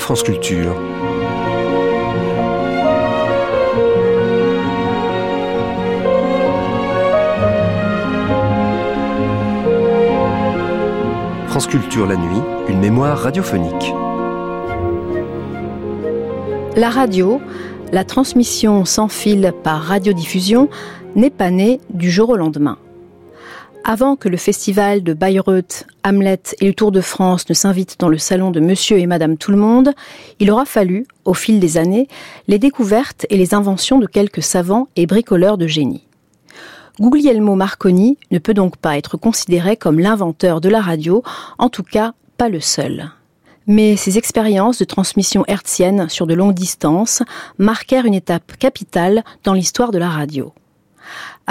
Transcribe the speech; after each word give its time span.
France 0.00 0.22
Culture. 0.22 0.74
France 11.46 11.66
Culture 11.66 12.06
la 12.06 12.16
nuit, 12.16 12.40
une 12.68 12.80
mémoire 12.80 13.18
radiophonique. 13.18 13.92
La 16.76 16.88
radio, 16.88 17.40
la 17.92 18.04
transmission 18.04 18.86
sans 18.86 19.08
fil 19.08 19.52
par 19.62 19.82
radiodiffusion, 19.82 20.70
n'est 21.14 21.30
pas 21.30 21.50
née 21.50 21.78
du 21.90 22.10
jour 22.10 22.30
au 22.30 22.36
lendemain. 22.36 22.78
Avant 23.84 24.16
que 24.16 24.30
le 24.30 24.38
festival 24.38 25.02
de 25.02 25.12
Bayreuth, 25.12 25.86
Hamlet 26.04 26.42
et 26.60 26.66
le 26.66 26.74
Tour 26.74 26.92
de 26.92 27.00
France 27.00 27.48
ne 27.48 27.54
s'invitent 27.54 27.96
dans 27.98 28.08
le 28.08 28.18
salon 28.18 28.50
de 28.50 28.60
Monsieur 28.60 28.98
et 28.98 29.06
Madame 29.06 29.36
Tout-le-Monde, 29.36 29.92
il 30.38 30.50
aura 30.50 30.64
fallu, 30.64 31.06
au 31.24 31.34
fil 31.34 31.60
des 31.60 31.76
années, 31.76 32.08
les 32.48 32.58
découvertes 32.58 33.26
et 33.30 33.36
les 33.36 33.54
inventions 33.54 33.98
de 33.98 34.06
quelques 34.06 34.42
savants 34.42 34.88
et 34.96 35.06
bricoleurs 35.06 35.58
de 35.58 35.66
génie. 35.66 36.06
Guglielmo 36.98 37.54
Marconi 37.54 38.18
ne 38.30 38.38
peut 38.38 38.54
donc 38.54 38.76
pas 38.76 38.98
être 38.98 39.16
considéré 39.16 39.76
comme 39.76 39.98
l'inventeur 39.98 40.60
de 40.60 40.68
la 40.68 40.80
radio, 40.80 41.22
en 41.58 41.68
tout 41.68 41.82
cas 41.82 42.12
pas 42.36 42.48
le 42.48 42.60
seul. 42.60 43.10
Mais 43.66 43.96
ces 43.96 44.18
expériences 44.18 44.78
de 44.78 44.84
transmission 44.84 45.44
hertzienne 45.46 46.08
sur 46.08 46.26
de 46.26 46.34
longues 46.34 46.54
distances 46.54 47.22
marquèrent 47.58 48.06
une 48.06 48.14
étape 48.14 48.56
capitale 48.58 49.24
dans 49.44 49.54
l'histoire 49.54 49.92
de 49.92 49.98
la 49.98 50.08
radio 50.08 50.52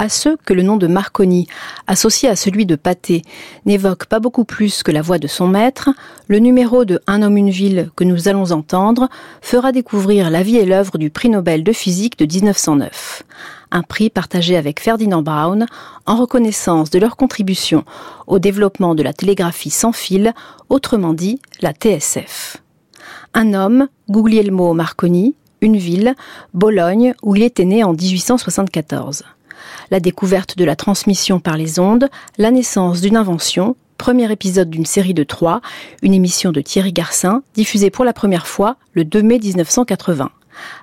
à 0.00 0.08
ceux 0.08 0.38
que 0.46 0.54
le 0.54 0.62
nom 0.62 0.78
de 0.78 0.86
Marconi, 0.86 1.46
associé 1.86 2.30
à 2.30 2.34
celui 2.34 2.64
de 2.64 2.74
Pathé, 2.74 3.20
n'évoque 3.66 4.06
pas 4.06 4.18
beaucoup 4.18 4.46
plus 4.46 4.82
que 4.82 4.90
la 4.90 5.02
voix 5.02 5.18
de 5.18 5.26
son 5.26 5.46
maître, 5.46 5.90
le 6.26 6.38
numéro 6.38 6.86
de 6.86 7.02
Un 7.06 7.20
homme, 7.20 7.36
une 7.36 7.50
ville 7.50 7.90
que 7.96 8.04
nous 8.04 8.26
allons 8.26 8.50
entendre 8.50 9.10
fera 9.42 9.72
découvrir 9.72 10.30
la 10.30 10.42
vie 10.42 10.56
et 10.56 10.64
l'œuvre 10.64 10.96
du 10.96 11.10
prix 11.10 11.28
Nobel 11.28 11.64
de 11.64 11.72
physique 11.72 12.18
de 12.18 12.24
1909. 12.24 13.24
Un 13.72 13.82
prix 13.82 14.08
partagé 14.08 14.56
avec 14.56 14.80
Ferdinand 14.80 15.20
Braun 15.20 15.66
en 16.06 16.16
reconnaissance 16.16 16.88
de 16.88 16.98
leur 16.98 17.18
contribution 17.18 17.84
au 18.26 18.38
développement 18.38 18.94
de 18.94 19.02
la 19.02 19.12
télégraphie 19.12 19.68
sans 19.68 19.92
fil, 19.92 20.32
autrement 20.70 21.12
dit 21.12 21.40
la 21.60 21.72
TSF. 21.72 22.56
Un 23.34 23.52
homme, 23.52 23.88
Guglielmo 24.08 24.72
Marconi, 24.72 25.34
une 25.60 25.76
ville, 25.76 26.14
Bologne, 26.54 27.12
où 27.22 27.36
il 27.36 27.42
était 27.42 27.66
né 27.66 27.84
en 27.84 27.92
1874 27.92 29.24
la 29.90 30.00
découverte 30.00 30.56
de 30.56 30.64
la 30.64 30.76
transmission 30.76 31.40
par 31.40 31.56
les 31.56 31.78
ondes, 31.78 32.08
la 32.38 32.50
naissance 32.50 33.00
d'une 33.00 33.16
invention, 33.16 33.76
premier 33.98 34.32
épisode 34.32 34.70
d'une 34.70 34.86
série 34.86 35.14
de 35.14 35.24
trois, 35.24 35.60
une 36.02 36.14
émission 36.14 36.52
de 36.52 36.60
Thierry 36.60 36.92
Garcin, 36.92 37.42
diffusée 37.54 37.90
pour 37.90 38.04
la 38.04 38.12
première 38.12 38.46
fois 38.46 38.76
le 38.94 39.04
2 39.04 39.22
mai 39.22 39.38
1980, 39.38 40.30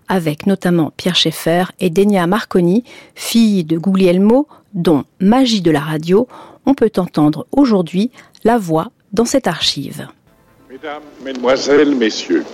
avec 0.08 0.46
notamment 0.46 0.94
Pierre 0.96 1.16
Schaeffer 1.16 1.64
et 1.80 1.90
Denia 1.90 2.28
Marconi, 2.28 2.84
fille 3.16 3.64
de 3.64 3.78
Guglielmo, 3.78 4.48
dont 4.74 5.04
Magie 5.20 5.62
de 5.62 5.72
la 5.72 5.80
radio, 5.80 6.28
on 6.68 6.74
peut 6.74 6.92
entendre 6.98 7.48
aujourd'hui 7.52 8.12
la 8.44 8.58
voix 8.58 8.92
dans 9.14 9.26
cette 9.26 9.48
archive. 9.48 10.08
Mesdames, 10.70 11.02
Mesdemoiselles, 11.24 11.96
Messieurs, 11.96 12.46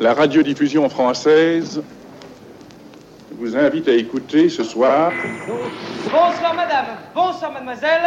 la 0.00 0.12
radiodiffusion 0.12 0.88
française 0.88 1.82
vous 3.44 3.56
invite 3.58 3.88
à 3.88 3.92
écouter 3.92 4.48
ce 4.48 4.64
soir. 4.64 5.12
Bonsoir 6.04 6.54
madame, 6.54 6.86
bonsoir 7.14 7.52
mademoiselle. 7.52 8.00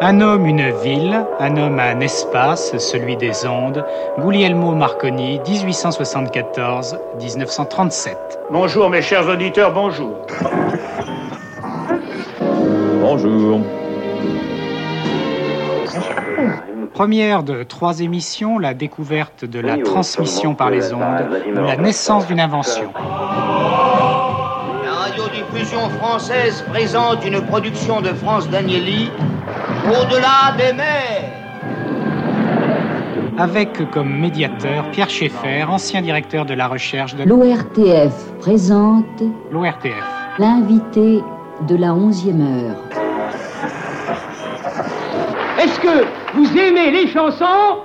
Un 0.00 0.20
homme, 0.20 0.46
une 0.46 0.72
ville, 0.82 1.24
un 1.38 1.56
homme, 1.56 1.78
un 1.78 2.00
espace, 2.00 2.76
celui 2.78 3.16
des 3.16 3.46
ondes. 3.46 3.84
Guglielmo 4.18 4.74
Marconi, 4.74 5.38
1874-1937. 5.46 8.16
Bonjour 8.50 8.90
mes 8.90 9.02
chers 9.02 9.28
auditeurs, 9.28 9.72
bonjour. 9.72 10.26
Bonjour. 13.00 13.60
Première 16.96 17.42
de 17.42 17.62
trois 17.62 18.00
émissions, 18.00 18.58
la 18.58 18.72
découverte 18.72 19.44
de 19.44 19.60
la 19.60 19.76
transmission 19.76 20.54
par 20.54 20.70
les 20.70 20.94
ondes 20.94 21.28
ou 21.46 21.60
la 21.60 21.76
naissance 21.76 22.26
d'une 22.26 22.40
invention. 22.40 22.90
La 24.82 24.92
radiodiffusion 24.92 25.90
française 25.90 26.64
présente 26.70 27.22
une 27.26 27.42
production 27.42 28.00
de 28.00 28.08
France 28.14 28.48
Danieli, 28.48 29.10
Au-delà 29.86 30.56
des 30.56 30.72
mers. 30.72 31.32
Avec 33.36 33.90
comme 33.90 34.18
médiateur 34.18 34.90
Pierre 34.90 35.10
Schaeffer, 35.10 35.64
ancien 35.68 36.00
directeur 36.00 36.46
de 36.46 36.54
la 36.54 36.66
recherche 36.66 37.14
de 37.14 37.24
l'ORTF 37.24 38.32
présente 38.40 39.22
l'ORTF. 39.52 40.02
L'invité 40.38 41.22
de 41.68 41.76
la 41.76 41.88
11e 41.88 42.40
heure. 42.40 42.85
Vous 46.36 46.58
aimez 46.58 46.90
les 46.90 47.08
chansons 47.10 47.80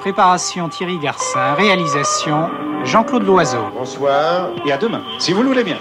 Préparation 0.00 0.68
Thierry 0.68 0.98
Garcin, 0.98 1.54
réalisation 1.54 2.50
Jean-Claude 2.84 3.22
Loiseau. 3.22 3.64
Bonsoir 3.72 4.50
et 4.66 4.72
à 4.72 4.76
demain, 4.76 5.02
si 5.18 5.32
vous 5.32 5.42
le 5.42 5.48
voulez 5.48 5.64
bien. 5.64 5.78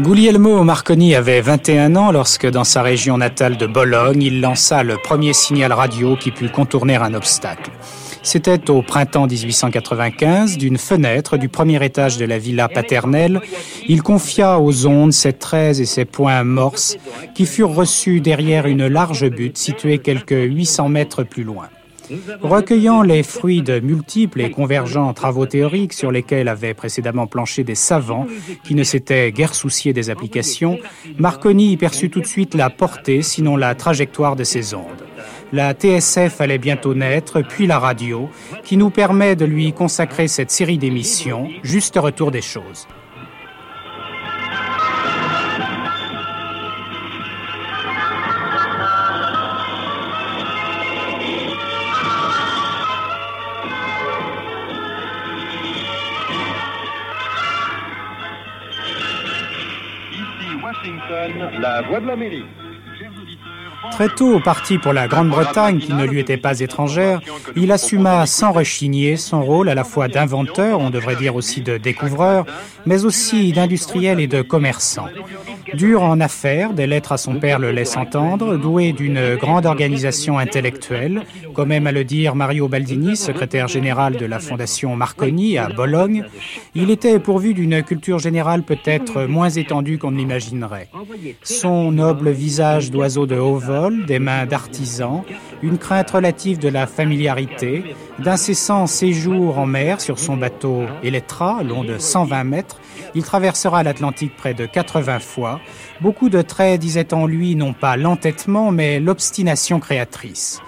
Guglielmo 0.00 0.62
Marconi 0.62 1.16
avait 1.16 1.40
21 1.40 1.96
ans 1.96 2.12
lorsque, 2.12 2.46
dans 2.46 2.64
sa 2.64 2.82
région 2.82 3.18
natale 3.18 3.56
de 3.56 3.66
Bologne, 3.66 4.22
il 4.22 4.40
lança 4.40 4.84
le 4.84 4.96
premier 4.96 5.32
signal 5.32 5.72
radio 5.72 6.16
qui 6.16 6.30
put 6.30 6.48
contourner 6.48 6.94
un 6.94 7.12
obstacle. 7.14 7.72
C'était 8.22 8.70
au 8.70 8.82
printemps 8.82 9.26
1895, 9.26 10.58
d'une 10.58 10.78
fenêtre 10.78 11.36
du 11.36 11.48
premier 11.48 11.82
étage 11.84 12.16
de 12.16 12.24
la 12.24 12.38
villa 12.38 12.68
paternelle, 12.68 13.40
il 13.88 14.02
confia 14.02 14.60
aux 14.60 14.86
ondes 14.86 15.12
ses 15.12 15.32
traits 15.32 15.80
et 15.80 15.86
ses 15.86 16.04
points 16.04 16.44
morses 16.44 16.98
qui 17.34 17.46
furent 17.46 17.74
reçus 17.74 18.20
derrière 18.20 18.66
une 18.66 18.86
large 18.86 19.28
butte 19.28 19.58
située 19.58 19.98
quelques 19.98 20.30
800 20.30 20.88
mètres 20.88 21.22
plus 21.22 21.44
loin. 21.44 21.68
Recueillant 22.42 23.02
les 23.02 23.22
fruits 23.22 23.62
de 23.62 23.80
multiples 23.80 24.40
et 24.40 24.50
convergents 24.50 25.12
travaux 25.12 25.46
théoriques 25.46 25.92
sur 25.92 26.10
lesquels 26.10 26.48
avaient 26.48 26.74
précédemment 26.74 27.26
planché 27.26 27.64
des 27.64 27.74
savants 27.74 28.26
qui 28.64 28.74
ne 28.74 28.82
s'étaient 28.82 29.30
guère 29.30 29.54
souciés 29.54 29.92
des 29.92 30.10
applications, 30.10 30.78
Marconi 31.18 31.72
y 31.72 31.76
perçut 31.76 32.10
tout 32.10 32.20
de 32.20 32.26
suite 32.26 32.54
la 32.54 32.70
portée, 32.70 33.22
sinon 33.22 33.56
la 33.56 33.74
trajectoire 33.74 34.36
de 34.36 34.44
ces 34.44 34.74
ondes. 34.74 35.04
La 35.50 35.72
TSF 35.72 36.42
allait 36.42 36.58
bientôt 36.58 36.94
naître, 36.94 37.40
puis 37.40 37.66
la 37.66 37.78
radio, 37.78 38.28
qui 38.64 38.76
nous 38.76 38.90
permet 38.90 39.34
de 39.34 39.46
lui 39.46 39.72
consacrer 39.72 40.28
cette 40.28 40.50
série 40.50 40.76
d'émissions, 40.76 41.48
juste 41.62 41.96
retour 41.96 42.30
des 42.30 42.42
choses. 42.42 42.86
La 61.60 61.82
voix 61.82 62.00
de 62.00 62.06
l'Amérique. 62.06 62.44
Très 63.98 64.10
tôt, 64.10 64.38
parti 64.38 64.78
pour 64.78 64.92
la 64.92 65.08
Grande-Bretagne, 65.08 65.80
qui 65.80 65.92
ne 65.92 66.06
lui 66.06 66.20
était 66.20 66.36
pas 66.36 66.60
étrangère, 66.60 67.20
il 67.56 67.72
assuma 67.72 68.26
sans 68.26 68.52
rechigner 68.52 69.16
son 69.16 69.42
rôle 69.42 69.68
à 69.68 69.74
la 69.74 69.82
fois 69.82 70.06
d'inventeur, 70.06 70.78
on 70.78 70.90
devrait 70.90 71.16
dire 71.16 71.34
aussi 71.34 71.62
de 71.62 71.78
découvreur, 71.78 72.46
mais 72.86 73.04
aussi 73.04 73.50
d'industriel 73.50 74.20
et 74.20 74.28
de 74.28 74.40
commerçant. 74.40 75.08
Dur 75.78 76.02
en 76.02 76.18
affaires, 76.18 76.72
des 76.72 76.88
lettres 76.88 77.12
à 77.12 77.18
son 77.18 77.36
père 77.36 77.60
le 77.60 77.70
laissent 77.70 77.96
entendre, 77.96 78.56
doué 78.56 78.92
d'une 78.92 79.36
grande 79.36 79.64
organisation 79.64 80.36
intellectuelle, 80.36 81.22
comme 81.54 81.70
aime 81.70 81.86
à 81.86 81.92
le 81.92 82.02
dire 82.02 82.34
Mario 82.34 82.66
Baldini, 82.66 83.16
secrétaire 83.16 83.68
général 83.68 84.16
de 84.16 84.26
la 84.26 84.40
Fondation 84.40 84.96
Marconi 84.96 85.56
à 85.56 85.68
Bologne, 85.68 86.24
il 86.74 86.90
était 86.90 87.20
pourvu 87.20 87.54
d'une 87.54 87.84
culture 87.84 88.18
générale 88.18 88.64
peut-être 88.64 89.26
moins 89.26 89.50
étendue 89.50 89.98
qu'on 89.98 90.10
ne 90.10 90.16
l'imaginerait. 90.16 90.88
Son 91.44 91.92
noble 91.92 92.30
visage 92.30 92.90
d'oiseau 92.90 93.26
de 93.26 93.36
haut 93.36 93.58
vol, 93.58 94.04
des 94.04 94.18
mains 94.18 94.46
d'artisan, 94.46 95.24
une 95.62 95.78
crainte 95.78 96.10
relative 96.10 96.58
de 96.58 96.68
la 96.68 96.88
familiarité, 96.88 97.94
d'incessants 98.18 98.88
séjours 98.88 99.60
en 99.60 99.66
mer 99.66 100.00
sur 100.00 100.18
son 100.18 100.36
bateau 100.36 100.86
Elettra, 101.04 101.62
long 101.62 101.84
de 101.84 101.98
120 101.98 102.42
mètres, 102.42 102.80
il 103.14 103.22
traversera 103.22 103.82
l'Atlantique 103.82 104.36
près 104.36 104.54
de 104.54 104.66
80 104.66 105.18
fois. 105.18 105.60
Beaucoup 106.00 106.28
de 106.28 106.42
traits 106.42 106.80
disaient 106.80 107.14
en 107.14 107.26
lui 107.26 107.56
non 107.56 107.72
pas 107.72 107.96
l'entêtement, 107.96 108.70
mais 108.70 109.00
l'obstination 109.00 109.80
créatrice. 109.80 110.60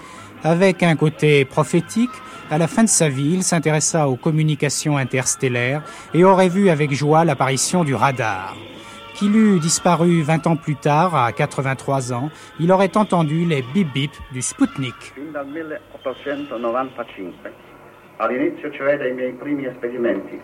Avec 0.43 0.83
un 0.83 0.95
côté 0.95 1.45
prophétique, 1.45 2.09
À 2.51 2.57
la 2.57 2.67
fin 2.67 2.83
de 2.83 2.89
sa 2.89 3.07
vie, 3.07 3.35
il 3.35 3.43
s'intéressa 3.43 4.09
aux 4.09 4.17
communications 4.17 4.97
interstellaires 4.97 5.83
et 6.13 6.25
aurait 6.25 6.49
vu 6.49 6.69
avec 6.69 6.91
joie 6.91 7.23
l'apparition 7.23 7.85
du 7.85 7.95
radar. 7.95 8.57
Qu'il 9.13 9.37
eût 9.37 9.57
disparu 9.57 10.21
20 10.21 10.47
ans 10.47 10.57
plus 10.57 10.75
tard, 10.75 11.15
à 11.15 11.31
83 11.31 12.11
ans, 12.11 12.29
il 12.59 12.73
aurait 12.73 12.97
entendu 12.97 13.45
les 13.45 13.61
bip-bip 13.61 14.11
du 14.33 14.41
Sputnik. 14.41 14.95
Fin 15.15 15.31
dal 15.31 15.47
1895, 15.47 17.31
all'inizio 18.17 18.69
cioè 18.73 18.97
dei 18.97 19.13
miei 19.13 19.31
primi 19.31 19.63
esperimenti, 19.63 20.37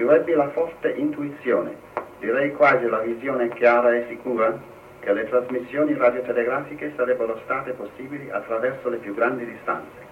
io 0.00 0.10
ebbi 0.12 0.32
la 0.32 0.48
forte 0.48 0.94
intuizione, 0.96 1.76
direi 2.20 2.52
quasi 2.52 2.86
la 2.88 3.00
visione 3.00 3.50
chiara 3.50 3.94
e 3.94 4.06
sicura, 4.08 4.58
che 5.00 5.12
le 5.12 5.28
trasmissioni 5.28 5.94
radiotelegrafiche 5.94 6.94
sarebbero 6.96 7.38
state 7.44 7.72
possibili 7.72 8.30
attraverso 8.30 8.88
le 8.88 8.96
più 8.96 9.14
grandi 9.14 9.44
distanze. 9.44 10.08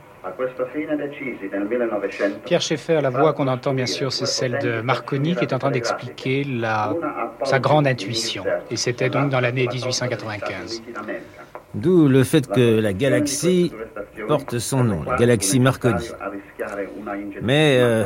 Pierre 2.45 2.61
Schaeffer, 2.61 3.01
la 3.01 3.11
voix 3.11 3.33
qu'on 3.33 3.47
entend 3.47 3.73
bien 3.73 3.87
sûr, 3.87 4.13
c'est 4.13 4.27
celle 4.27 4.59
de 4.59 4.81
Marconi 4.81 5.37
qui 5.37 5.45
est 5.45 5.55
en 5.55 5.59
train 5.59 5.71
d'expliquer 5.71 6.45
la, 6.45 6.93
sa 7.45 7.61
grande 7.61 7.87
intuition. 7.87 8.45
Et 8.71 8.77
c'était 8.77 9.11
donc 9.11 9.31
dans 9.31 9.41
l'année 9.41 9.69
1895. 9.69 10.83
D'où 11.75 12.09
le 12.09 12.25
fait 12.25 12.47
que 12.49 12.81
la 12.81 12.93
galaxie 12.93 13.73
porte 14.27 14.59
son 14.59 14.85
nom, 14.85 15.05
la 15.05 15.17
galaxie 15.17 15.61
Marconi. 15.61 16.09
Mais 17.43 17.79
euh, 17.81 18.05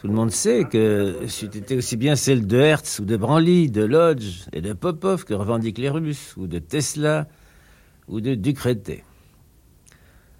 tout 0.00 0.08
le 0.08 0.14
monde 0.14 0.30
sait 0.30 0.64
que 0.64 1.26
c'était 1.28 1.76
aussi 1.76 1.98
bien 1.98 2.16
celle 2.16 2.46
de 2.46 2.56
Hertz 2.56 3.00
ou 3.00 3.04
de 3.04 3.18
Branly, 3.18 3.70
de 3.70 3.84
Lodge 3.84 4.46
et 4.54 4.62
de 4.62 4.72
Popov 4.72 5.26
que 5.26 5.34
revendiquent 5.34 5.76
les 5.76 5.90
Russes, 5.90 6.34
ou 6.38 6.46
de 6.46 6.58
Tesla 6.58 7.28
ou 8.08 8.22
de 8.22 8.34
Ducretet. 8.34 9.04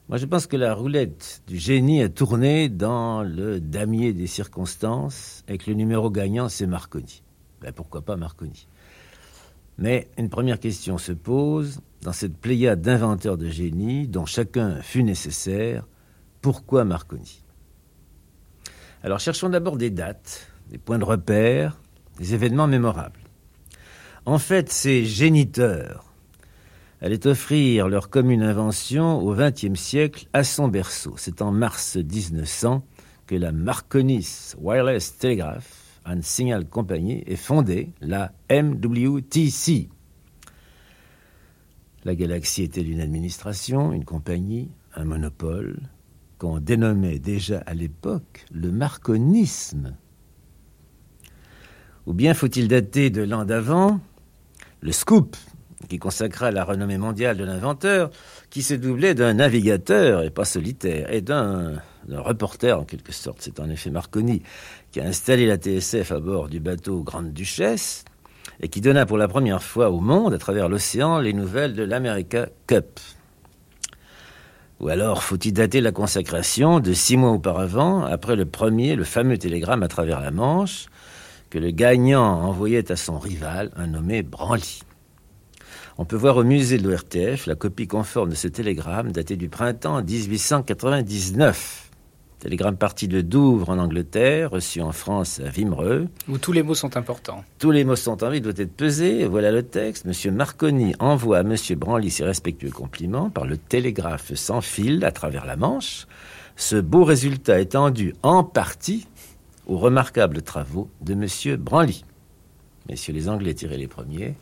Moi, 0.08 0.16
je 0.16 0.24
pense 0.24 0.46
que 0.46 0.56
la 0.56 0.74
roulette 0.74 1.42
du 1.46 1.58
génie 1.58 2.02
a 2.02 2.08
tourné 2.08 2.70
dans 2.70 3.22
le 3.22 3.60
damier 3.60 4.14
des 4.14 4.26
circonstances 4.26 5.44
et 5.46 5.58
que 5.58 5.68
le 5.70 5.76
numéro 5.76 6.10
gagnant, 6.10 6.48
c'est 6.48 6.66
Marconi. 6.66 7.22
Ben, 7.60 7.72
pourquoi 7.72 8.00
pas 8.00 8.16
Marconi? 8.16 8.66
Mais 9.76 10.08
une 10.16 10.30
première 10.30 10.58
question 10.58 10.96
se 10.96 11.12
pose, 11.12 11.80
dans 12.00 12.14
cette 12.14 12.38
pléiade 12.38 12.80
d'inventeurs 12.80 13.36
de 13.36 13.48
génie, 13.48 14.08
dont 14.08 14.24
chacun 14.24 14.80
fut 14.80 15.02
nécessaire, 15.02 15.86
pourquoi 16.40 16.86
Marconi? 16.86 17.42
Alors 19.02 19.18
cherchons 19.18 19.48
d'abord 19.48 19.78
des 19.78 19.90
dates, 19.90 20.46
des 20.70 20.76
points 20.76 20.98
de 20.98 21.04
repère, 21.04 21.80
des 22.18 22.34
événements 22.34 22.66
mémorables. 22.66 23.20
En 24.26 24.38
fait, 24.38 24.70
ces 24.70 25.06
géniteurs 25.06 26.04
allait 27.00 27.26
offrir 27.26 27.88
leur 27.88 28.10
commune 28.10 28.42
invention 28.42 29.18
au 29.20 29.34
XXe 29.34 29.80
siècle 29.80 30.26
à 30.34 30.44
son 30.44 30.68
berceau. 30.68 31.14
C'est 31.16 31.40
en 31.40 31.50
mars 31.50 31.96
1900 31.96 32.84
que 33.26 33.34
la 33.34 33.52
Marconis 33.52 34.52
Wireless 34.58 35.16
Telegraph 35.16 36.00
and 36.04 36.20
Signal 36.20 36.66
Company 36.66 37.22
est 37.26 37.36
fondée, 37.36 37.92
la 38.02 38.32
MWTC. 38.50 39.88
La 42.04 42.14
galaxie 42.14 42.64
était 42.64 42.82
une 42.82 43.00
administration, 43.00 43.92
une 43.92 44.04
compagnie, 44.04 44.70
un 44.94 45.04
monopole, 45.04 45.78
qu'on 46.40 46.58
dénommait 46.58 47.18
déjà 47.18 47.58
à 47.66 47.74
l'époque 47.74 48.46
le 48.50 48.72
marconisme. 48.72 49.94
Ou 52.06 52.14
bien 52.14 52.32
faut-il 52.32 52.66
dater 52.66 53.10
de 53.10 53.22
l'an 53.22 53.44
d'avant 53.44 54.00
le 54.80 54.90
scoop 54.90 55.36
qui 55.88 55.98
consacra 55.98 56.50
la 56.50 56.64
renommée 56.64 56.98
mondiale 56.98 57.36
de 57.36 57.44
l'inventeur, 57.44 58.10
qui 58.48 58.62
se 58.62 58.74
doublait 58.74 59.14
d'un 59.14 59.34
navigateur, 59.34 60.22
et 60.22 60.30
pas 60.30 60.44
solitaire, 60.44 61.12
et 61.12 61.20
d'un 61.20 61.80
reporter 62.08 62.78
en 62.78 62.84
quelque 62.84 63.12
sorte. 63.12 63.38
C'est 63.40 63.60
en 63.60 63.68
effet 63.68 63.90
Marconi 63.90 64.42
qui 64.92 65.00
a 65.00 65.04
installé 65.04 65.46
la 65.46 65.56
TSF 65.56 66.12
à 66.12 66.20
bord 66.20 66.48
du 66.48 66.60
bateau 66.60 67.02
Grande 67.02 67.32
Duchesse, 67.32 68.04
et 68.60 68.68
qui 68.68 68.80
donna 68.80 69.04
pour 69.04 69.18
la 69.18 69.28
première 69.28 69.62
fois 69.62 69.90
au 69.90 70.00
monde, 70.00 70.32
à 70.34 70.38
travers 70.38 70.68
l'océan, 70.68 71.18
les 71.18 71.32
nouvelles 71.32 71.74
de 71.74 71.82
l'America 71.82 72.48
Cup. 72.66 73.00
Ou 74.80 74.88
alors 74.88 75.22
faut-il 75.22 75.52
dater 75.52 75.82
la 75.82 75.92
consacration 75.92 76.80
de 76.80 76.94
six 76.94 77.18
mois 77.18 77.32
auparavant, 77.32 78.02
après 78.02 78.34
le 78.34 78.46
premier, 78.46 78.96
le 78.96 79.04
fameux 79.04 79.36
télégramme 79.36 79.82
à 79.82 79.88
travers 79.88 80.20
la 80.20 80.30
Manche, 80.30 80.86
que 81.50 81.58
le 81.58 81.70
gagnant 81.70 82.42
envoyait 82.42 82.90
à 82.90 82.96
son 82.96 83.18
rival, 83.18 83.70
un 83.76 83.88
nommé 83.88 84.22
Branly. 84.22 84.80
On 85.98 86.06
peut 86.06 86.16
voir 86.16 86.38
au 86.38 86.44
musée 86.44 86.78
de 86.78 86.88
l'ORTF 86.88 87.44
la 87.46 87.56
copie 87.56 87.86
conforme 87.86 88.30
de 88.30 88.34
ce 88.34 88.48
télégramme 88.48 89.12
daté 89.12 89.36
du 89.36 89.50
printemps 89.50 90.02
1899. 90.02 91.89
Télégramme 92.40 92.78
parti 92.78 93.06
de 93.06 93.20
Douvres 93.20 93.68
en 93.68 93.78
Angleterre, 93.78 94.50
reçu 94.50 94.80
en 94.80 94.92
France 94.92 95.40
à 95.40 95.50
Vimereux. 95.50 96.08
Où 96.26 96.38
tous 96.38 96.52
les 96.52 96.62
mots 96.62 96.74
sont 96.74 96.96
importants. 96.96 97.44
Tous 97.58 97.70
les 97.70 97.84
mots 97.84 97.96
sont 97.96 98.24
en 98.24 98.30
vie, 98.30 98.40
doit 98.40 98.54
être 98.56 98.72
pesé. 98.72 99.26
Voilà 99.26 99.52
le 99.52 99.62
texte. 99.62 100.06
Monsieur 100.06 100.30
Marconi 100.30 100.94
envoie 101.00 101.36
à 101.36 101.42
Monsieur 101.42 101.76
Branly 101.76 102.08
ses 102.08 102.24
respectueux 102.24 102.70
compliments 102.70 103.28
par 103.28 103.44
le 103.44 103.58
télégraphe 103.58 104.32
sans 104.34 104.62
fil 104.62 105.04
à 105.04 105.12
travers 105.12 105.44
la 105.44 105.56
Manche. 105.56 106.06
Ce 106.56 106.76
beau 106.76 107.04
résultat 107.04 107.60
est 107.60 107.72
tendu 107.72 108.14
en 108.22 108.42
partie 108.42 109.06
aux 109.66 109.76
remarquables 109.76 110.40
travaux 110.40 110.88
de 111.02 111.12
Monsieur 111.12 111.58
Branly. 111.58 112.06
Messieurs 112.88 113.12
les 113.12 113.28
Anglais 113.28 113.52
tirez 113.52 113.76
les 113.76 113.86
premiers. 113.86 114.34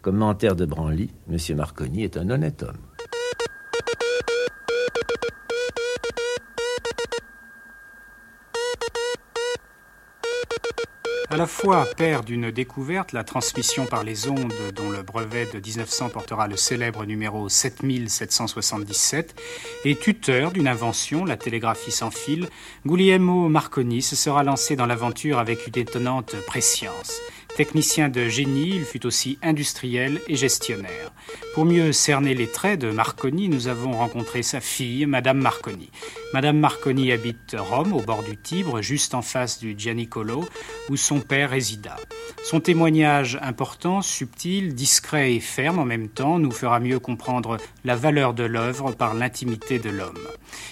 Commentaire 0.00 0.54
de 0.54 0.64
Branly, 0.64 1.10
M. 1.28 1.56
Marconi 1.56 2.04
est 2.04 2.16
un 2.16 2.30
honnête 2.30 2.62
homme. 2.62 2.78
À 11.32 11.38
la 11.38 11.46
fois 11.46 11.86
père 11.96 12.24
d'une 12.24 12.50
découverte, 12.50 13.12
la 13.12 13.24
transmission 13.24 13.86
par 13.86 14.04
les 14.04 14.28
ondes 14.28 14.52
dont 14.76 14.90
le 14.90 15.02
brevet 15.02 15.46
de 15.46 15.66
1900 15.66 16.10
portera 16.10 16.46
le 16.46 16.58
célèbre 16.58 17.06
numéro 17.06 17.48
7777, 17.48 19.34
et 19.86 19.96
tuteur 19.96 20.52
d'une 20.52 20.68
invention, 20.68 21.24
la 21.24 21.38
télégraphie 21.38 21.90
sans 21.90 22.10
fil, 22.10 22.50
Guglielmo 22.84 23.48
Marconi 23.48 24.02
se 24.02 24.14
sera 24.14 24.42
lancé 24.42 24.76
dans 24.76 24.84
l'aventure 24.84 25.38
avec 25.38 25.66
une 25.66 25.78
étonnante 25.78 26.36
préscience. 26.46 27.18
Technicien 27.56 28.08
de 28.08 28.28
génie, 28.28 28.70
il 28.76 28.84
fut 28.84 29.04
aussi 29.04 29.38
industriel 29.42 30.20
et 30.26 30.36
gestionnaire. 30.36 31.12
Pour 31.52 31.66
mieux 31.66 31.92
cerner 31.92 32.34
les 32.34 32.46
traits 32.46 32.80
de 32.80 32.90
Marconi, 32.90 33.50
nous 33.50 33.68
avons 33.68 33.92
rencontré 33.92 34.42
sa 34.42 34.60
fille, 34.62 35.04
Madame 35.04 35.38
Marconi. 35.38 35.90
Madame 36.32 36.58
Marconi 36.58 37.12
habite 37.12 37.54
Rome, 37.58 37.92
au 37.92 38.00
bord 38.00 38.22
du 38.22 38.38
Tibre, 38.38 38.80
juste 38.80 39.14
en 39.14 39.20
face 39.20 39.58
du 39.58 39.74
Gianicolo, 39.76 40.46
où 40.88 40.96
son 40.96 41.20
père 41.20 41.50
résida. 41.50 41.96
Son 42.42 42.60
témoignage 42.60 43.38
important, 43.42 44.00
subtil, 44.00 44.74
discret 44.74 45.34
et 45.34 45.40
ferme 45.40 45.78
en 45.78 45.84
même 45.84 46.08
temps 46.08 46.38
nous 46.38 46.52
fera 46.52 46.80
mieux 46.80 47.00
comprendre 47.00 47.58
la 47.84 47.96
valeur 47.96 48.32
de 48.32 48.44
l'œuvre 48.44 48.92
par 48.92 49.12
l'intimité 49.12 49.78
de 49.78 49.90
l'homme. 49.90 50.26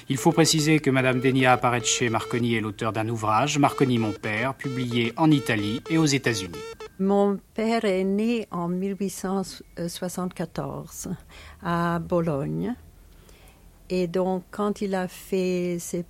Il 0.09 0.17
faut 0.17 0.33
préciser 0.33 0.81
que 0.81 0.91
Madame 0.91 1.21
Denia 1.21 1.57
Parecce 1.57 2.03
Marconi 2.11 2.57
est 2.57 2.61
l'auteur 2.61 2.93
d'un 2.93 3.09
ouvrage, 3.09 3.57
Marconi 3.59 3.99
mon 3.99 4.13
père, 4.13 4.55
publié 4.55 5.13
en 5.17 5.31
Italie 5.31 5.81
et 5.91 5.99
aux 5.99 6.07
États-Unis. 6.07 6.59
Mon 6.99 7.39
père 7.55 7.85
est 7.85 8.03
né 8.05 8.49
en 8.51 8.69
1874 8.69 11.09
à 11.63 11.99
Bologne. 11.99 12.75
Et 13.89 14.07
donc, 14.07 14.45
quand 14.51 14.83
il 14.83 14.95
a 14.95 15.09
fait 15.09 15.79
ses 15.81 16.05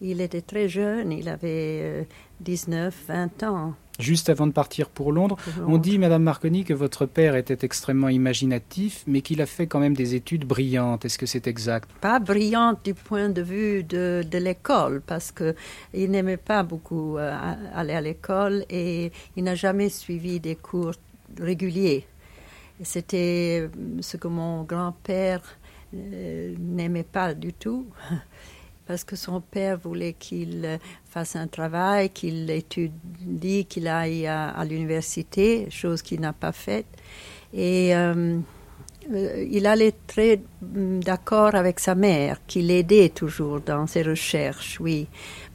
il 0.00 0.20
était 0.20 0.40
très 0.42 0.68
jeune, 0.68 1.12
il 1.12 1.28
avait 1.28 2.06
19, 2.40 2.94
euh, 3.10 3.12
20 3.12 3.42
ans. 3.44 3.74
Juste 3.98 4.30
avant 4.30 4.46
de 4.46 4.52
partir 4.52 4.88
pour 4.88 5.12
Londres, 5.12 5.36
on 5.66 5.76
dit, 5.76 5.98
Madame 5.98 6.22
Marconi, 6.22 6.64
que 6.64 6.72
votre 6.72 7.04
père 7.04 7.36
était 7.36 7.58
extrêmement 7.64 8.08
imaginatif, 8.08 9.04
mais 9.06 9.20
qu'il 9.20 9.42
a 9.42 9.46
fait 9.46 9.66
quand 9.66 9.80
même 9.80 9.94
des 9.94 10.14
études 10.14 10.46
brillantes. 10.46 11.04
Est-ce 11.04 11.18
que 11.18 11.26
c'est 11.26 11.46
exact? 11.46 11.90
Pas 12.00 12.18
brillantes 12.18 12.84
du 12.84 12.94
point 12.94 13.28
de 13.28 13.42
vue 13.42 13.84
de, 13.84 14.24
de 14.28 14.38
l'école, 14.38 15.02
parce 15.06 15.30
qu'il 15.30 16.10
n'aimait 16.10 16.38
pas 16.38 16.62
beaucoup 16.62 17.18
euh, 17.18 17.36
aller 17.74 17.92
à 17.92 18.00
l'école 18.00 18.64
et 18.70 19.12
il 19.36 19.44
n'a 19.44 19.54
jamais 19.54 19.90
suivi 19.90 20.40
des 20.40 20.56
cours 20.56 20.94
réguliers. 21.38 22.06
C'était 22.82 23.68
ce 24.00 24.16
que 24.16 24.28
mon 24.28 24.64
grand-père 24.64 25.42
euh, 25.94 26.54
n'aimait 26.58 27.04
pas 27.04 27.34
du 27.34 27.52
tout. 27.52 27.86
parce 28.92 29.04
que 29.04 29.16
son 29.16 29.40
père 29.40 29.78
voulait 29.78 30.12
qu'il 30.12 30.78
fasse 31.08 31.34
un 31.34 31.46
travail, 31.46 32.10
qu'il 32.10 32.50
étudie, 32.50 33.64
qu'il 33.64 33.88
aille 33.88 34.26
à, 34.26 34.62
l'université, 34.68 35.66
chose 35.70 36.02
qu'il 36.02 36.20
n'a 36.20 36.34
pas 36.34 36.52
faite. 36.52 36.84
Et 37.54 37.96
euh, 37.96 38.36
euh, 39.10 39.46
il 39.50 39.66
allait 39.66 39.94
très 40.06 40.42
mm, 40.60 41.00
d'accord 41.00 41.54
avec 41.54 41.80
sa 41.80 41.94
mère, 41.94 42.36
qui 42.46 42.60
l'aidait 42.60 43.08
toujours 43.08 43.62
dans 43.62 43.86
ses 43.86 44.02
recherches, 44.02 44.78
oui, 44.78 45.08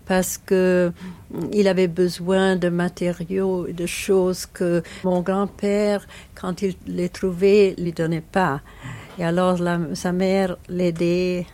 parce 0.08 0.40
que 0.40 0.92
mm, 1.30 1.50
il 1.54 1.68
avait 1.68 1.88
besoin 1.88 2.56
de 2.56 2.70
matériaux, 2.70 3.68
de 3.68 3.86
choses 3.86 4.48
que 4.48 4.82
mon 5.04 5.22
grand-père, 5.22 6.08
quand 6.34 6.64
il 6.64 6.76
les 6.88 7.10
trouvait, 7.10 7.76
lui 7.78 7.92
donnait 7.92 8.20
pas. 8.20 8.62
Et 9.20 9.24
alors 9.24 9.60
sa 9.94 10.12
mère 10.12 10.58
l'aidait 10.70 11.46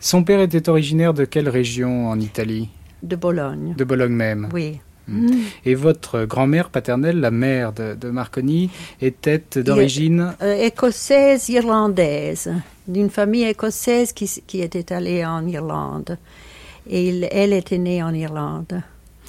Son 0.00 0.24
père 0.24 0.40
était 0.40 0.68
originaire 0.68 1.14
de 1.14 1.24
quelle 1.24 1.48
région 1.48 2.08
en 2.08 2.18
Italie? 2.20 2.68
De 3.02 3.16
Bologne. 3.16 3.74
De 3.76 3.84
Bologne 3.84 4.12
même. 4.12 4.48
Oui. 4.52 4.78
Hmm. 5.08 5.30
Et 5.64 5.74
votre 5.74 6.24
grand-mère 6.24 6.70
paternelle, 6.70 7.18
la 7.18 7.32
mère 7.32 7.72
de, 7.72 8.10
Marconi, 8.10 8.70
était 9.00 9.42
d'origine 9.56 10.34
euh, 10.40 10.54
écossaise 10.54 11.48
irlandaise, 11.48 12.52
d'une 12.86 13.10
famille 13.10 13.44
écossaise 13.44 14.12
qui, 14.12 14.30
qui, 14.46 14.60
était 14.60 14.92
allée 14.92 15.24
en 15.24 15.44
Irlande. 15.46 16.18
Et 16.88 17.08
elle 17.32 17.52
était 17.52 17.78
née 17.78 18.02
en 18.02 18.14
Irlande. 18.14 18.80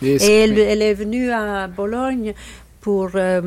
Et, 0.03 0.15
elle, 0.23 0.59
elle, 0.59 0.81
est 0.81 0.93
venue 0.93 1.31
à 1.31 1.67
Bologne 1.67 2.33
pour 2.81 3.09
euh, 3.15 3.41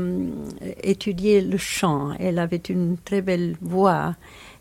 étudier 0.82 1.42
le 1.42 1.58
chant. 1.58 2.10
Elle 2.18 2.38
avait 2.38 2.62
une 2.68 2.96
très 3.04 3.20
belle 3.20 3.56
voix 3.60 4.16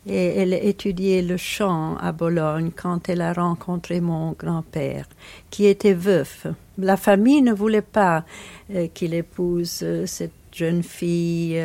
et 0.06 0.38
elle 0.38 0.52
étudiait 0.54 1.22
le 1.22 1.36
chant 1.36 1.96
à 1.96 2.12
Bologne 2.12 2.70
quand 2.74 3.08
elle 3.08 3.20
a 3.20 3.32
rencontré 3.32 4.00
mon 4.00 4.32
grand-père, 4.32 5.06
qui 5.50 5.66
était 5.66 5.94
veuf. 5.94 6.46
La 6.78 6.96
famille 6.96 7.42
ne 7.42 7.52
voulait 7.52 7.82
pas 7.82 8.24
euh, 8.72 8.86
qu'il 8.92 9.14
épouse 9.14 9.80
euh, 9.82 10.06
cette 10.06 10.32
jeune 10.52 10.82
fille, 10.82 11.62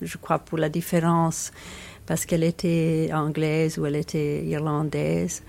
je 0.00 0.16
crois 0.16 0.38
pour 0.38 0.56
la 0.56 0.70
différence, 0.70 1.52
parce 2.06 2.24
qu'elle 2.24 2.42
était 2.42 3.10
anglaise 3.12 3.78
ou 3.78 3.84
elle 3.84 3.96
était 3.96 4.44
irlandaise. 4.46 5.42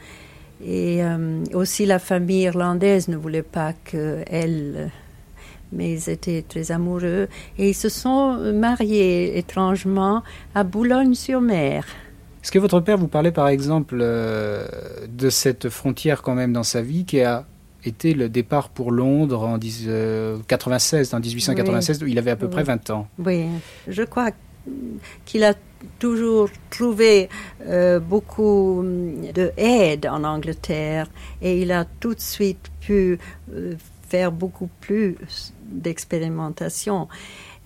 Et 0.62 1.00
aussi 1.54 1.86
la 1.86 2.00
famille 2.00 2.42
irlandaise 2.42 3.08
ne 3.08 3.16
voulait 3.16 3.44
pas 3.44 3.72
qu'elle 3.72 4.92
mais 5.72 5.94
ils 5.94 6.10
étaient 6.10 6.44
très 6.48 6.72
amoureux 6.72 7.28
et 7.58 7.70
ils 7.70 7.76
se 7.76 7.90
sont 7.90 8.38
mariés 8.54 9.38
étrangement 9.38 10.24
à 10.56 10.64
Boulogne-sur-Mer. 10.64 11.86
Est-ce 12.44 12.52
que 12.52 12.60
votre 12.60 12.80
père 12.80 12.98
vous 12.98 13.08
parlait 13.08 13.32
par 13.32 13.50
exemple 13.50 13.98
euh, 14.02 14.66
de 15.10 15.30
cette 15.30 15.70
frontière 15.70 16.22
quand 16.22 16.36
même 16.36 16.54
dans 16.54 16.64
sa 16.64 16.82
vie 16.82 17.06
qui 17.06 17.22
a 17.22 17.46
été 17.84 18.14
le 18.14 18.30
départ 18.30 18.70
pour 18.70 18.92
Londres 18.92 19.44
en 19.44 19.58
1996, 19.58 21.14
en 21.14 21.20
1896, 21.20 22.04
où 22.04 22.08
il 22.08 22.18
avait 22.18 22.32
à 22.32 22.36
peu 22.36 22.50
près 22.50 22.64
20 22.64 22.90
ans? 22.90 23.08
Oui, 23.20 23.46
je 23.88 24.04
crois 24.04 24.32
qu'il 25.26 25.44
a 25.44 25.54
toujours 25.98 26.50
trouvé 26.70 27.30
euh, 27.66 28.00
beaucoup 28.00 28.84
de 28.84 29.52
aide 29.58 30.08
en 30.08 30.24
Angleterre 30.24 31.08
et 31.42 31.62
il 31.62 31.72
a 31.72 31.86
tout 31.86 32.14
de 32.14 32.20
suite 32.20 32.70
pu 32.82 33.18
euh, 33.54 33.76
faire 34.10 34.32
beaucoup 34.32 34.70
plus 34.82 35.16
d'expérimentation. 35.64 37.08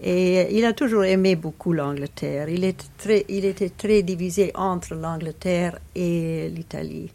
Et 0.01 0.57
il 0.57 0.65
a 0.65 0.73
toujours 0.73 1.05
aimé 1.05 1.35
beaucoup 1.35 1.71
l'Angleterre. 1.71 2.49
Il, 2.49 2.63
était 2.63 2.85
très, 2.97 3.25
il 3.29 3.45
était 3.45 3.69
très 3.69 4.01
divisé 4.03 4.51
entre 4.55 4.95
l'Angleterre 4.95 5.79
et 5.95 6.49
l'Italie. 6.49 7.11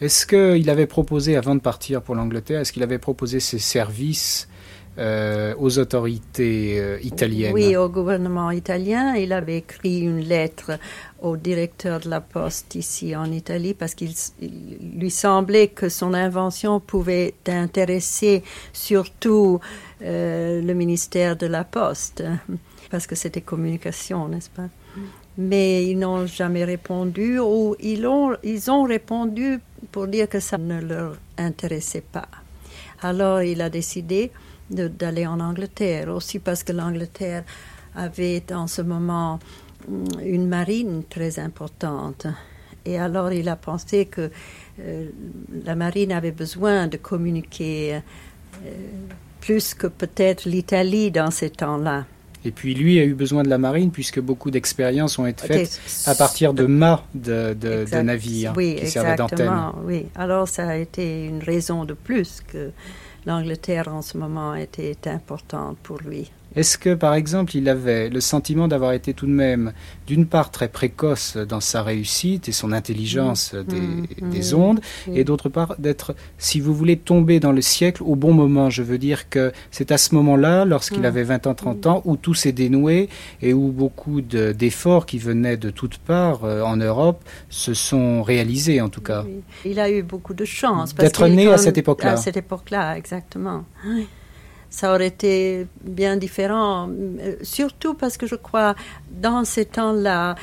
Est-ce 0.00 0.26
qu'il 0.26 0.68
avait 0.70 0.86
proposé, 0.86 1.36
avant 1.36 1.54
de 1.54 1.60
partir 1.60 2.02
pour 2.02 2.14
l'Angleterre, 2.14 2.60
est-ce 2.60 2.72
qu'il 2.72 2.82
avait 2.82 2.98
proposé 2.98 3.40
ses 3.40 3.58
services 3.58 4.48
euh, 4.98 5.54
aux 5.58 5.78
autorités 5.78 6.78
euh, 6.78 6.98
italiennes? 7.02 7.52
Oui, 7.52 7.76
au 7.76 7.88
gouvernement 7.88 8.50
italien. 8.50 9.14
Il 9.14 9.32
avait 9.32 9.58
écrit 9.58 10.00
une 10.00 10.20
lettre 10.20 10.78
au 11.24 11.38
directeur 11.38 12.00
de 12.00 12.10
la 12.10 12.20
poste 12.20 12.74
ici 12.74 13.16
en 13.16 13.32
Italie 13.32 13.72
parce 13.72 13.94
qu'il 13.94 14.12
lui 14.40 15.10
semblait 15.10 15.68
que 15.68 15.88
son 15.88 16.12
invention 16.12 16.80
pouvait 16.80 17.34
intéresser 17.48 18.44
surtout 18.74 19.58
euh, 20.02 20.60
le 20.60 20.74
ministère 20.74 21.36
de 21.36 21.46
la 21.46 21.64
poste 21.64 22.22
parce 22.90 23.06
que 23.06 23.14
c'était 23.14 23.40
communication, 23.40 24.28
n'est-ce 24.28 24.50
pas? 24.50 24.68
Mais 25.38 25.86
ils 25.86 25.98
n'ont 25.98 26.26
jamais 26.26 26.64
répondu 26.64 27.38
ou 27.38 27.74
ils 27.80 28.06
ont, 28.06 28.36
ils 28.42 28.70
ont 28.70 28.84
répondu 28.84 29.58
pour 29.90 30.06
dire 30.06 30.28
que 30.28 30.40
ça 30.40 30.58
ne 30.58 30.80
leur 30.80 31.16
intéressait 31.38 32.04
pas. 32.12 32.28
Alors 33.02 33.42
il 33.42 33.62
a 33.62 33.70
décidé 33.70 34.30
d'aller 34.70 35.26
en 35.26 35.40
Angleterre, 35.40 36.08
aussi 36.08 36.38
parce 36.38 36.62
que 36.62 36.72
l'Angleterre 36.72 37.44
avait 37.96 38.44
en 38.52 38.66
ce 38.66 38.82
moment 38.82 39.38
une 40.22 40.48
marine 40.48 41.02
très 41.08 41.38
importante. 41.38 42.26
Et 42.84 42.98
alors 42.98 43.32
il 43.32 43.48
a 43.48 43.56
pensé 43.56 44.06
que 44.06 44.30
euh, 44.80 45.08
la 45.64 45.74
marine 45.74 46.12
avait 46.12 46.32
besoin 46.32 46.86
de 46.86 46.96
communiquer 46.96 47.94
euh, 47.94 47.98
plus 49.40 49.74
que 49.74 49.86
peut-être 49.86 50.44
l'Italie 50.46 51.10
dans 51.10 51.30
ces 51.30 51.50
temps-là. 51.50 52.04
Et 52.46 52.50
puis 52.50 52.74
lui 52.74 52.98
a 53.00 53.04
eu 53.04 53.14
besoin 53.14 53.42
de 53.42 53.48
la 53.48 53.56
marine 53.56 53.90
puisque 53.90 54.20
beaucoup 54.20 54.50
d'expériences 54.50 55.18
ont 55.18 55.26
été 55.26 55.46
faites 55.46 55.80
à 56.06 56.14
partir 56.14 56.52
de 56.52 56.66
mâts 56.66 57.02
de, 57.14 57.54
de, 57.58 58.02
navires 58.02 58.52
qui 58.52 58.86
servaient 58.86 59.16
d'antenne. 59.16 59.50
Oui, 59.84 60.06
alors 60.14 60.46
ça 60.46 60.68
a 60.68 60.76
été 60.76 61.24
une 61.24 61.42
raison 61.42 61.86
de 61.86 61.94
plus 61.94 62.42
que 62.46 62.70
l'Angleterre 63.24 63.88
en 63.88 64.02
ce 64.02 64.18
moment 64.18 64.54
était 64.54 64.96
importante 65.06 65.78
pour 65.82 65.98
lui. 66.02 66.30
Est-ce 66.56 66.78
que, 66.78 66.94
par 66.94 67.14
exemple, 67.14 67.56
il 67.56 67.68
avait 67.68 68.08
le 68.08 68.20
sentiment 68.20 68.68
d'avoir 68.68 68.92
été 68.92 69.14
tout 69.14 69.26
de 69.26 69.32
même, 69.32 69.72
d'une 70.06 70.26
part, 70.26 70.50
très 70.50 70.68
précoce 70.68 71.36
dans 71.36 71.60
sa 71.60 71.82
réussite 71.82 72.48
et 72.48 72.52
son 72.52 72.72
intelligence 72.72 73.54
mmh. 73.54 73.62
des, 74.30 74.52
mmh. 74.52 74.56
ondes, 74.56 74.80
mmh. 75.06 75.16
et 75.16 75.24
d'autre 75.24 75.48
part, 75.48 75.74
d'être, 75.78 76.14
si 76.38 76.60
vous 76.60 76.74
voulez, 76.74 76.96
tombé 76.96 77.40
dans 77.40 77.52
le 77.52 77.60
siècle 77.60 78.02
au 78.04 78.14
bon 78.16 78.32
moment? 78.32 78.70
Je 78.70 78.82
veux 78.82 78.98
dire 78.98 79.28
que 79.28 79.52
c'est 79.70 79.90
à 79.92 79.98
ce 79.98 80.14
moment-là, 80.14 80.64
lorsqu'il 80.64 81.04
avait 81.06 81.24
20 81.24 81.46
ans, 81.46 81.54
30 81.54 81.86
ans, 81.86 82.02
où 82.04 82.16
tout 82.16 82.34
s'est 82.34 82.52
dénoué 82.52 83.08
et 83.42 83.52
où 83.52 83.72
beaucoup 83.72 84.20
d'efforts 84.20 85.06
qui 85.06 85.18
venaient 85.18 85.56
de 85.56 85.70
toutes 85.70 85.98
parts 85.98 86.44
euh, 86.44 86.62
en 86.62 86.76
Europe 86.76 87.22
se 87.48 87.74
sont 87.74 88.22
réalisés, 88.22 88.80
en 88.80 88.88
tout 88.88 89.00
cas. 89.00 89.24
Il 89.64 89.80
a 89.80 89.90
eu 89.90 90.02
beaucoup 90.02 90.34
de 90.34 90.44
chance. 90.44 90.94
D'être 90.94 91.26
né 91.28 91.48
à 91.48 91.58
cette 91.58 91.78
époque-là. 91.78 92.12
À 92.12 92.16
cette 92.16 92.36
époque-là, 92.36 92.96
exactement 92.96 93.64
ça 94.74 94.92
aurait 94.92 95.06
été 95.06 95.68
bien 95.84 96.16
différent, 96.16 96.88
euh, 96.90 97.36
surtout 97.42 97.94
parce 97.94 98.16
que 98.16 98.26
je 98.26 98.34
crois, 98.34 98.74
dans 99.08 99.44
ces 99.44 99.66
temps-là, 99.66 100.34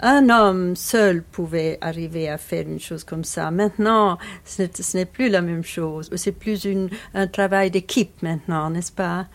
un 0.00 0.28
homme 0.28 0.76
seul 0.76 1.22
pouvait 1.22 1.78
arriver 1.80 2.28
à 2.28 2.36
faire 2.36 2.66
une 2.68 2.78
chose 2.78 3.02
comme 3.02 3.24
ça. 3.24 3.50
Maintenant, 3.50 4.18
ce 4.44 4.68
n'est 4.94 5.06
plus 5.06 5.30
la 5.30 5.40
même 5.40 5.64
chose. 5.64 6.10
C'est 6.14 6.32
plus 6.32 6.64
une, 6.64 6.90
un 7.14 7.26
travail 7.26 7.70
d'équipe 7.70 8.22
maintenant, 8.22 8.68
n'est-ce 8.68 8.92
pas? 8.92 9.26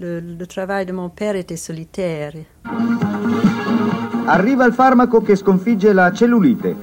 Le, 0.00 0.18
le 0.20 0.46
travail 0.46 0.84
de 0.84 0.92
mon 0.92 1.08
père 1.08 1.36
était 1.36 1.56
solitaire. 1.56 2.34
Arriva 4.26 4.66
il 4.66 4.72
farmaco 4.72 5.22
che 5.22 5.36
sconfigge 5.36 5.92
la 5.92 6.12
cellulite. 6.12 6.74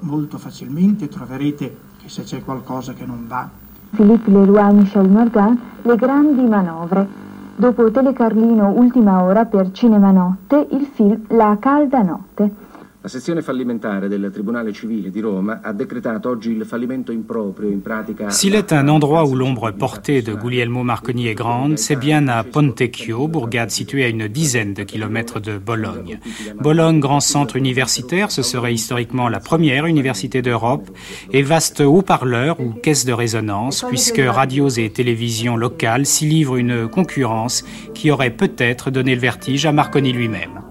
Molto 0.00 0.36
facilmente 0.36 1.08
troverete 1.08 1.76
che 2.02 2.08
se 2.08 2.24
c'è 2.24 2.42
qualcosa 2.42 2.92
che 2.92 3.06
non 3.06 3.26
va, 3.26 3.48
Philippe 3.96 4.30
Leroy 4.30 4.74
Michel 4.74 5.08
Morgan 5.08 5.58
Le 5.80 5.96
grandi 5.96 6.42
manovre. 6.42 7.08
Dopo 7.56 7.90
Telecarlino 7.90 8.68
Ultima 8.76 9.22
ora 9.22 9.46
per 9.46 9.70
Cinema 9.72 10.10
Notte, 10.10 10.66
il 10.72 10.84
film 10.84 11.22
La 11.28 11.56
calda 11.58 12.02
notte. 12.02 12.65
La 13.06 13.12
sezione 13.12 13.40
fallimentare 13.40 14.08
del 14.08 14.30
Tribunale 14.32 14.72
civile 14.72 15.10
di 15.10 15.20
Roma 15.20 15.60
a 15.62 15.72
decretato 15.72 16.28
oggi 16.28 16.50
il 16.50 16.64
fallimento 16.64 17.12
improprio 17.12 17.70
in 17.70 17.80
pratica. 17.80 18.30
S'il 18.30 18.56
est 18.56 18.72
un 18.72 18.88
endroit 18.88 19.22
où 19.22 19.36
l'ombre 19.36 19.70
portée 19.70 20.22
de 20.22 20.34
Guglielmo 20.34 20.82
Marconi 20.82 21.28
est 21.28 21.36
grande, 21.36 21.78
c'est 21.78 21.94
bien 21.94 22.26
à 22.26 22.42
Pontecchio, 22.42 23.28
bourgade 23.28 23.70
située 23.70 24.02
à 24.02 24.08
une 24.08 24.26
dizaine 24.26 24.74
de 24.74 24.82
kilomètres 24.82 25.38
de 25.38 25.56
Bologne. 25.56 26.18
Bologne, 26.60 26.98
grand 26.98 27.20
centre 27.20 27.54
universitaire, 27.54 28.32
ce 28.32 28.42
serait 28.42 28.74
historiquement 28.74 29.28
la 29.28 29.38
première 29.38 29.86
université 29.86 30.42
d'Europe 30.42 30.90
et 31.32 31.42
vaste 31.42 31.82
haut-parleur 31.82 32.58
ou 32.58 32.72
caisse 32.72 33.04
de 33.04 33.12
résonance, 33.12 33.84
puisque 33.88 34.20
radios 34.20 34.80
et 34.80 34.90
télévisions 34.90 35.56
locales 35.56 36.06
s'y 36.06 36.26
livrent 36.26 36.56
une 36.56 36.88
concurrence 36.88 37.64
qui 37.94 38.10
aurait 38.10 38.34
peut-être 38.34 38.90
donné 38.90 39.14
le 39.14 39.20
vertige 39.20 39.64
à 39.64 39.70
Marconi 39.70 40.12
lui-même. 40.12 40.65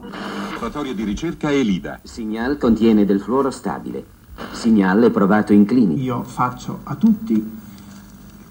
Laboratorio 0.75 0.93
di 0.93 1.03
ricerca 1.03 1.51
ELIDA. 1.51 1.99
Signal 2.03 2.57
contiene 2.57 3.05
del 3.05 3.21
fluoro 3.21 3.49
stabile. 3.49 4.03
Signal 4.51 5.03
è 5.03 5.09
provato 5.09 5.53
in 5.53 5.63
clinica. 5.63 6.01
Io 6.01 6.23
faccio 6.23 6.81
a 6.83 6.95
tutti 6.95 7.51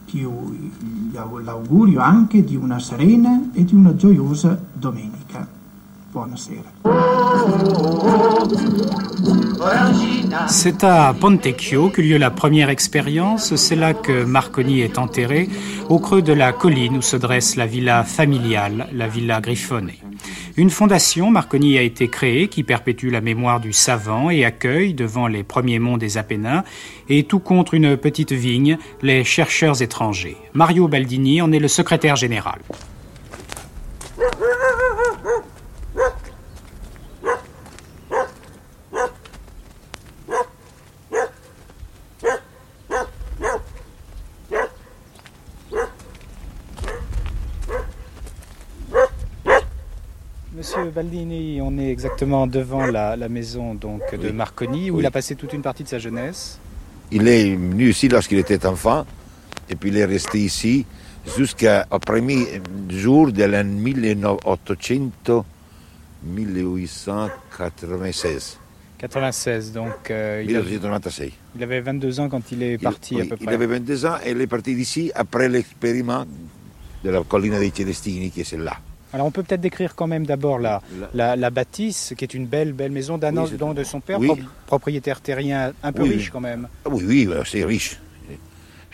più 0.06 0.70
l'augurio 1.12 2.00
anche 2.00 2.42
di 2.42 2.56
una 2.56 2.78
serena 2.78 3.50
e 3.52 3.64
di 3.64 3.74
una 3.74 3.94
gioiosa 3.94 4.58
domenica. 4.72 5.46
C'est 10.48 10.84
à 10.84 11.14
Pontecchio 11.18 11.90
qu'eut 11.90 12.02
lieu 12.02 12.18
la 12.18 12.30
première 12.30 12.70
expérience. 12.70 13.56
C'est 13.56 13.74
là 13.74 13.94
que 13.94 14.24
Marconi 14.24 14.80
est 14.80 14.98
enterré, 14.98 15.48
au 15.88 15.98
creux 15.98 16.22
de 16.22 16.32
la 16.32 16.52
colline 16.52 16.96
où 16.96 17.02
se 17.02 17.16
dresse 17.16 17.56
la 17.56 17.66
villa 17.66 18.04
familiale, 18.04 18.88
la 18.92 19.08
villa 19.08 19.40
Griffone. 19.40 19.90
Une 20.56 20.70
fondation, 20.70 21.30
Marconi, 21.30 21.78
a 21.78 21.82
été 21.82 22.08
créée 22.08 22.46
qui 22.48 22.62
perpétue 22.62 23.10
la 23.10 23.20
mémoire 23.20 23.58
du 23.58 23.72
savant 23.72 24.30
et 24.30 24.44
accueille, 24.44 24.94
devant 24.94 25.26
les 25.26 25.42
premiers 25.42 25.80
monts 25.80 25.96
des 25.96 26.16
Apennins, 26.16 26.62
et 27.08 27.24
tout 27.24 27.40
contre 27.40 27.74
une 27.74 27.96
petite 27.96 28.32
vigne, 28.32 28.78
les 29.02 29.24
chercheurs 29.24 29.82
étrangers. 29.82 30.36
Mario 30.52 30.86
Baldini 30.86 31.42
en 31.42 31.50
est 31.50 31.58
le 31.58 31.68
secrétaire 31.68 32.16
général. 32.16 32.60
Monsieur 50.56 50.83
Baldini, 50.94 51.60
on 51.60 51.76
est 51.78 51.90
exactement 51.90 52.46
devant 52.46 52.86
la, 52.86 53.16
la 53.16 53.28
maison 53.28 53.74
donc, 53.74 54.02
de 54.14 54.28
Oui. 54.28 54.32
Marconi, 54.32 54.90
où 54.90 54.96
Oui. 54.96 55.02
il 55.02 55.06
a 55.06 55.10
passé 55.10 55.34
toute 55.34 55.52
une 55.52 55.62
partie 55.62 55.82
de 55.82 55.88
sa 55.88 55.98
jeunesse. 55.98 56.58
Il 57.10 57.26
est 57.28 57.54
venu 57.54 57.90
ici 57.90 58.08
lorsqu'il 58.08 58.38
était 58.38 58.64
enfant, 58.66 59.04
et 59.68 59.74
puis 59.76 59.90
il 59.90 59.96
est 59.98 60.04
resté 60.04 60.38
ici 60.38 60.86
jusqu'au 61.36 61.98
premier 62.04 62.60
jour 62.88 63.30
de 63.32 63.44
l'année 63.44 63.94
1800, 63.94 65.44
1896. 66.24 68.58
96, 68.98 69.72
donc 69.72 70.10
euh, 70.10 70.42
il, 70.46 70.56
a- 70.56 70.60
1896. 70.62 71.30
il 71.56 71.62
avait 71.62 71.80
22 71.80 72.20
ans 72.20 72.28
quand 72.28 72.52
il 72.52 72.62
est 72.62 72.78
parti 72.78 73.14
il, 73.16 73.20
à 73.20 73.24
peu 73.24 73.36
il 73.40 73.44
près. 73.46 73.54
avait 73.54 73.66
22 73.66 74.06
ans 74.06 74.14
et 74.24 74.30
il 74.30 74.40
est 74.40 74.46
parti 74.46 74.74
d'ici 74.74 75.10
après 75.14 75.48
l'expériment 75.48 76.24
de 77.02 77.10
la 77.10 77.22
colline 77.22 77.58
dei 77.58 77.70
Celestini, 77.74 78.30
qui 78.30 78.40
est 78.40 78.44
celle-là. 78.44 78.76
Alors 79.14 79.26
on 79.28 79.30
peut 79.30 79.44
peut-être 79.44 79.60
décrire 79.60 79.94
quand 79.94 80.08
même 80.08 80.26
d'abord 80.26 80.58
la, 80.58 80.82
La- 80.98 81.08
la, 81.14 81.36
la 81.36 81.50
bâtisse, 81.50 82.14
qui 82.18 82.24
est 82.24 82.34
une 82.34 82.46
belle, 82.46 82.72
belle 82.72 82.90
maison 82.90 83.16
d'un 83.16 83.36
Oui, 83.36 83.52
don 83.56 83.72
de 83.72 83.84
son 83.84 84.00
père, 84.00 84.18
oui. 84.18 84.28
propriétaire 84.66 85.20
terrien 85.20 85.72
un 85.84 85.92
peu 85.92 86.02
Oui, 86.02 86.16
riche 86.16 86.30
quand 86.30 86.40
même. 86.40 86.66
Ah 86.84 86.88
Oui, 86.90 87.04
oui, 87.06 87.28
euh, 87.30 87.44
c'est 87.44 87.64
riche. 87.64 88.00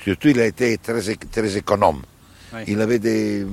Surtout, 0.04 0.28
il 0.28 0.38
a 0.40 0.46
été 0.46 0.76
très, 0.78 1.00
très 1.16 1.56
économe. 1.56 2.02
Il 2.66 2.80
avait 2.80 2.98
des, 2.98 3.46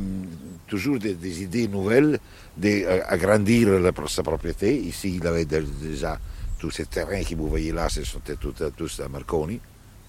toujours 0.68 1.00
des, 1.00 1.14
des 1.14 1.44
idées 1.44 1.68
nouvelles 1.70 2.20
d'agrandir 2.58 3.68
sa 4.08 4.24
propriété. 4.24 4.76
Ici, 4.78 5.18
il 5.22 5.28
avait 5.28 5.46
déjà 5.46 6.20
tous 6.60 6.72
ces 6.72 6.86
terrains 6.86 7.24
que 7.24 7.36
vous 7.36 7.48
voyez 7.48 7.72
là, 7.72 7.88
ce 7.90 8.04
sont 8.04 8.20
tous, 8.42 8.54
tous 8.76 9.00
à 9.00 9.08
Marconi. 9.08 9.60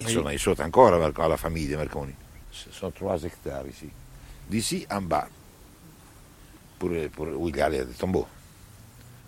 Ils, 0.01 0.09
sont, 0.09 0.29
ils 0.29 0.39
sont 0.39 0.59
encore 0.61 0.93
à, 0.93 1.27
la 1.29 1.37
famille 1.37 1.67
de 1.67 1.75
Marconi. 1.75 2.13
Ce 2.51 2.71
sont 2.71 2.89
3 2.91 3.23
hectares 3.23 3.63
ici. 3.69 3.89
D'ici 4.49 4.85
en 4.89 5.01
bas, 5.01 5.27
pour, 6.79 6.89
pour, 7.15 7.27
où 7.37 7.49
il 7.49 7.55
y 7.57 7.61
a 7.61 7.69
les 7.69 7.85
tombeaux. 7.85 8.25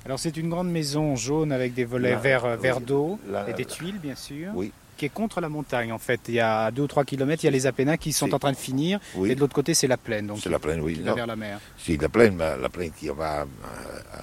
Alors 0.05 0.17
c'est 0.17 0.35
une 0.37 0.49
grande 0.49 0.71
maison 0.71 1.15
jaune 1.15 1.51
avec 1.51 1.73
des 1.75 1.85
volets 1.85 2.11
Là, 2.11 2.17
vert, 2.17 2.45
oui, 2.45 2.61
vert 2.61 2.81
d'eau 2.81 3.19
et 3.47 3.53
des 3.53 3.65
tuiles 3.65 3.99
bien 3.99 4.15
sûr. 4.15 4.51
Oui. 4.55 4.71
Qui 4.97 5.05
est 5.05 5.09
contre 5.09 5.41
la 5.41 5.49
montagne 5.49 5.91
en 5.91 5.97
fait. 5.99 6.21
Il 6.27 6.35
y 6.35 6.39
a 6.39 6.69
2 6.71 6.81
ou 6.83 6.87
3 6.87 7.05
kilomètres, 7.05 7.43
il 7.43 7.47
y 7.47 7.49
a 7.49 7.51
les 7.51 7.65
Apennins 7.67 7.97
qui 7.97 8.11
sont 8.13 8.33
en 8.33 8.39
train 8.39 8.51
de 8.51 8.57
finir 8.57 8.99
Oui. 9.15 9.31
et 9.31 9.35
de 9.35 9.39
l'autre 9.39 9.53
côté 9.53 9.73
c'est 9.75 9.87
la 9.87 9.97
plaine. 9.97 10.27
Donc 10.27 10.39
C'est 10.41 10.49
la 10.49 10.59
plaine, 10.59 10.79
oui. 10.81 10.93
qui 10.95 11.01
va 11.01 11.09
Non. 11.11 11.15
vers 11.15 11.27
la 11.27 11.35
mer. 11.35 11.59
Si, 11.77 11.97
la 11.97 12.09
plaine, 12.09 12.35
mais 12.35 12.57
la 12.57 12.69
plaine 12.69 12.91
qui 12.97 13.09
va 13.09 13.41
euh, 13.41 13.45
euh, 13.45 14.21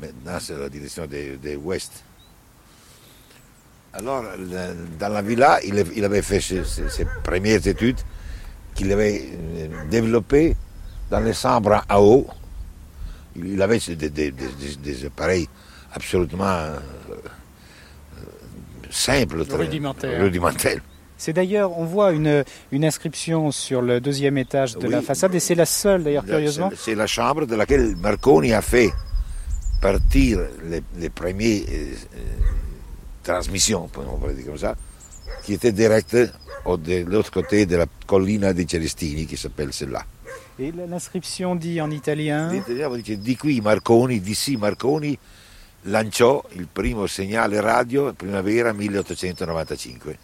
maintenant, 0.00 0.38
c'est 0.40 0.56
la 0.58 0.68
direction 0.68 1.06
des, 1.06 1.36
des 1.36 1.56
ouest. 1.56 2.02
Alors, 3.94 4.22
le- 4.38 4.96
dans 4.98 5.08
la 5.10 5.20
villa, 5.22 5.58
il, 5.62 6.04
avait 6.04 6.22
fait 6.22 6.40
ses, 6.40 6.64
ses- 6.64 6.88
ses 6.88 7.06
premières 7.22 7.64
études 7.66 7.98
qu'il 8.74 8.90
avait 8.90 9.22
euh, 9.56 9.68
développées 9.90 10.56
dans 11.10 11.20
les 11.20 11.34
chambres 11.34 11.84
à 11.88 12.00
eau. 12.00 12.26
Il 13.36 13.60
avait 13.62 13.78
des, 13.78 13.96
des- 13.96 14.10
des- 14.10 14.30
des- 14.30 14.76
des 14.82 15.06
appareils 15.06 15.48
absolument 15.94 16.44
euh, 16.44 16.78
simples, 18.90 19.44
Rudimentaires. 20.20 20.80
C'est 21.16 21.32
d'ailleurs, 21.32 21.78
on 21.78 21.84
voit 21.84 22.10
une, 22.12 22.44
une 22.72 22.84
inscription 22.84 23.52
sur 23.52 23.80
le 23.80 24.00
deuxième 24.00 24.36
étage 24.38 24.74
de 24.76 24.86
Oui. 24.86 24.92
la 24.92 25.02
façade 25.02 25.34
et 25.34 25.40
c'est 25.40 25.54
la 25.54 25.66
seule 25.66 26.02
d'ailleurs 26.02 26.24
curieusement. 26.26 26.70
C'est 26.76 26.96
la 26.96 27.06
chambre 27.06 27.46
de 27.46 27.54
laquelle 27.54 27.94
Marconi 27.96 28.52
a 28.52 28.60
fait 28.62 28.90
partir 29.80 30.40
les, 30.64 30.82
les 30.98 31.10
premières 31.10 31.62
euh, 31.68 31.92
euh, 32.16 32.18
transmissions, 33.22 33.88
on 33.96 34.18
pourrait 34.18 34.34
dire 34.34 34.46
comme 34.46 34.58
ça, 34.58 34.74
qui 35.44 35.54
étaient 35.54 35.72
directes 35.72 36.16
de 36.16 37.04
l'autre 37.04 37.30
côté 37.30 37.66
de 37.66 37.76
la 37.76 37.86
colline 38.06 38.52
dei 38.52 38.66
Celestini, 38.68 39.26
qui 39.26 39.36
s'appelle 39.36 39.72
celle-là. 39.72 40.04
Et 40.58 40.70
l'inscription 40.72 41.54
dit 41.56 41.80
en 41.80 41.90
italien. 41.90 42.50
L'italiano 42.52 42.96
dice 42.96 43.18
di 43.18 43.36
qui 43.36 43.60
Marconi, 43.60 44.20
di 44.20 44.34
sì 44.34 44.56
Marconi, 44.56 45.18
lanciò 45.82 46.42
il 46.52 46.66
primo 46.70 47.06
segnale 47.06 47.60
radio 47.60 48.12
primavera 48.12 48.72
1895. 48.72 50.16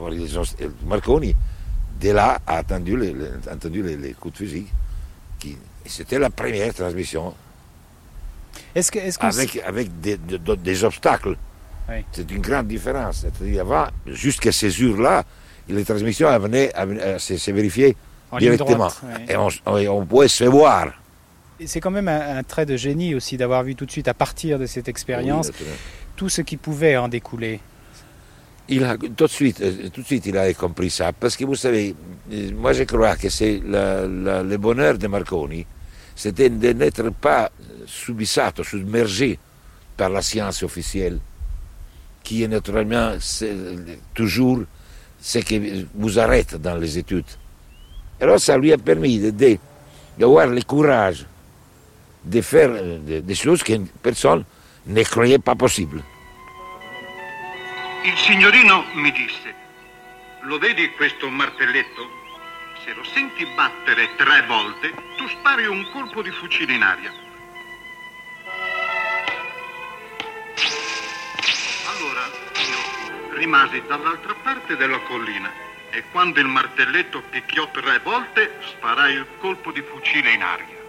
Marconi, 0.85 1.35
de 1.99 2.09
là, 2.11 2.39
a 2.47 2.61
entendu 2.61 2.97
les 2.97 4.13
coups 4.13 4.33
de 4.33 4.37
fusil. 4.37 4.67
Qui, 5.41 5.57
c'était 5.85 6.19
la 6.19 6.29
première 6.29 6.71
transmission, 6.73 7.33
Est-ce 8.75 8.91
que, 8.91 8.99
avec, 9.25 9.57
avec 9.65 9.99
des, 9.99 10.17
de- 10.17 10.55
des 10.55 10.83
obstacles. 10.83 11.35
Oui. 11.89 12.05
C'est 12.11 12.29
une 12.29 12.41
grande 12.41 12.67
différence. 12.67 13.21
C'est-à-dire, 13.25 13.61
avant, 13.61 13.87
jusqu'à 14.05 14.51
ces 14.51 14.69
jours-là, 14.69 15.23
les 15.67 15.83
transmissions 15.83 16.31
elles 16.31 16.41
venaient, 16.41 16.71
elles 16.75 17.19
se, 17.19 17.33
ligne 17.51 17.93
directement. 18.37 18.87
droite, 18.87 19.01
oui. 19.03 19.79
Et 19.79 19.87
on, 19.89 20.05
pouvait 20.05 20.27
se 20.27 20.43
voir. 20.43 20.93
C'est 21.65 21.79
quand 21.79 21.91
même 21.91 22.07
un, 22.07 22.37
un 22.37 22.43
trait 22.43 22.67
de 22.67 22.77
génie 22.77 23.15
aussi 23.15 23.35
d'avoir 23.35 23.63
vu 23.63 23.75
tout 23.75 23.85
de 23.87 23.91
suite 23.91 24.07
à 24.07 24.13
partir 24.13 24.59
de 24.59 24.67
cette 24.67 24.87
expérience 24.87 25.51
Oui, 25.59 25.65
tout 26.15 26.29
ce 26.29 26.41
qui 26.41 26.57
pouvait 26.57 26.97
en 26.97 27.07
découler. 27.07 27.59
Il 28.73 28.85
a, 28.85 28.95
tout, 28.97 29.25
de 29.25 29.27
suite, 29.27 29.59
euh, 29.59 29.89
tout 29.93 29.99
de 29.99 30.05
suite, 30.05 30.25
il 30.27 30.37
a 30.37 30.53
compris 30.53 30.89
ça. 30.89 31.11
Parce 31.11 31.35
que 31.35 31.43
vous 31.43 31.55
savez, 31.55 31.93
euh, 32.31 32.51
moi 32.55 32.71
je 32.71 32.83
crois 32.83 33.17
que 33.17 33.27
le 33.27 34.57
bonheur 34.57 34.97
de 34.97 35.07
Marconi, 35.07 35.65
c'était 36.15 36.49
de 36.49 36.71
n'être 36.71 37.09
pas 37.09 37.51
subissato, 37.85 38.63
submergé 38.63 39.37
par 39.97 40.09
la 40.09 40.21
science 40.21 40.63
officielle, 40.63 41.19
qui 42.23 42.43
est 42.43 42.47
naturellement 42.47 43.17
toujours 44.13 44.61
ce 45.19 45.39
qui 45.39 45.85
vous 45.93 46.17
arrête 46.17 46.55
dans 46.55 46.77
les 46.77 46.97
études. 46.97 47.25
Alors 48.21 48.39
ça 48.39 48.57
lui 48.57 48.71
a 48.71 48.77
permis 48.77 49.19
d'avoir 50.17 50.47
le 50.47 50.61
courage 50.61 51.25
de 52.23 52.39
faire 52.39 52.69
euh, 52.71 53.19
des 53.19 53.35
choses 53.35 53.63
que 53.63 53.73
personne 54.01 54.45
ne 54.87 55.03
croyait 55.03 55.39
pas 55.39 55.55
possibles. 55.55 56.01
Il 58.03 58.17
signorino 58.17 58.83
mi 58.93 59.11
disse, 59.11 59.53
lo 60.41 60.57
vedi 60.57 60.89
questo 60.93 61.29
martelletto? 61.29 62.09
Se 62.83 62.93
lo 62.93 63.03
senti 63.03 63.45
battere 63.53 64.15
tre 64.15 64.41
volte, 64.47 64.91
tu 65.17 65.27
spari 65.27 65.67
un 65.67 65.87
colpo 65.91 66.23
di 66.23 66.31
fucile 66.31 66.73
in 66.73 66.81
aria. 66.81 67.13
Allora 71.95 72.25
io 72.55 73.35
rimasi 73.35 73.83
dall'altra 73.85 74.33
parte 74.41 74.75
della 74.75 74.99
collina 75.01 75.51
e 75.91 76.03
quando 76.11 76.39
il 76.39 76.47
martelletto 76.47 77.21
picchiò 77.29 77.69
tre 77.69 77.99
volte, 77.99 78.57
sparai 78.61 79.13
il 79.13 79.27
colpo 79.37 79.71
di 79.71 79.81
fucile 79.83 80.31
in 80.31 80.41
aria. 80.41 80.80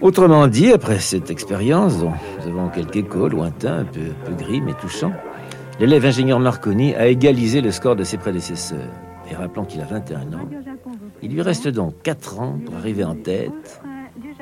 Autrement 0.00 0.46
dit, 0.48 0.72
après 0.72 0.98
cette 0.98 1.30
expérience, 1.30 1.98
dont 1.98 2.12
nous 2.40 2.48
avons 2.48 2.68
quelques 2.68 2.96
échos 2.96 3.28
lointains, 3.28 3.78
un 3.78 3.84
peu, 3.84 4.12
gris 4.38 4.60
mais 4.60 4.74
touchants, 4.74 5.12
l'élève 5.78 6.04
ingénieur 6.04 6.40
Marconi 6.40 6.94
a 6.94 7.06
égalisé 7.06 7.60
le 7.60 7.70
score 7.70 7.96
de 7.96 8.04
ses 8.04 8.18
prédécesseurs. 8.18 8.90
Et 9.30 9.34
rappelant 9.34 9.64
qu'il 9.64 9.80
a 9.80 9.84
21 9.84 10.32
ans, 10.34 10.48
Il 11.22 11.32
lui 11.32 11.42
reste 11.42 11.68
donc 11.68 11.94
4 12.02 12.40
ans 12.40 12.58
pour 12.64 12.74
arriver 12.76 13.04
en 13.04 13.14
tête, 13.14 13.80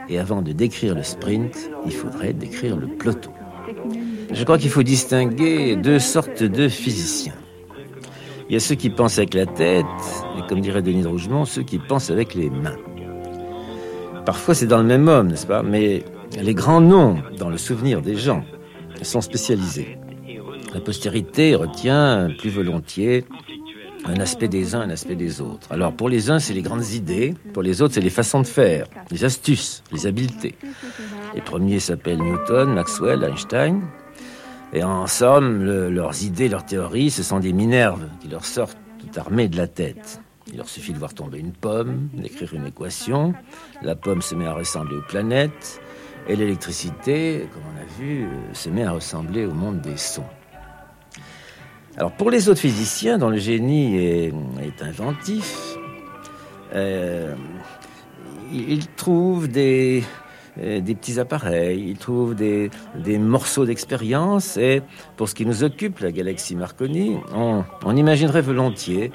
et 0.09 0.19
avant 0.19 0.43
de 0.43 0.53
décrire 0.53 0.95
le 0.95 1.03
sprint, 1.03 1.71
il 1.85 1.93
faudrait 1.93 2.33
décrire 2.33 2.77
le 2.77 2.87
peloton. 2.87 3.31
Je 4.33 4.45
crois 4.45 4.59
qu'il 4.59 4.71
faut 4.71 4.83
distinguer 4.83 5.77
deux 5.77 5.99
sortes 5.99 6.43
de 6.43 6.69
physiciens. 6.69 7.35
Il 8.51 8.55
y 8.55 8.57
a 8.57 8.61
ceux 8.61 8.75
qui 8.75 8.91
pensent 8.91 9.17
avec 9.19 9.35
la 9.35 9.47
tête, 9.47 9.87
et 10.37 10.45
comme 10.49 10.61
dirait 10.61 10.83
Denis 10.83 11.03
de 11.03 11.07
Rougemont, 11.07 11.45
ceux 11.45 11.63
qui 11.63 11.79
pensent 11.79 12.11
avec 12.11 12.35
les 12.35 12.51
mains. 12.51 12.75
Parfois 14.27 14.57
c'est 14.57 14.67
dans 14.67 14.79
le 14.79 14.85
même 14.85 15.07
homme, 15.07 15.29
n'est-ce 15.29 15.47
pas? 15.47 15.63
Mais 15.63 16.03
les 16.37 16.53
grands 16.53 16.81
noms 16.81 17.23
dans 17.39 17.49
le 17.49 17.57
souvenir 17.57 18.03
des 18.03 18.17
gens 18.17 18.43
sont 19.03 19.21
spécialisés. 19.21 19.99
La 20.75 20.81
postérité 20.81 21.55
retient 21.55 22.29
plus 22.39 22.51
volontiers 22.51 23.25
un 24.05 24.19
aspect 24.19 24.49
des 24.49 24.75
uns, 24.75 24.81
un 24.81 24.91
aspect 24.91 25.15
des 25.15 25.41
autres. 25.41 25.69
Alors 25.71 25.93
pour 25.93 26.09
les 26.09 26.29
uns, 26.29 26.41
c'est 26.41 26.55
les 26.55 26.63
grandes 26.63 26.89
idées, 26.89 27.35
pour 27.53 27.63
les 27.63 27.83
autres, 27.83 27.95
c'est 27.95 28.01
les 28.01 28.11
façons 28.11 28.41
de 28.41 28.49
faire, 28.49 28.87
les 29.13 29.25
astuces, 29.25 29.85
les 29.93 30.09
habiletés. 30.09 30.57
Les 31.37 31.41
premiers 31.41 31.79
s'appellent 31.79 32.19
Newton, 32.19 32.75
Maxwell, 32.75 33.23
Einstein. 33.23 33.83
Et 34.72 34.85
en 34.85 35.06
somme, 35.06 35.64
leurs 35.64 36.22
idées, 36.22 36.48
leurs 36.48 36.64
théories, 36.64 37.11
ce 37.11 37.22
sont 37.22 37.40
des 37.40 37.52
minerves 37.52 38.06
qui 38.20 38.28
leur 38.28 38.44
sortent 38.44 38.78
tout 38.98 39.18
armées 39.18 39.48
de 39.48 39.56
la 39.56 39.66
tête. 39.66 40.20
Il 40.52 40.56
leur 40.56 40.68
suffit 40.68 40.92
de 40.92 40.98
voir 40.98 41.14
tomber 41.14 41.38
une 41.38 41.52
pomme, 41.52 42.09
d'écrire 42.12 42.54
une 42.54 42.66
équation. 42.66 43.35
La 43.83 43.96
pomme 43.96 44.22
se 44.22 44.35
met 44.35 44.46
à 44.46 44.52
ressembler 44.52 44.96
aux 44.96 45.02
planètes. 45.02 45.80
Et 46.28 46.37
l'électricité, 46.37 47.48
comme 47.52 47.62
on 47.74 47.80
a 47.80 48.00
vu, 48.00 48.28
se 48.52 48.68
met 48.68 48.85
à 48.85 48.92
ressembler 48.92 49.46
au 49.46 49.52
monde 49.52 49.80
des 49.80 49.96
sons. 49.96 50.24
Alors 51.96 52.12
pour 52.12 52.30
les 52.30 52.48
autres 52.48 52.61
physiciens 52.61 53.18
dont 53.18 53.30
le 53.30 53.38
génie 53.38 53.96
est, 53.96 54.33
inventif, 54.80 55.76
euh, 56.74 57.35
ils 58.52 58.87
trouvent 58.96 59.48
des, 59.48 60.02
euh, 60.02 60.30
des 60.57 60.95
petits 60.95 61.19
appareils, 61.21 61.91
ils 61.91 61.99
trouvent 61.99 62.35
des, 62.35 62.71
des 62.97 63.19
morceaux 63.19 63.65
d'expérience 63.65 64.57
et 64.57 64.83
pour 65.17 65.29
ce 65.29 65.35
qui 65.35 65.47
nous 65.47 65.65
occupe, 65.65 66.01
la 66.01 66.13
galaxie 66.13 66.57
Marconi, 66.57 67.19
on, 67.35 67.97
imaginerait 67.97 68.43
volontiers 68.43 69.13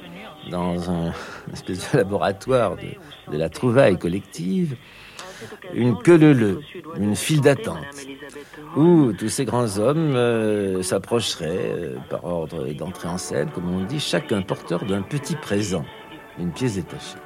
dans 0.50 0.90
un 0.90 1.14
espèce 1.54 1.92
de 1.92 1.98
laboratoire 1.98 2.78
de, 2.78 3.32
de 3.32 3.38
la 3.38 3.50
trouvaille 3.50 3.98
collective, 3.98 4.76
une 5.74 5.98
queue 5.98 6.18
leu 6.18 6.62
une 6.98 7.16
file 7.16 7.42
d'attente, 7.42 7.86
où 8.76 9.12
tous 9.14 9.30
ces 9.30 9.46
grands 9.46 9.78
hommes 9.78 10.16
euh, 10.16 10.82
s'approcheraient 10.82 11.74
euh, 11.74 11.96
par 12.10 12.24
ordre 12.24 12.68
d'entrée 12.74 13.08
en 13.08 13.18
scène, 13.18 13.50
comme 13.54 13.74
on 13.74 13.84
dit, 13.84 14.00
chacun 14.00 14.42
porteur 14.42 14.86
d'un 14.86 15.02
petit 15.02 15.36
présent, 15.36 15.86
une 16.40 16.52
pièce 16.52 16.76
détachée. 16.76 17.18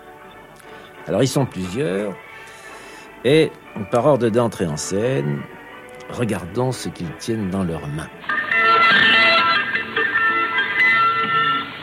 Alors 1.07 1.21
ils 1.23 1.27
sont 1.27 1.45
plusieurs, 1.45 2.15
et 3.23 3.51
par 3.91 4.05
ordre 4.05 4.29
d'entrée 4.29 4.67
en 4.67 4.77
scène, 4.77 5.41
regardons 6.09 6.71
ce 6.71 6.89
qu'ils 6.89 7.11
tiennent 7.17 7.49
dans 7.49 7.63
leurs 7.63 7.87
mains. 7.87 8.09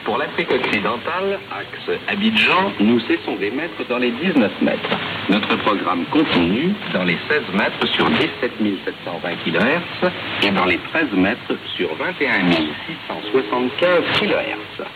Pour 0.07 0.19
l'Afrique 0.19 0.53
occidentale, 0.53 1.41
axe 1.51 1.99
Abidjan, 2.07 2.71
nous 2.79 3.01
cessons 3.01 3.35
d'émettre 3.37 3.85
dans 3.89 3.99
les 3.99 4.13
19 4.13 4.63
mètres. 4.63 4.97
Notre 5.29 5.57
programme 5.57 6.05
continue 6.13 6.73
dans 6.95 7.03
les 7.03 7.19
16 7.29 7.43
mètres 7.55 7.85
sur 7.89 8.09
17 8.09 8.53
720 8.85 9.37
kHz 9.45 10.11
et 10.45 10.51
dans 10.53 10.65
les 10.65 10.79
13 10.93 11.13
mètres 11.15 11.55
sur 11.77 11.93
21 11.97 12.51
675 13.11 14.05
kHz. 14.21 14.87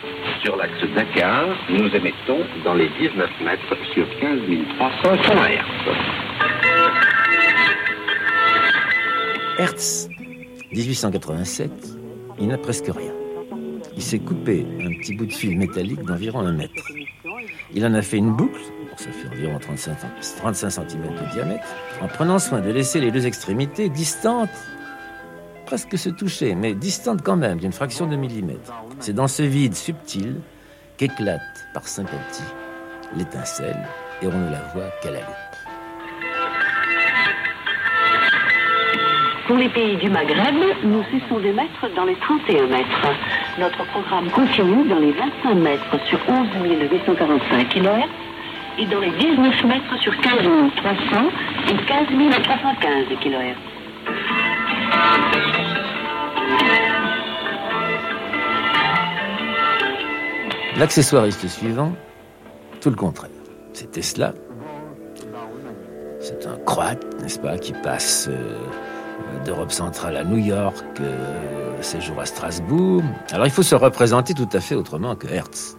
Sur 0.44 0.56
l'axe 0.56 0.84
Dakar, 0.94 1.46
nous 1.70 1.88
émettons 1.88 2.46
dans 2.64 2.74
les 2.74 2.88
19 3.00 3.30
mètres 3.40 3.76
sur 3.92 4.06
15 4.20 4.38
300 5.02 5.16
kHz. 5.24 6.29
Hertz, 9.60 10.08
1887, 10.72 11.70
il 12.38 12.48
n'a 12.48 12.56
presque 12.56 12.86
rien. 12.86 13.12
Il 13.94 14.02
s'est 14.02 14.18
coupé 14.18 14.66
un 14.80 14.88
petit 14.98 15.14
bout 15.14 15.26
de 15.26 15.32
fil 15.34 15.58
métallique 15.58 16.02
d'environ 16.02 16.38
un 16.40 16.52
mètre. 16.52 16.82
Il 17.74 17.84
en 17.84 17.92
a 17.92 18.00
fait 18.00 18.16
une 18.16 18.32
boucle, 18.32 18.58
ça 18.96 19.10
fait 19.12 19.28
environ 19.28 19.58
35, 19.58 19.98
35 20.38 20.70
cm 20.70 21.02
de 21.02 21.32
diamètre, 21.34 21.66
en 22.00 22.08
prenant 22.08 22.38
soin 22.38 22.62
de 22.62 22.70
laisser 22.70 23.00
les 23.00 23.10
deux 23.10 23.26
extrémités 23.26 23.90
distantes, 23.90 24.48
presque 25.66 25.98
se 25.98 26.08
toucher, 26.08 26.54
mais 26.54 26.72
distantes 26.72 27.20
quand 27.20 27.36
même, 27.36 27.58
d'une 27.58 27.72
fraction 27.72 28.06
de 28.06 28.16
millimètre. 28.16 28.72
C'est 28.98 29.12
dans 29.12 29.28
ce 29.28 29.42
vide 29.42 29.74
subtil 29.74 30.36
qu'éclate 30.96 31.66
par 31.74 31.86
sympathie 31.86 32.42
l'étincelle, 33.14 33.86
et 34.22 34.26
on 34.26 34.38
ne 34.38 34.50
la 34.50 34.62
voit 34.72 34.90
qu'à 35.02 35.10
la 35.10 35.20
loupe. 35.20 35.59
Pour 39.50 39.58
les 39.58 39.68
pays 39.68 39.96
du 39.96 40.08
Maghreb, 40.08 40.54
nous 40.84 41.02
cessons 41.10 41.40
d'émettre 41.40 41.92
dans 41.96 42.04
les 42.04 42.14
31 42.14 42.68
mètres. 42.68 43.08
Notre 43.58 43.84
programme 43.86 44.30
continue 44.30 44.88
dans 44.88 45.00
les 45.00 45.10
25 45.10 45.54
mètres 45.54 46.06
sur 46.06 46.20
11 46.28 46.46
845 46.62 47.68
kHz 47.68 47.88
et 48.78 48.86
dans 48.86 49.00
les 49.00 49.10
19 49.10 49.64
mètres 49.64 50.00
sur 50.02 50.16
15 50.20 50.36
300 50.76 51.30
et 51.66 51.74
15 51.84 52.42
315 52.44 53.06
kHz. 53.20 53.56
L'accessoiriste 60.76 61.48
suivant, 61.48 61.92
tout 62.80 62.90
le 62.90 62.96
contraire. 62.96 63.30
C'est 63.72 63.90
Tesla. 63.90 64.32
C'est 66.20 66.46
un 66.46 66.56
croate, 66.64 67.04
n'est-ce 67.20 67.40
pas, 67.40 67.58
qui 67.58 67.72
passe 67.72 68.28
euh, 68.30 68.54
d'Europe 69.44 69.72
centrale 69.72 70.16
à 70.16 70.24
New 70.24 70.38
York, 70.38 70.84
euh, 71.00 71.82
séjour 71.82 72.20
à 72.20 72.26
Strasbourg. 72.26 73.02
Alors 73.30 73.46
il 73.46 73.52
faut 73.52 73.62
se 73.62 73.74
représenter 73.74 74.34
tout 74.34 74.48
à 74.52 74.60
fait 74.60 74.74
autrement 74.74 75.16
que 75.16 75.26
Hertz. 75.26 75.76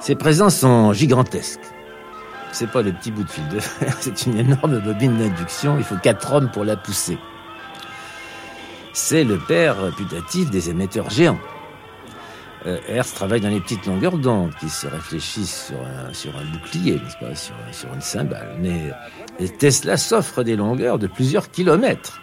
Ses 0.00 0.14
présences 0.14 0.56
sont 0.56 0.92
gigantesques. 0.92 1.60
C'est 2.52 2.70
pas 2.70 2.82
le 2.82 2.92
petit 2.92 3.10
bout 3.10 3.24
de 3.24 3.30
fil 3.30 3.46
de 3.48 3.60
fer, 3.60 3.94
c'est 4.00 4.26
une 4.26 4.38
énorme 4.38 4.78
bobine 4.80 5.16
d'induction. 5.16 5.76
Il 5.78 5.84
faut 5.84 5.96
quatre 5.96 6.32
hommes 6.32 6.50
pour 6.50 6.64
la 6.64 6.76
pousser. 6.76 7.18
C'est 8.92 9.24
le 9.24 9.38
père 9.38 9.76
putatif 9.96 10.50
des 10.50 10.70
émetteurs 10.70 11.10
géants. 11.10 11.38
Euh, 12.66 12.78
Hertz 12.88 13.14
travaille 13.14 13.40
dans 13.40 13.48
les 13.48 13.60
petites 13.60 13.86
longueurs 13.86 14.18
d'onde 14.18 14.52
qui 14.60 14.68
se 14.68 14.86
réfléchissent 14.86 15.72
sur 16.12 16.36
un, 16.36 16.44
bouclier, 16.52 16.94
n'est-ce 16.94 17.16
pas, 17.18 17.34
sur, 17.34 17.92
une 17.94 18.00
cymbale. 18.00 18.56
Mais 18.60 19.48
Tesla 19.58 19.96
s'offre 19.96 20.42
des 20.42 20.56
longueurs 20.56 20.98
de 20.98 21.06
plusieurs 21.06 21.50
kilomètres. 21.50 22.20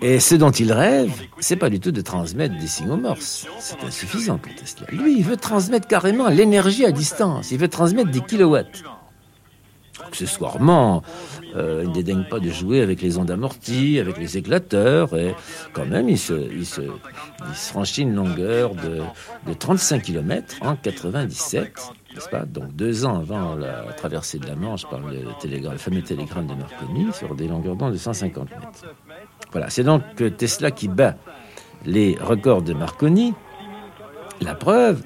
Et 0.00 0.20
ce 0.20 0.36
dont 0.36 0.50
il 0.50 0.72
rêve, 0.72 1.10
c'est 1.40 1.56
pas 1.56 1.70
du 1.70 1.80
tout 1.80 1.90
de 1.90 2.00
transmettre 2.00 2.56
des 2.56 2.68
signaux 2.68 2.96
morses. 2.96 3.46
C'est 3.58 3.82
insuffisant 3.82 4.38
pour 4.38 4.54
Tesla. 4.54 4.86
Lui, 4.92 5.18
il 5.18 5.24
veut 5.24 5.36
transmettre 5.36 5.88
carrément 5.88 6.28
l'énergie 6.28 6.84
à 6.84 6.92
distance. 6.92 7.50
Il 7.50 7.58
veut 7.58 7.68
transmettre 7.68 8.10
des 8.10 8.20
kilowatts. 8.20 8.84
Accessoirement, 10.08 11.02
euh, 11.54 11.82
il 11.84 11.90
ne 11.90 11.94
dédaigne 11.94 12.24
pas 12.24 12.40
de 12.40 12.50
jouer 12.50 12.80
avec 12.80 13.02
les 13.02 13.18
ondes 13.18 13.30
amorties, 13.30 13.98
avec 13.98 14.18
les 14.18 14.38
éclateurs, 14.38 15.16
et 15.16 15.34
quand 15.72 15.86
même, 15.86 16.08
il 16.08 16.18
se, 16.18 16.48
franchit 17.52 18.02
une 18.02 18.14
longueur 18.14 18.74
de, 18.74 19.02
de 19.46 19.54
35 19.54 20.02
km 20.02 20.56
en 20.62 20.76
97, 20.76 21.72
n'est-ce 22.14 22.28
pas? 22.28 22.44
Donc 22.44 22.74
deux 22.74 23.04
ans 23.04 23.18
avant 23.18 23.54
la 23.54 23.84
traversée 23.96 24.38
de 24.38 24.46
la 24.46 24.56
Manche 24.56 24.86
par 24.88 25.00
le, 25.00 25.18
le 25.44 25.78
fameux 25.78 26.02
télégramme 26.02 26.46
de 26.46 26.54
Marconi, 26.54 27.12
sur 27.12 27.34
des 27.34 27.46
longueurs 27.48 27.76
d'onde 27.76 27.92
de 27.92 27.98
150 27.98 28.50
mètres. 28.50 28.94
Voilà, 29.52 29.68
c'est 29.70 29.84
donc 29.84 30.02
Tesla 30.36 30.70
qui 30.70 30.88
bat 30.88 31.16
les 31.84 32.16
records 32.20 32.62
de 32.62 32.72
Marconi. 32.72 33.34
La 34.40 34.54
preuve, 34.54 35.02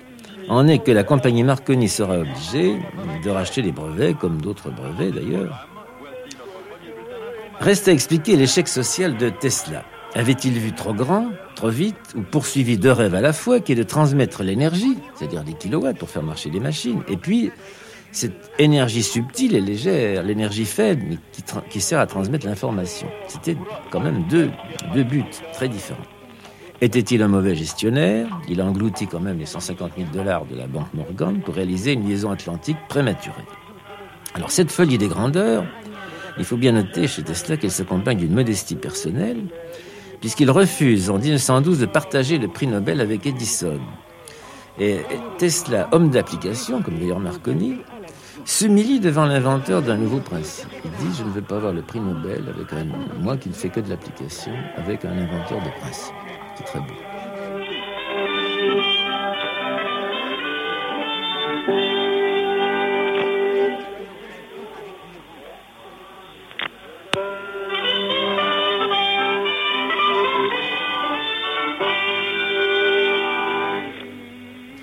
en 0.52 0.68
est 0.68 0.80
que 0.80 0.92
la 0.92 1.02
compagnie 1.02 1.44
Marconi 1.44 1.88
sera 1.88 2.18
obligée 2.18 2.76
de 3.24 3.30
racheter 3.30 3.62
les 3.62 3.72
brevets, 3.72 4.14
comme 4.14 4.40
d'autres 4.40 4.70
brevets 4.70 5.10
d'ailleurs. 5.10 5.66
Reste 7.58 7.88
à 7.88 7.92
expliquer 7.92 8.36
l'échec 8.36 8.68
social 8.68 9.16
de 9.16 9.30
Tesla. 9.30 9.84
Avait-il 10.14 10.58
vu 10.58 10.72
trop 10.72 10.92
grand, 10.92 11.28
trop 11.54 11.70
vite, 11.70 11.96
ou 12.14 12.20
poursuivi 12.20 12.76
deux 12.76 12.92
rêves 12.92 13.14
à 13.14 13.22
la 13.22 13.32
fois, 13.32 13.60
qui 13.60 13.72
est 13.72 13.76
de 13.76 13.82
transmettre 13.82 14.42
l'énergie, 14.42 14.98
c'est-à-dire 15.14 15.42
des 15.42 15.54
kilowatts 15.54 15.96
pour 15.96 16.10
faire 16.10 16.22
marcher 16.22 16.50
les 16.50 16.60
machines, 16.60 17.02
et 17.08 17.16
puis 17.16 17.50
cette 18.10 18.50
énergie 18.58 19.02
subtile 19.02 19.56
et 19.56 19.60
légère, 19.62 20.22
l'énergie 20.22 20.66
faible, 20.66 21.02
mais 21.08 21.16
qui, 21.70 21.80
sert 21.80 21.98
à 21.98 22.06
transmettre 22.06 22.44
l'information. 22.44 23.06
C'était 23.26 23.56
quand 23.90 24.00
même 24.00 24.24
deux 24.28 24.50
buts 25.04 25.24
très 25.54 25.68
différents. 25.68 26.04
Était-il 26.82 27.22
un 27.22 27.28
mauvais 27.28 27.54
gestionnaire? 27.54 28.26
Il 28.48 28.60
a 28.60 28.64
englouti 28.64 29.06
quand 29.06 29.20
même 29.20 29.38
les 29.38 29.46
150 29.46 29.92
000 29.96 30.08
dollars 30.12 30.44
de 30.46 30.56
la 30.56 30.66
banque 30.66 30.92
Morgan 30.94 31.40
pour 31.40 31.54
réaliser 31.54 31.92
une 31.92 32.08
liaison 32.08 32.32
atlantique 32.32 32.76
prématurée. 32.88 33.44
Alors 34.34 34.50
cette 34.50 34.72
folie 34.72 34.98
des 34.98 35.06
grandeurs, 35.06 35.64
il 36.38 36.44
faut 36.44 36.56
bien 36.56 36.72
noter 36.72 37.06
chez 37.06 37.22
Tesla 37.22 37.56
qu'elle 37.56 37.70
s'accompagne 37.70 38.18
d'une 38.18 38.34
modestie 38.34 38.74
personnelle, 38.74 39.44
puisqu'il 40.20 40.50
refuse 40.50 41.08
en 41.08 41.18
1912 41.18 41.78
de 41.78 41.86
partager 41.86 42.38
le 42.38 42.48
prix 42.48 42.66
Nobel 42.66 43.00
avec 43.00 43.26
Edison. 43.28 43.78
Et 44.80 45.02
Tesla, 45.38 45.88
homme 45.92 46.10
d'application, 46.10 46.82
comme 46.82 46.98
d'ailleurs 46.98 47.20
Marconi, 47.20 47.76
s'humilie 48.44 48.98
devant 48.98 49.26
l'inventeur 49.26 49.82
d'un 49.82 49.98
nouveau 49.98 50.18
principe. 50.18 50.66
Il 50.84 50.90
dit 50.90 51.16
Je 51.16 51.22
ne 51.22 51.30
veux 51.30 51.42
pas 51.42 51.58
avoir 51.58 51.72
le 51.72 51.82
prix 51.82 52.00
Nobel 52.00 52.42
avec 52.52 52.72
un, 52.72 52.86
moi 53.20 53.36
qui 53.36 53.50
ne 53.50 53.54
fais 53.54 53.68
que 53.68 53.78
de 53.78 53.88
l'application, 53.88 54.52
avec 54.76 55.04
un 55.04 55.12
inventeur 55.12 55.60
de 55.60 55.80
principe. 55.80 56.21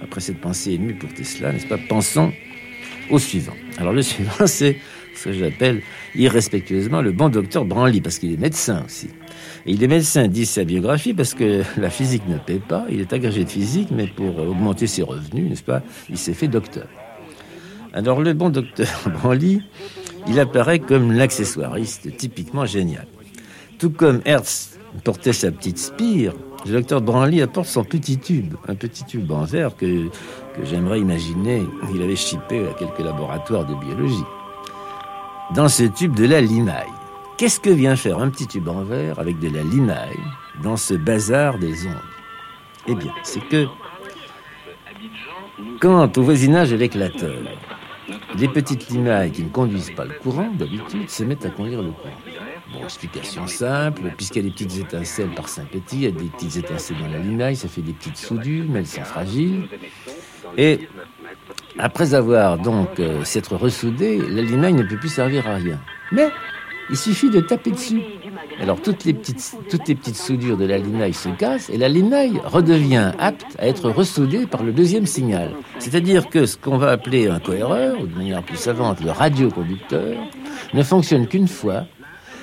Après 0.02 0.22
cette 0.22 0.42
pensée 0.42 0.72
émue 0.74 0.96
pour 0.96 1.14
Tesla, 1.14 1.54
n'est-ce 1.54 1.68
pas 1.68 1.78
Pensons 1.78 2.32
au 3.10 3.20
suivant. 3.20 3.54
Alors 3.78 3.94
le 3.94 4.02
suivant, 4.04 4.48
c'est 4.48 4.78
ce 5.16 5.26
que 5.26 5.34
j'appelle 5.34 5.82
irrespectueusement 6.16 7.02
le 7.02 7.12
bon 7.12 7.30
docteur 7.30 7.66
Branly, 7.66 8.02
parce 8.02 8.20
qu'il 8.20 8.34
est 8.34 8.38
médecin 8.38 8.84
aussi. 8.86 9.10
Et 9.66 9.74
il 9.74 9.84
est 9.84 9.88
médecin, 9.88 10.28
dit 10.28 10.46
sa 10.46 10.64
biographie, 10.64 11.14
parce 11.14 11.34
que 11.34 11.64
la 11.78 11.90
physique 11.90 12.28
ne 12.28 12.38
paie 12.38 12.62
pas. 12.66 12.86
Il 12.90 13.00
est 13.00 13.14
agrégé 13.14 13.44
de 13.44 13.50
physique, 13.50 13.90
mais 13.92 14.08
pour 14.08 14.40
augmenter 14.40 14.88
ses 14.88 15.04
revenus, 15.04 15.50
n'est-ce 15.50 15.64
pas, 15.64 15.82
il 16.10 16.18
s'est 16.18 16.34
fait 16.34 16.48
docteur. 16.48 16.88
Alors 17.94 18.22
le 18.22 18.34
bon 18.34 18.50
docteur 18.50 18.88
Branly, 19.22 19.62
il 20.28 20.40
apparaît 20.40 20.80
comme 20.80 21.12
l'accessoiriste 21.12 22.16
typiquement 22.18 22.66
génial. 22.66 23.08
Tout 23.80 23.90
comme 23.90 24.22
Hertz 24.26 24.78
portait 25.04 25.34
sa 25.34 25.52
petite 25.52 25.78
spire, 25.78 26.34
le 26.66 26.74
docteur 26.74 27.02
Branly 27.02 27.42
apporte 27.42 27.68
son 27.68 27.84
petit 27.84 28.18
tube, 28.18 28.56
un 28.68 28.76
petit 28.76 29.06
tube 29.06 29.32
en 29.32 29.46
verre 29.46 29.76
que, 29.76 30.10
j'aimerais 30.64 31.00
imaginer 31.00 31.64
qu'il 31.90 32.02
avait 32.02 32.18
chippé 32.18 32.68
à 32.68 32.74
quelques 32.74 33.00
laboratoires 33.00 33.66
de 33.66 33.74
biologie. 33.76 34.26
Dans 35.56 35.70
ce 35.70 35.84
tube 35.84 36.16
de 36.16 36.26
la 36.26 36.42
limaille. 36.42 36.99
Qu'est-ce 37.40 37.62
que 37.62 37.70
vient 37.70 37.96
faire 37.96 38.20
un 38.20 38.30
petit 38.30 38.48
tube 38.48 38.68
en 38.68 38.84
verre 38.84 39.18
avec 39.18 39.40
de 39.40 39.48
la 39.48 39.64
limaille 39.64 40.20
dans 40.62 40.76
ce 40.76 40.94
bazar 40.94 41.58
des 41.58 41.88
ondes? 41.88 41.96
Eh 42.86 42.96
bien, 42.96 43.14
c'est 43.24 43.40
que 43.48 43.66
quand 45.80 46.18
au 46.18 46.22
voisinage 46.22 46.72
de 46.72 46.76
l'éclateur, 46.76 47.38
les 48.38 48.50
petites 48.50 48.90
limailles 48.90 49.32
qui 49.32 49.44
ne 49.44 49.48
conduisent 49.48 49.94
pas 49.96 50.04
le 50.04 50.16
courant, 50.16 50.52
d'habitude, 50.54 51.10
se 51.10 51.24
mettent 51.24 51.46
à 51.46 51.50
conduire 51.50 51.82
le 51.82 51.92
courant. 51.92 52.14
Bon, 52.74 52.84
explication 52.84 53.48
simple, 53.48 54.02
puisqu'il 54.18 54.44
y 54.44 54.46
a 54.46 54.50
des 54.50 54.54
petites 54.54 54.78
étincelles 54.78 55.34
par 55.34 55.48
Saint-Petit, 55.48 55.96
il 55.96 56.04
y 56.04 56.08
a 56.08 56.12
des 56.12 56.26
petites 56.26 56.58
étincelles 56.58 56.98
dans 56.98 57.08
la 57.08 57.20
limaille, 57.20 57.56
ça 57.56 57.70
fait 57.70 57.82
des 57.82 57.94
petites 57.94 58.18
soudures, 58.18 58.66
mais 58.68 58.80
elles 58.80 58.86
sont 58.86 59.06
fragiles. 59.06 59.70
Et 60.58 60.90
après 61.78 62.14
avoir 62.14 62.58
donc 62.58 63.00
euh, 63.00 63.24
s'être 63.24 63.56
ressoudée, 63.56 64.18
la 64.18 64.42
limaille 64.42 64.74
ne 64.74 64.84
peut 64.84 64.98
plus 64.98 65.08
servir 65.08 65.48
à 65.48 65.56
rien. 65.56 65.80
Mais 66.12 66.30
il 66.90 66.98
suffit 66.98 67.30
de 67.30 67.40
taper 67.40 67.72
dessus. 67.72 68.02
Alors 68.60 68.82
toutes 68.82 69.06
les 69.06 69.14
petites, 69.14 70.16
soudures 70.16 70.58
de 70.58 70.66
la 70.66 70.78
limaille 70.78 71.14
se 71.14 71.30
cassent 71.30 71.70
et 71.70 71.78
la 71.78 71.90
limaille 71.90 72.40
redevient 72.44 73.12
apte 73.20 73.56
à 73.60 73.68
être 73.68 73.90
ressoudée 73.90 74.48
par 74.48 74.64
le 74.64 74.72
deuxième 74.72 75.06
signal. 75.06 75.54
C'est-à-dire 75.80 76.30
que 76.30 76.46
ce 76.46 76.58
qu'on 76.58 76.78
va 76.78 76.92
appeler 76.92 77.28
un 77.28 77.40
cohéreur, 77.40 78.00
ou 78.02 78.08
de 78.08 78.16
manière 78.16 78.44
plus 78.44 78.58
savante 78.58 79.02
le 79.02 79.12
radioconducteur, 79.12 80.18
ne 80.74 80.84
fonctionne 80.84 81.28
qu'une 81.28 81.48
fois 81.48 81.86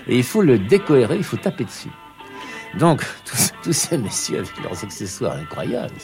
et 0.08 0.16
il 0.16 0.24
faut 0.24 0.42
le 0.42 0.58
décohérer, 0.58 1.16
il 1.16 1.24
faut 1.24 1.36
taper 1.36 1.64
dessus. 1.64 1.90
Donc, 2.78 3.04
tous, 3.62 3.72
ces 3.72 3.98
messieurs 3.98 4.38
avec 4.38 4.62
leurs 4.62 4.84
accessoires 4.84 5.36
incroyables, 5.36 5.94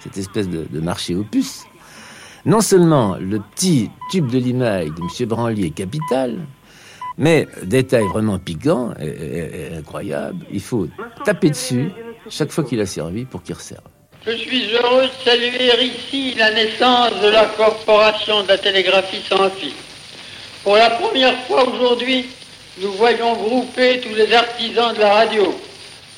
cette 0.00 0.18
espèce 0.18 0.48
de, 0.48 0.80
marché 0.80 1.14
opus, 1.14 1.64
non 2.44 2.60
seulement 2.60 3.16
le 3.20 3.40
petit 3.40 3.90
tube 4.10 4.28
de 4.28 4.38
limaille 4.38 4.90
de 4.90 5.00
M. 5.00 5.28
Branly 5.28 5.66
est 5.66 5.70
capital, 5.70 6.38
mais, 7.18 7.46
détail 7.62 8.04
vraiment 8.12 8.38
piquant 8.38 8.92
et, 9.00 9.76
incroyable, 9.78 10.44
il 10.52 10.60
faut 10.60 10.88
taper 11.24 11.50
dessus 11.50 11.90
chaque 12.28 12.50
fois 12.50 12.64
qu'il 12.64 12.80
a 12.80 12.86
servi 12.86 13.24
pour 13.24 13.42
qu'il 13.42 13.54
resserve. 13.54 13.82
Je 14.26 14.32
suis 14.32 14.72
heureux 14.74 15.04
de 15.04 15.24
saluer 15.24 15.84
ici 15.84 16.34
la 16.36 16.52
naissance 16.52 17.12
de 17.22 17.28
la 17.28 17.44
Corporation 17.56 18.42
de 18.42 18.48
la 18.48 18.58
télégraphie 18.58 19.22
sans 19.28 19.48
fil. 19.50 19.72
Pour 20.64 20.76
la 20.76 20.90
première 20.90 21.38
fois 21.44 21.68
aujourd'hui, 21.68 22.26
nous 22.78 22.92
voyons 22.92 23.34
grouper 23.34 24.00
tous 24.00 24.14
les 24.14 24.32
artisans 24.34 24.92
de 24.94 25.00
la 25.00 25.14
radio, 25.14 25.54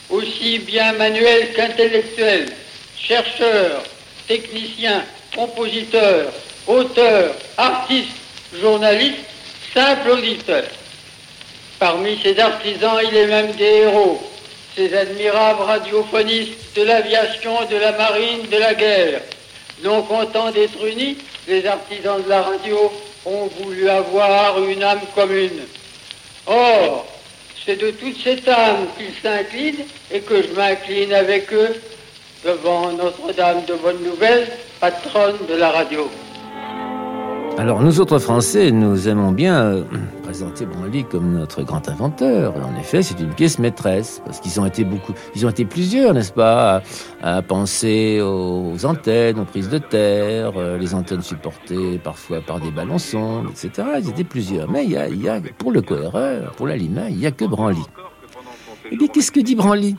aussi 0.09 0.59
bien 0.61 0.93
manuels 0.95 1.53
qu'intellectuels, 1.55 2.49
chercheurs, 2.97 3.83
techniciens, 4.27 5.05
compositeurs, 5.37 6.33
auteurs, 6.67 7.35
artistes, 7.59 8.17
journalistes, 8.59 9.19
simples 9.75 10.11
auditeurs. 10.11 10.65
Parmi 11.79 12.19
ces 12.23 12.39
artisans, 12.41 12.99
il 13.09 13.17
est 13.17 13.27
même 13.27 13.53
des 13.53 13.65
héros, 13.65 14.21
ces 14.75 14.93
admirables 14.97 15.63
radiophonistes 15.63 16.77
de 16.77 16.83
l'aviation, 16.83 17.65
de 17.71 17.77
la 17.77 17.93
marine, 17.93 18.49
de 18.51 18.57
la 18.57 18.75
guerre. 18.75 19.21
Non 19.85 20.03
contents 20.03 20.51
d'être 20.51 20.85
unis, 20.85 21.19
les 21.47 21.65
artisans 21.67 22.21
de 22.21 22.29
la 22.29 22.43
radio 22.43 22.93
ont 23.25 23.49
voulu 23.61 23.89
avoir 23.89 24.63
une 24.65 24.83
âme 24.83 25.01
commune. 25.15 25.61
Or, 26.47 27.07
c'est 27.65 27.77
de 27.77 27.93
toute 27.93 28.21
cette 28.25 28.49
âme 28.49 28.89
qu'ils 28.97 29.15
s'inclinent 29.23 29.85
et 30.11 30.21
que 30.21 30.43
je 30.43 30.49
m'incline 30.55 31.13
avec 31.13 31.53
eux 31.53 31.81
devant 32.45 32.91
Notre-Dame 32.93 33.65
de 33.67 33.75
Bonne 33.75 34.03
Nouvelle, 34.03 34.49
patronne 34.81 35.39
de 35.49 35.55
la 35.55 35.71
radio. 35.71 36.11
Alors 37.59 37.83
nous 37.83 37.99
autres 37.99 38.21
Français, 38.21 38.71
nous 38.71 39.09
aimons 39.09 39.33
bien 39.33 39.61
euh, 39.61 39.83
présenter 40.23 40.65
Branly 40.65 41.03
comme 41.03 41.33
notre 41.33 41.65
grand 41.65 41.89
inventeur. 41.89 42.55
En 42.55 42.79
effet, 42.79 43.03
c'est 43.03 43.19
une 43.19 43.35
pièce 43.35 43.59
maîtresse 43.59 44.23
parce 44.25 44.39
qu'ils 44.39 44.61
ont 44.61 44.65
été 44.65 44.85
beaucoup, 44.85 45.13
ils 45.35 45.45
ont 45.45 45.51
été 45.51 45.65
plusieurs, 45.65 46.15
n'est-ce 46.15 46.31
pas, 46.31 46.85
à, 47.21 47.43
penser 47.43 48.21
aux 48.23 48.87
antennes, 48.87 49.41
aux 49.41 49.45
prises 49.45 49.71
de 49.71 49.79
terre, 49.79 50.53
euh, 50.57 50.79
les 50.79 50.95
antennes 50.95 51.23
supportées 51.23 51.99
parfois 51.99 52.41
par 52.41 52.61
des 52.61 52.71
ballons 52.71 52.99
sondes, 52.99 53.49
etc. 53.51 53.89
Ils 54.01 54.09
étaient 54.09 54.23
plusieurs. 54.23 54.71
Mais 54.71 54.85
il 54.85 54.93
y 54.93 54.97
a, 54.97 55.09
y 55.09 55.29
a 55.29 55.41
pour 55.59 55.73
le 55.73 55.83
cohéreur, 55.83 56.53
pour 56.53 56.69
la 56.69 56.77
limaille, 56.77 57.15
il 57.15 57.21
y 57.21 57.27
a 57.27 57.33
que 57.33 57.45
Branly. 57.45 57.83
Eh 58.91 58.97
bien, 58.97 59.09
qu'est-ce 59.09 59.33
que 59.33 59.41
dit 59.41 59.55
Branly 59.55 59.97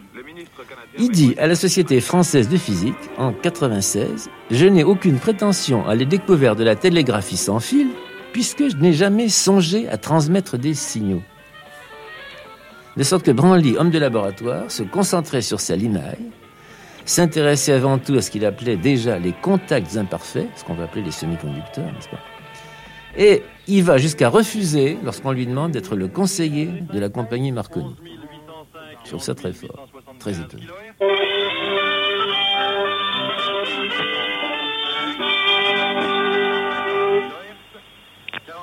il 0.98 1.12
dit 1.12 1.36
à 1.38 1.48
la 1.48 1.56
Société 1.56 2.02
française 2.02 2.50
de 2.50 2.58
physique, 2.58 2.96
en 3.18 3.32
96, 3.32 4.30
Je 4.52 4.66
n'ai 4.66 4.84
aucune 4.84 5.18
prétention 5.18 5.88
à 5.88 5.96
la 5.96 6.04
découverte 6.04 6.58
de 6.58 6.64
la 6.64 6.76
télégraphie 6.76 7.38
sans 7.38 7.60
fil, 7.60 7.88
puisque 8.34 8.70
je 8.70 8.76
n'ai 8.78 8.94
jamais 8.94 9.30
songé 9.30 9.88
à 9.88 9.98
transmettre 9.98 10.58
des 10.58 10.74
signaux. 10.74 11.22
De 12.98 13.04
sorte 13.04 13.24
que 13.26 13.32
Branly, 13.32 13.78
homme 13.78 13.92
de 13.92 14.00
laboratoire, 14.00 14.70
se 14.70 14.84
concentrait 14.84 15.42
sur 15.42 15.60
sa 15.60 15.76
limaille, 15.76 16.32
s'intéressait 17.06 17.74
avant 17.74 17.98
tout 17.98 18.16
à 18.16 18.22
ce 18.22 18.30
qu'il 18.30 18.44
appelait 18.46 18.78
déjà 18.78 19.20
les 19.20 19.32
contacts 19.32 19.96
imparfaits, 19.96 20.48
ce 20.56 20.64
qu'on 20.64 20.74
va 20.74 20.84
appeler 20.84 21.04
les 21.04 21.12
semi-conducteurs, 21.12 21.86
n'est-ce 21.86 22.10
pas? 22.10 22.20
Et 23.18 23.44
il 23.68 23.84
va 23.84 23.98
jusqu'à 23.98 24.30
refuser, 24.30 24.98
lorsqu'on 25.04 25.32
lui 25.32 25.46
demande 25.46 25.72
d'être 25.72 25.96
le 25.96 26.08
conseiller 26.08 26.70
de 26.92 27.00
la 27.00 27.10
compagnie 27.10 27.52
Marconi. 27.52 27.96
Je 29.12 29.18
ça 29.18 29.34
très 29.36 29.54
fort, 29.54 29.88
très 30.20 30.40
étonnant. 30.40 30.64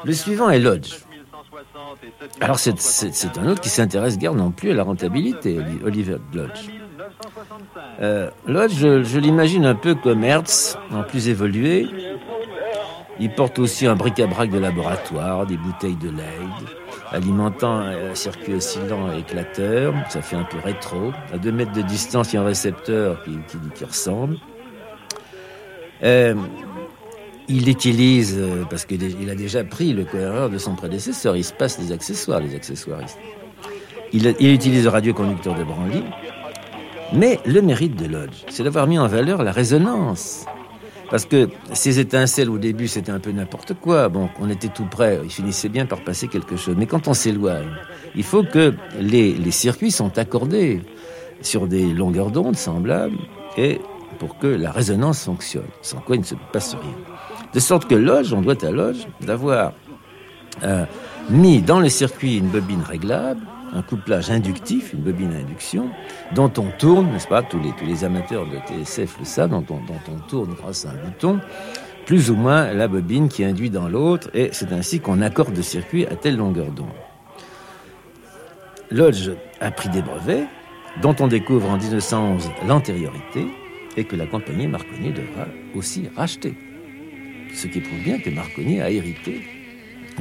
Le 0.04 0.12
suivant 0.12 0.50
est 0.50 0.58
Lodge. 0.58 0.94
Alors 2.40 2.58
c'est- 2.58 3.38
un 3.38 3.48
autre 3.48 3.60
qui 3.60 3.68
s'intéresse 3.68 4.18
guère 4.18 4.34
non 4.34 4.50
plus 4.50 4.70
à 4.70 4.74
la 4.74 4.82
rentabilité, 4.82 5.58
Oli- 5.58 5.80
Oliver 5.84 6.16
Lodge. 6.32 6.68
Euh, 8.00 8.30
Lodge, 8.46 8.74
je, 8.74 9.18
l'imagine 9.18 9.64
un 9.64 9.74
peu 9.74 9.94
comme 9.94 10.22
Hertz, 10.24 10.78
en 10.92 11.02
plus 11.02 11.28
évolué. 11.28 11.86
Il 13.18 13.30
porte 13.34 13.58
aussi 13.58 13.86
un 13.86 13.96
bric-à-brac 13.96 14.50
de 14.50 14.58
laboratoire, 14.58 15.46
des 15.46 15.56
bouteilles 15.56 15.96
de 15.96 16.10
Leyde, 16.10 16.68
alimentant 17.12 17.78
un 17.78 18.14
circuit 18.14 18.54
oscillant 18.54 19.12
et 19.12 19.20
éclateur. 19.20 19.94
Ça 20.08 20.22
fait 20.22 20.36
un 20.36 20.44
peu 20.44 20.58
rétro. 20.58 21.12
À 21.32 21.38
deux 21.38 21.52
mètres 21.52 21.72
de 21.72 21.82
distance, 21.82 22.32
il 22.32 22.36
y 22.36 22.38
a 22.38 22.42
un 22.42 22.46
récepteur 22.46 23.22
qui, 23.24 23.38
qui, 23.74 23.84
ressemble. 23.84 24.36
Euh, 26.02 26.34
il 27.48 27.68
utilise, 27.68 28.36
euh, 28.38 28.64
parce 28.68 28.84
qu'il 28.84 29.30
a 29.30 29.34
déjà 29.34 29.64
pris 29.64 29.92
le 29.92 30.04
cohéreur 30.04 30.50
de 30.50 30.58
son 30.58 30.74
prédécesseur, 30.74 31.36
il 31.36 31.44
se 31.44 31.52
passe 31.52 31.78
des 31.78 31.92
accessoires, 31.92 32.40
les 32.40 32.54
accessoiristes. 32.54 33.18
Il, 34.12 34.34
il 34.40 34.52
utilise 34.52 34.84
le 34.84 34.90
radioconducteur 34.90 35.54
de 35.54 35.64
Branly, 35.64 36.02
mais 37.12 37.38
le 37.46 37.62
mérite 37.62 37.96
de 37.96 38.06
Lodge, 38.06 38.44
c'est 38.48 38.64
d'avoir 38.64 38.86
mis 38.86 38.98
en 38.98 39.06
valeur 39.06 39.42
la 39.42 39.52
résonance. 39.52 40.44
Parce 41.10 41.24
que 41.24 41.48
ces 41.72 42.00
étincelles 42.00 42.50
au 42.50 42.58
début 42.58 42.88
c'était 42.88 43.12
un 43.12 43.20
peu 43.20 43.30
n'importe 43.30 43.74
quoi. 43.74 44.08
Bon, 44.08 44.28
on 44.40 44.50
était 44.50 44.68
tout 44.68 44.86
près, 44.86 45.20
il 45.22 45.30
finissait 45.30 45.68
bien 45.68 45.86
par 45.86 46.02
passer 46.02 46.28
quelque 46.28 46.56
chose. 46.56 46.74
Mais 46.76 46.86
quand 46.86 47.08
on 47.08 47.14
s'éloigne, 47.14 47.70
il 48.14 48.24
faut 48.24 48.42
que 48.42 48.74
les, 48.98 49.50
circuits 49.50 49.90
sont 49.90 50.18
accordés 50.18 50.82
sur 51.42 51.66
des 51.66 51.86
longueurs 51.86 52.30
d'onde 52.30 52.56
semblables 52.56 53.18
et 53.56 53.80
pour 54.18 54.38
que 54.38 54.46
la 54.46 54.70
résonance 54.72 55.24
fonctionne, 55.24 55.68
sans 55.82 55.98
quoi 55.98 56.16
il 56.16 56.20
ne 56.20 56.24
se 56.24 56.34
passe 56.52 56.74
rien. 56.74 56.94
De 57.54 57.60
sorte 57.60 57.86
que 57.86 57.94
Lodge, 57.94 58.32
on 58.32 58.40
doit 58.40 58.62
à 58.64 58.70
Lodge 58.70 59.06
d'avoir 59.20 59.72
mis 61.30 61.62
dans 61.62 61.80
le 61.80 61.88
circuit 61.88 62.38
une 62.38 62.48
bobine 62.48 62.82
réglable, 62.82 63.40
un 63.74 63.82
couplage 63.82 64.30
inductif, 64.30 64.92
une 64.92 65.00
bobine 65.00 65.32
à 65.32 65.38
induction, 65.38 65.90
dont 66.34 66.52
on 66.58 66.70
tourne, 66.78 67.10
n'est-ce 67.12 67.28
pas, 67.28 67.42
tous 67.42 67.58
les, 67.58 67.72
tous 67.72 67.84
les 67.84 68.04
amateurs 68.04 68.46
de 68.46 68.56
TSF 68.56 69.18
le 69.18 69.24
savent, 69.24 69.50
dont 69.50 69.64
on, 69.70 69.76
dont 69.76 70.00
on 70.08 70.18
tourne 70.28 70.54
grâce 70.54 70.86
à 70.86 70.90
un 70.90 70.94
bouton, 70.94 71.40
plus 72.06 72.30
ou 72.30 72.36
moins 72.36 72.72
la 72.72 72.88
bobine 72.88 73.28
qui 73.28 73.44
induit 73.44 73.70
dans 73.70 73.88
l'autre, 73.88 74.30
et 74.32 74.50
c'est 74.52 74.72
ainsi 74.72 75.00
qu'on 75.00 75.20
accorde 75.20 75.56
le 75.56 75.62
circuit 75.62 76.06
à 76.06 76.14
telle 76.16 76.36
longueur 76.36 76.70
d'onde. 76.70 76.86
Lodge 78.90 79.30
a 79.60 79.70
pris 79.70 79.88
des 79.88 80.02
brevets, 80.02 80.46
dont 81.02 81.16
on 81.20 81.26
découvre 81.26 81.68
en 81.68 81.76
1911 81.76 82.48
l'antériorité, 82.66 83.46
et 83.96 84.04
que 84.04 84.14
la 84.14 84.26
compagnie 84.26 84.68
Marconi 84.68 85.10
devra 85.10 85.46
aussi 85.74 86.08
racheter. 86.14 86.54
Ce 87.54 87.66
qui 87.66 87.80
prouve 87.80 88.00
bien 88.00 88.18
que 88.18 88.30
Marconi 88.30 88.80
a 88.80 88.90
hérité 88.90 89.42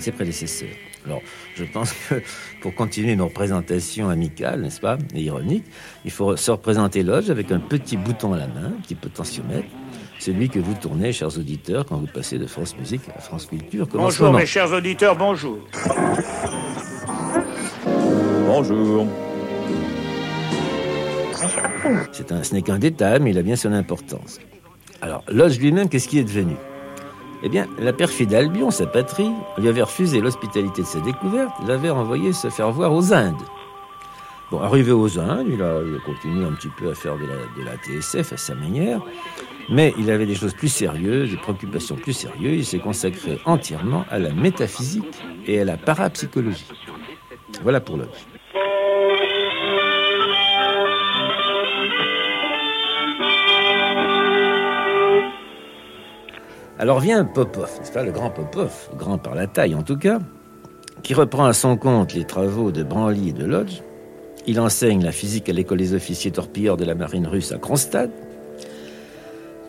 ses 0.02 0.12
prédécesseurs. 0.12 0.70
Alors, 1.06 1.22
je 1.56 1.64
pense 1.66 1.94
que 1.94 2.16
pour 2.62 2.74
continuer 2.74 3.16
nos 3.16 3.26
représentations 3.26 4.10
amicales, 4.10 4.62
n'est-ce 4.62 4.82
pas, 4.82 4.98
et 5.14 5.22
ironiques, 5.22 5.66
il 6.04 6.12
faut 6.12 6.36
se 6.36 6.52
représenter 6.52 7.04
Lodge 7.04 7.30
avec 7.30 7.52
un 7.52 7.60
petit 7.60 7.98
bouton 7.98 8.34
à 8.34 8.38
la 8.38 8.48
main, 8.48 8.74
un 8.78 8.82
petit 8.82 8.96
potentiomètre, 8.96 9.68
celui 10.20 10.50
que 10.50 10.60
vous 10.60 10.74
tournez, 10.74 11.14
chers 11.14 11.38
auditeurs, 11.38 11.86
quand 11.86 11.98
vous 11.98 12.08
passez 12.08 12.40
de 12.40 12.48
France 12.48 12.76
Musique 12.78 13.02
à 13.16 13.20
France 13.20 13.46
Culture. 13.46 13.88
bonjour, 13.94 14.34
mes 14.34 14.46
chers 14.46 14.72
auditeurs, 14.72 15.16
bonjour. 15.16 15.60
Bonjour. 18.48 19.08
C'est 22.12 22.32
un, 22.32 22.42
ce 22.42 22.54
n'est 22.54 22.62
qu'un 22.62 22.80
détail, 22.80 23.20
mais 23.22 23.32
il 23.32 23.38
a 23.38 23.44
bien 23.44 23.56
son 23.56 23.74
importance. 23.74 24.40
Alors, 25.02 25.24
Lodge 25.28 25.60
lui-même, 25.60 25.90
qu'est-ce 25.90 26.08
qui 26.08 26.18
est 26.18 26.24
devenu? 26.24 26.56
Eh 27.44 27.50
bien, 27.50 27.68
la 27.78 27.94
perfide 27.94 28.34
Albion, 28.34 28.72
sa 28.72 28.88
patrie, 28.88 29.32
lui 29.58 29.68
avait 29.68 29.82
refusé 29.82 30.22
l'hospitalité 30.22 30.82
de 30.82 30.88
sa 30.88 31.00
découverte, 31.00 31.54
l'avait 31.68 31.90
envoyé 31.90 32.34
se 32.34 32.50
faire 32.50 32.72
voir 32.72 32.94
aux 32.94 33.14
Indes. 33.14 33.44
Bon, 34.52 34.62
arrivé 34.62 34.92
aux 34.92 35.20
Indes, 35.20 35.48
il 35.50 35.62
a, 35.62 35.82
continué 36.06 36.46
un 36.46 36.54
petit 36.54 36.70
peu 36.70 36.90
à 36.90 36.96
faire 36.96 37.16
de 37.18 37.64
la, 37.64 37.76
TSF 37.78 38.34
à 38.34 38.38
sa 38.38 38.56
manière, 38.56 39.02
mais 39.70 39.94
il 39.98 40.10
avait 40.12 40.26
des 40.26 40.36
choses 40.36 40.54
plus 40.54 40.70
sérieuses, 40.70 41.32
des 41.32 41.38
préoccupations 41.38 41.96
plus 41.96 42.14
sérieuses. 42.14 42.58
Il 42.58 42.66
s'est 42.66 42.80
consacré 42.80 43.40
entièrement 43.46 44.06
à 44.10 44.20
la 44.20 44.32
métaphysique 44.32 45.22
et 45.48 45.60
à 45.60 45.66
la 45.66 45.78
parapsychologie. 45.78 46.68
Voilà 47.64 47.82
pour 47.82 47.98
Lodge. 47.98 48.35
Alors 56.78 57.00
vient 57.00 57.24
Popov, 57.24 57.70
n'est-ce 57.80 57.92
pas, 57.92 58.04
le 58.04 58.12
grand 58.12 58.30
Popov, 58.30 58.90
grand 58.98 59.18
par 59.18 59.34
la 59.34 59.48
taille 59.48 59.76
en 59.76 59.82
tout 59.82 59.98
cas, 59.98 60.20
qui 61.04 61.14
reprend 61.14 61.46
à 61.46 61.54
son 61.54 61.78
compte 61.78 62.14
les 62.14 62.26
travaux 62.26 62.72
de 62.72 62.84
Branly 62.84 63.30
et 63.30 63.34
de 63.34 63.46
Lodge. 63.46 63.82
Il 64.46 64.60
enseigne 64.60 65.02
la 65.02 65.14
physique 65.14 65.48
à 65.48 65.54
l'école 65.54 65.78
des 65.78 65.94
officiers 65.94 66.32
torpilleurs 66.32 66.76
de 66.76 66.84
la 66.84 66.94
marine 66.94 67.28
russe 67.28 67.54
à 67.54 67.58
Kronstadt. 67.58 68.12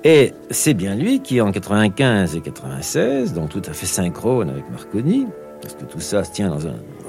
Et 0.02 0.34
c'est 0.50 0.74
bien 0.74 0.96
lui 0.96 1.20
qui, 1.20 1.40
en 1.40 1.52
95 1.52 2.36
et 2.36 2.40
96, 2.40 3.34
donc 3.34 3.50
tout 3.50 3.62
à 3.64 3.72
fait 3.72 3.86
synchrone 3.86 4.50
avec 4.50 4.68
Marconi, 4.70 5.26
parce 5.62 5.74
que 5.74 5.84
tout 5.84 6.00
ça 6.00 6.24
se 6.24 6.32
tient 6.32 6.56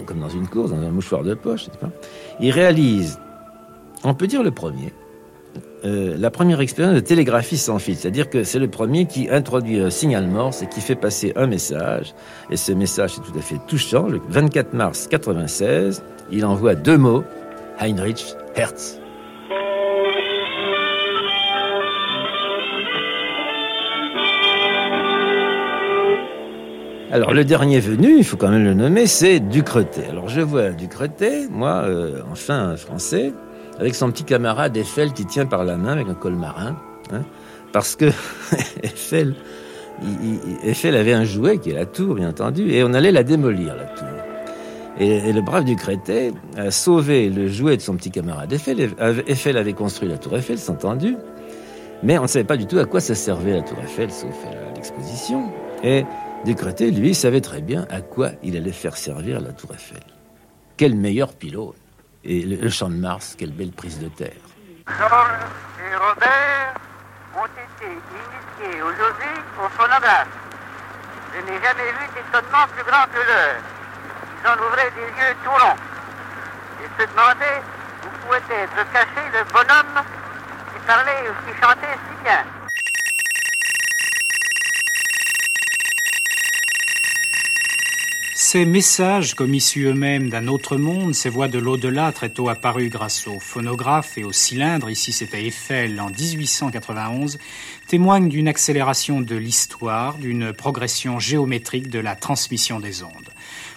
comme 0.06 0.20
dans 0.20 0.30
une 0.30 0.48
course, 0.48 0.72
dans 0.72 0.78
un 0.78 0.92
mouchoir 0.92 1.24
de 1.24 1.34
poche, 1.34 1.68
Il 2.40 2.52
réalise, 2.52 3.20
on 4.04 4.14
peut 4.14 4.28
dire 4.28 4.44
le 4.44 4.52
premier, 4.52 4.94
euh, 5.86 6.16
la 6.18 6.32
première 6.32 6.60
expérience 6.60 6.96
de 6.96 7.00
télégraphie 7.00 7.58
sans 7.58 7.80
fil. 7.80 7.96
C'est-à-dire 7.96 8.30
que 8.30 8.44
c'est 8.44 8.60
le 8.60 8.68
premier 8.68 9.06
qui 9.06 9.30
introduit 9.30 9.80
un 9.80 9.90
signal 9.90 10.28
morse 10.28 10.64
et 10.64 10.68
qui 10.68 10.82
fait 10.82 10.96
passer 10.96 11.34
un 11.36 11.48
message. 11.48 12.14
Et 12.50 12.58
ce 12.58 12.72
message 12.72 13.14
est 13.18 13.32
tout 13.32 13.38
à 13.38 13.42
fait 13.42 13.60
touchant. 13.68 14.08
Le 14.08 14.20
24 14.30 14.74
mars 14.74 15.08
96, 15.08 16.04
il 16.32 16.46
envoie 16.46 16.76
deux 16.76 16.98
mots, 16.98 17.24
Heinrich 17.80 18.36
Hertz. 18.56 19.00
Alors 27.10 27.34
le 27.34 27.46
dernier 27.46 27.80
venu, 27.80 28.18
il 28.18 28.24
faut 28.26 28.36
quand 28.36 28.50
même 28.50 28.66
le 28.66 28.74
nommer, 28.74 29.08
c'est 29.08 29.40
Ducretet. 29.40 30.08
Alors 30.10 30.28
je 30.28 30.42
vois 30.42 30.72
Ducretet, 30.72 31.48
moi, 31.50 31.84
euh, 31.86 32.20
enfin 32.32 32.76
français, 32.76 33.32
avec 33.80 33.96
son 33.96 34.12
petit 34.12 34.24
camarade 34.24 34.76
Eiffel 34.76 35.14
qui 35.14 35.26
tient 35.26 35.46
par 35.46 35.64
la 35.64 35.78
main 35.78 35.94
avec 35.94 36.08
un 36.08 36.14
col 36.14 36.36
marin, 36.36 36.78
hein, 37.12 37.22
parce 37.72 37.96
que 37.96 38.06
Eiffel, 38.84 39.36
Eiffel 40.64 40.96
avait 40.96 41.14
un 41.14 41.26
jouet 41.26 41.58
qui 41.58 41.72
est 41.72 41.76
la 41.76 41.86
tour, 41.86 42.16
bien 42.16 42.30
entendu, 42.30 42.72
et 42.72 42.84
on 42.84 42.94
allait 42.94 43.12
la 43.12 43.24
démolir, 43.24 43.76
la 43.76 43.86
tour. 43.86 44.08
Et, 45.00 45.32
le 45.32 45.42
brave 45.42 45.64
Ducretet 45.64 46.32
a 46.56 46.72
sauvé 46.72 47.30
le 47.30 47.48
jouet 47.48 47.78
de 47.78 47.82
son 47.82 47.96
petit 47.96 48.10
camarade 48.10 48.52
Eiffel. 48.52 48.92
Eiffel 49.28 49.58
avait 49.58 49.74
construit 49.74 50.10
la 50.10 50.18
tour 50.18 50.36
Eiffel, 50.36 50.58
c'est 50.58 50.72
entendu, 50.72 51.16
mais 52.02 52.18
on 52.18 52.24
ne 52.24 52.28
savait 52.28 52.46
pas 52.46 52.58
du 52.58 52.66
tout 52.66 52.80
à 52.80 52.86
quoi 52.86 53.00
ça 53.00 53.16
servait 53.16 53.54
la 53.54 53.62
tour 53.62 53.78
Eiffel, 53.84 54.12
sauf 54.12 54.36
à 54.46 54.76
l'exposition. 54.76 55.52
Et 55.84 56.04
Ducretet, 56.46 56.90
lui, 56.92 57.14
savait 57.14 57.42
très 57.42 57.62
bien 57.62 57.86
à 57.90 58.02
quoi 58.02 58.32
il 58.44 58.58
allait 58.58 58.72
faire 58.72 58.98
servir 58.98 59.40
la 59.40 59.52
tour 59.52 59.72
Eiffel. 59.74 60.02
Quel 60.78 60.96
meilleur 60.96 61.34
pilote 61.34 61.76
et 62.28 62.42
le, 62.42 62.56
le, 62.58 62.70
champ 62.70 62.90
de 62.90 62.96
Mars, 62.96 63.36
quelle 63.38 63.52
belle 63.52 63.72
prise 63.72 64.00
de 64.00 64.10
terre. 64.10 64.44
Georges 64.88 65.48
et 65.80 65.96
Robert 65.96 66.74
ont 67.36 67.46
été 67.46 67.88
initiés 67.88 68.82
aujourd'hui 68.82 69.36
au 69.64 69.70
phonographe. 69.70 70.28
Je 71.34 71.40
n'ai 71.40 71.58
jamais 71.62 71.92
vu 71.92 72.06
d'étonnement 72.14 72.68
plus 72.76 72.84
grand 72.84 73.06
que 73.06 73.20
leur. 73.20 73.56
Ils 74.44 74.48
en 74.48 74.54
ouvraient 74.68 74.92
des 74.92 75.08
yeux 75.08 75.36
tout 75.44 75.52
ronds 75.52 75.76
et 76.84 77.02
se 77.02 77.08
demandaient 77.08 77.62
où 78.04 78.10
pouvait 78.26 78.64
être 78.64 78.92
caché 78.92 79.24
le 79.32 79.44
bonhomme 79.52 80.04
qui 80.74 80.86
parlait 80.86 81.30
ou 81.30 81.34
qui 81.48 81.62
chantait 81.62 81.96
si 81.96 82.24
bien. 82.24 82.57
Ces 88.40 88.66
messages, 88.66 89.34
comme 89.34 89.56
issus 89.56 89.86
eux-mêmes 89.86 90.30
d'un 90.30 90.46
autre 90.46 90.78
monde, 90.78 91.16
ces 91.16 91.28
voix 91.28 91.48
de 91.48 91.58
l'au-delà 91.58 92.12
très 92.12 92.30
tôt 92.30 92.50
apparues 92.50 92.90
grâce 92.90 93.26
au 93.26 93.40
phonographe 93.40 94.16
et 94.20 94.24
au 94.24 94.32
cylindre, 94.32 94.92
ici 94.92 95.12
c'était 95.12 95.48
Eiffel 95.48 96.00
en 96.00 96.12
1891, 96.12 97.40
témoignent 97.88 98.30
d'une 98.30 98.48
accélération 98.48 99.22
de 99.22 99.36
l'histoire, 99.36 100.20
d'une 100.20 100.54
progression 100.54 101.18
géométrique 101.18 101.90
de 101.90 101.98
la 101.98 102.16
transmission 102.16 102.80
des 102.80 103.02
ondes. 103.02 103.27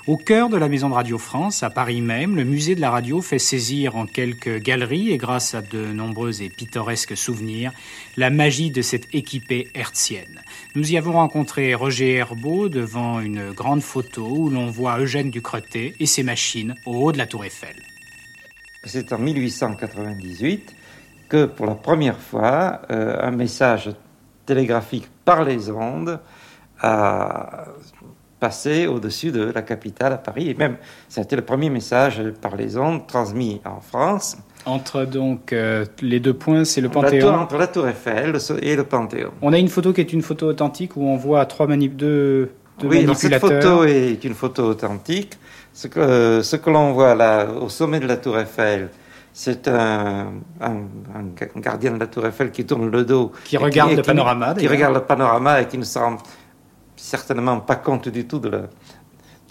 Au 0.06 0.16
cœur 0.16 0.48
de 0.48 0.56
la 0.56 0.70
Maison 0.70 0.88
de 0.88 0.94
Radio 0.94 1.18
France, 1.18 1.62
à 1.62 1.68
Paris 1.68 2.00
même, 2.00 2.34
le 2.34 2.44
musée 2.44 2.74
de 2.74 2.80
la 2.80 2.90
radio 2.90 3.20
fait 3.20 3.38
saisir 3.38 3.96
en 3.96 4.06
quelques 4.06 4.58
galeries 4.58 5.10
et 5.10 5.18
grâce 5.18 5.54
à 5.54 5.60
de 5.60 5.92
nombreux 5.92 6.40
et 6.40 6.48
pittoresques 6.48 7.18
souvenirs 7.18 7.72
la 8.16 8.30
magie 8.30 8.70
de 8.70 8.80
cette 8.80 9.14
équipée 9.14 9.68
hertzienne. 9.74 10.40
Nous 10.74 10.90
y 10.90 10.96
avons 10.96 11.12
rencontré 11.12 11.74
Roger 11.74 12.14
Herbeau 12.14 12.70
devant 12.70 13.20
une 13.20 13.52
grande 13.52 13.82
photo 13.82 14.26
où 14.26 14.48
l'on 14.48 14.70
voit 14.70 14.98
Eugène 14.98 15.30
Ducretet 15.30 15.92
et 16.00 16.06
ses 16.06 16.22
machines 16.22 16.74
au 16.86 16.94
haut 16.94 17.12
de 17.12 17.18
la 17.18 17.26
tour 17.26 17.44
Eiffel. 17.44 17.76
C'est 18.84 19.12
en 19.12 19.18
1898 19.18 20.74
que 21.28 21.44
pour 21.44 21.66
la 21.66 21.74
première 21.74 22.18
fois, 22.18 22.80
euh, 22.90 23.18
un 23.20 23.32
message 23.32 23.90
télégraphique 24.46 25.08
par 25.26 25.44
les 25.44 25.70
ondes 25.70 26.18
a 26.80 27.66
passé 28.40 28.86
au-dessus 28.86 29.30
de 29.30 29.52
la 29.54 29.62
capitale 29.62 30.14
à 30.14 30.16
Paris. 30.16 30.50
Et 30.50 30.54
même, 30.54 30.76
été 31.16 31.36
le 31.36 31.42
premier 31.42 31.70
message 31.70 32.22
par 32.40 32.56
les 32.56 32.76
ondes 32.76 33.06
transmis 33.06 33.60
en 33.64 33.80
France. 33.80 34.36
Entre 34.66 35.04
donc 35.04 35.52
euh, 35.52 35.84
les 36.02 36.20
deux 36.20 36.34
points, 36.34 36.64
c'est 36.64 36.80
le 36.80 36.88
Panthéon. 36.88 37.26
La 37.26 37.32
tour, 37.32 37.40
entre 37.40 37.56
la 37.58 37.66
tour 37.66 37.88
Eiffel 37.88 38.36
et 38.62 38.76
le 38.76 38.84
Panthéon. 38.84 39.30
On 39.42 39.52
a 39.52 39.58
une 39.58 39.68
photo 39.68 39.92
qui 39.92 40.00
est 40.00 40.12
une 40.12 40.22
photo 40.22 40.46
authentique 40.48 40.96
où 40.96 41.06
on 41.06 41.16
voit 41.16 41.44
trois 41.46 41.66
manip 41.66 41.96
deux, 41.96 42.50
deux 42.78 42.88
oui, 42.88 43.04
manipulateurs. 43.04 43.48
cette 43.48 43.62
photo 43.62 43.84
est 43.84 44.24
une 44.24 44.34
photo 44.34 44.64
authentique. 44.64 45.38
Ce 45.72 45.86
que, 45.86 46.40
ce 46.42 46.56
que 46.56 46.68
l'on 46.68 46.92
voit 46.92 47.14
là, 47.14 47.46
au 47.48 47.68
sommet 47.68 48.00
de 48.00 48.06
la 48.06 48.16
tour 48.16 48.38
Eiffel, 48.38 48.90
c'est 49.32 49.68
un, 49.68 50.32
un, 50.60 50.76
un, 51.14 51.60
gardien 51.60 51.92
de 51.92 52.00
la 52.00 52.08
tour 52.08 52.26
Eiffel 52.26 52.50
qui 52.50 52.66
tourne 52.66 52.90
le 52.90 53.04
dos. 53.04 53.32
Qui 53.44 53.56
regarde 53.56 53.90
qui, 53.90 53.96
le 53.96 54.02
panorama. 54.02 54.54
Qui, 54.54 54.60
qui 54.60 54.68
regarde 54.68 54.94
le 54.94 55.02
panorama 55.02 55.62
et 55.62 55.66
qui 55.66 55.78
ne 55.78 55.84
se 55.84 55.98
rend 55.98 56.16
certainement 57.00 57.60
pas 57.60 57.76
compte 57.76 58.08
du 58.08 58.26
tout 58.26 58.38
de 58.38 58.48
la, 58.48 58.62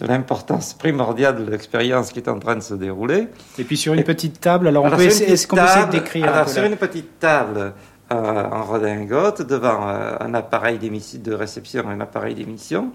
de 0.00 0.06
l'importance 0.06 0.74
primordiale 0.74 1.44
de 1.44 1.50
l'expérience 1.50 2.10
qui 2.10 2.18
est 2.18 2.28
en 2.28 2.38
train 2.38 2.56
de 2.56 2.62
se 2.62 2.74
dérouler. 2.74 3.28
Et 3.58 3.64
puis 3.64 3.76
sur 3.76 3.92
une 3.92 4.00
et, 4.00 4.04
petite 4.04 4.40
table, 4.40 4.68
alors, 4.68 4.84
on 4.84 4.90
peut 4.90 5.02
essayer, 5.02 5.32
est-ce 5.32 5.46
qu'on 5.46 5.56
peut 5.56 5.62
essayer 5.62 5.86
de 5.86 5.90
décrire 5.90 6.32
Alors 6.32 6.48
sur 6.48 6.64
une 6.64 6.76
petite 6.76 7.18
table 7.18 7.74
euh, 8.12 8.44
en 8.50 8.64
redingote, 8.64 9.42
devant 9.42 9.88
euh, 9.88 10.16
un 10.20 10.34
appareil 10.34 10.78
de 10.78 11.32
réception 11.32 11.88
un 11.88 12.00
appareil 12.00 12.34
d'émission, 12.34 12.92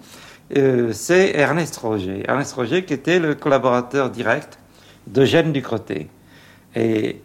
euh, 0.57 0.91
c'est 0.93 1.31
Ernest 1.35 1.77
Roger. 1.77 2.23
Ernest 2.27 2.53
Roger 2.53 2.85
qui 2.85 2.93
était 2.93 3.19
le 3.19 3.35
collaborateur 3.35 4.09
direct 4.09 4.57
d'Eugène 5.07 5.53
Ducretet. 5.53 6.07
Et 6.75 7.21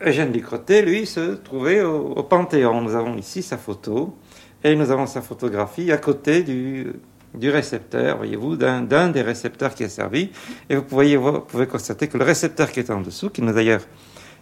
Eugène 0.00 0.30
Ducretet, 0.30 0.82
lui, 0.82 1.06
se 1.06 1.34
trouvait 1.34 1.80
au, 1.80 2.12
au 2.12 2.22
Panthéon. 2.22 2.82
Nous 2.82 2.94
avons 2.94 3.16
ici 3.16 3.42
sa 3.42 3.56
photo 3.56 4.16
et 4.64 4.74
nous 4.74 4.90
avons 4.90 5.06
sa 5.06 5.22
photographie 5.22 5.92
à 5.92 5.98
côté 5.98 6.42
du, 6.42 6.92
du 7.34 7.50
récepteur, 7.50 8.16
voyez-vous, 8.16 8.56
d'un 8.56 9.08
des 9.08 9.22
récepteurs 9.22 9.74
qui 9.74 9.84
a 9.84 9.88
servi. 9.88 10.30
Et 10.68 10.76
vous 10.76 10.82
pouvez, 10.82 11.66
constater 11.66 12.08
que 12.08 12.18
le 12.18 12.24
récepteur 12.24 12.70
qui 12.70 12.80
est 12.80 12.90
en 12.90 13.00
dessous, 13.00 13.30
qui 13.30 13.42
nous 13.42 13.50
a 13.50 13.54
d'ailleurs 13.54 13.82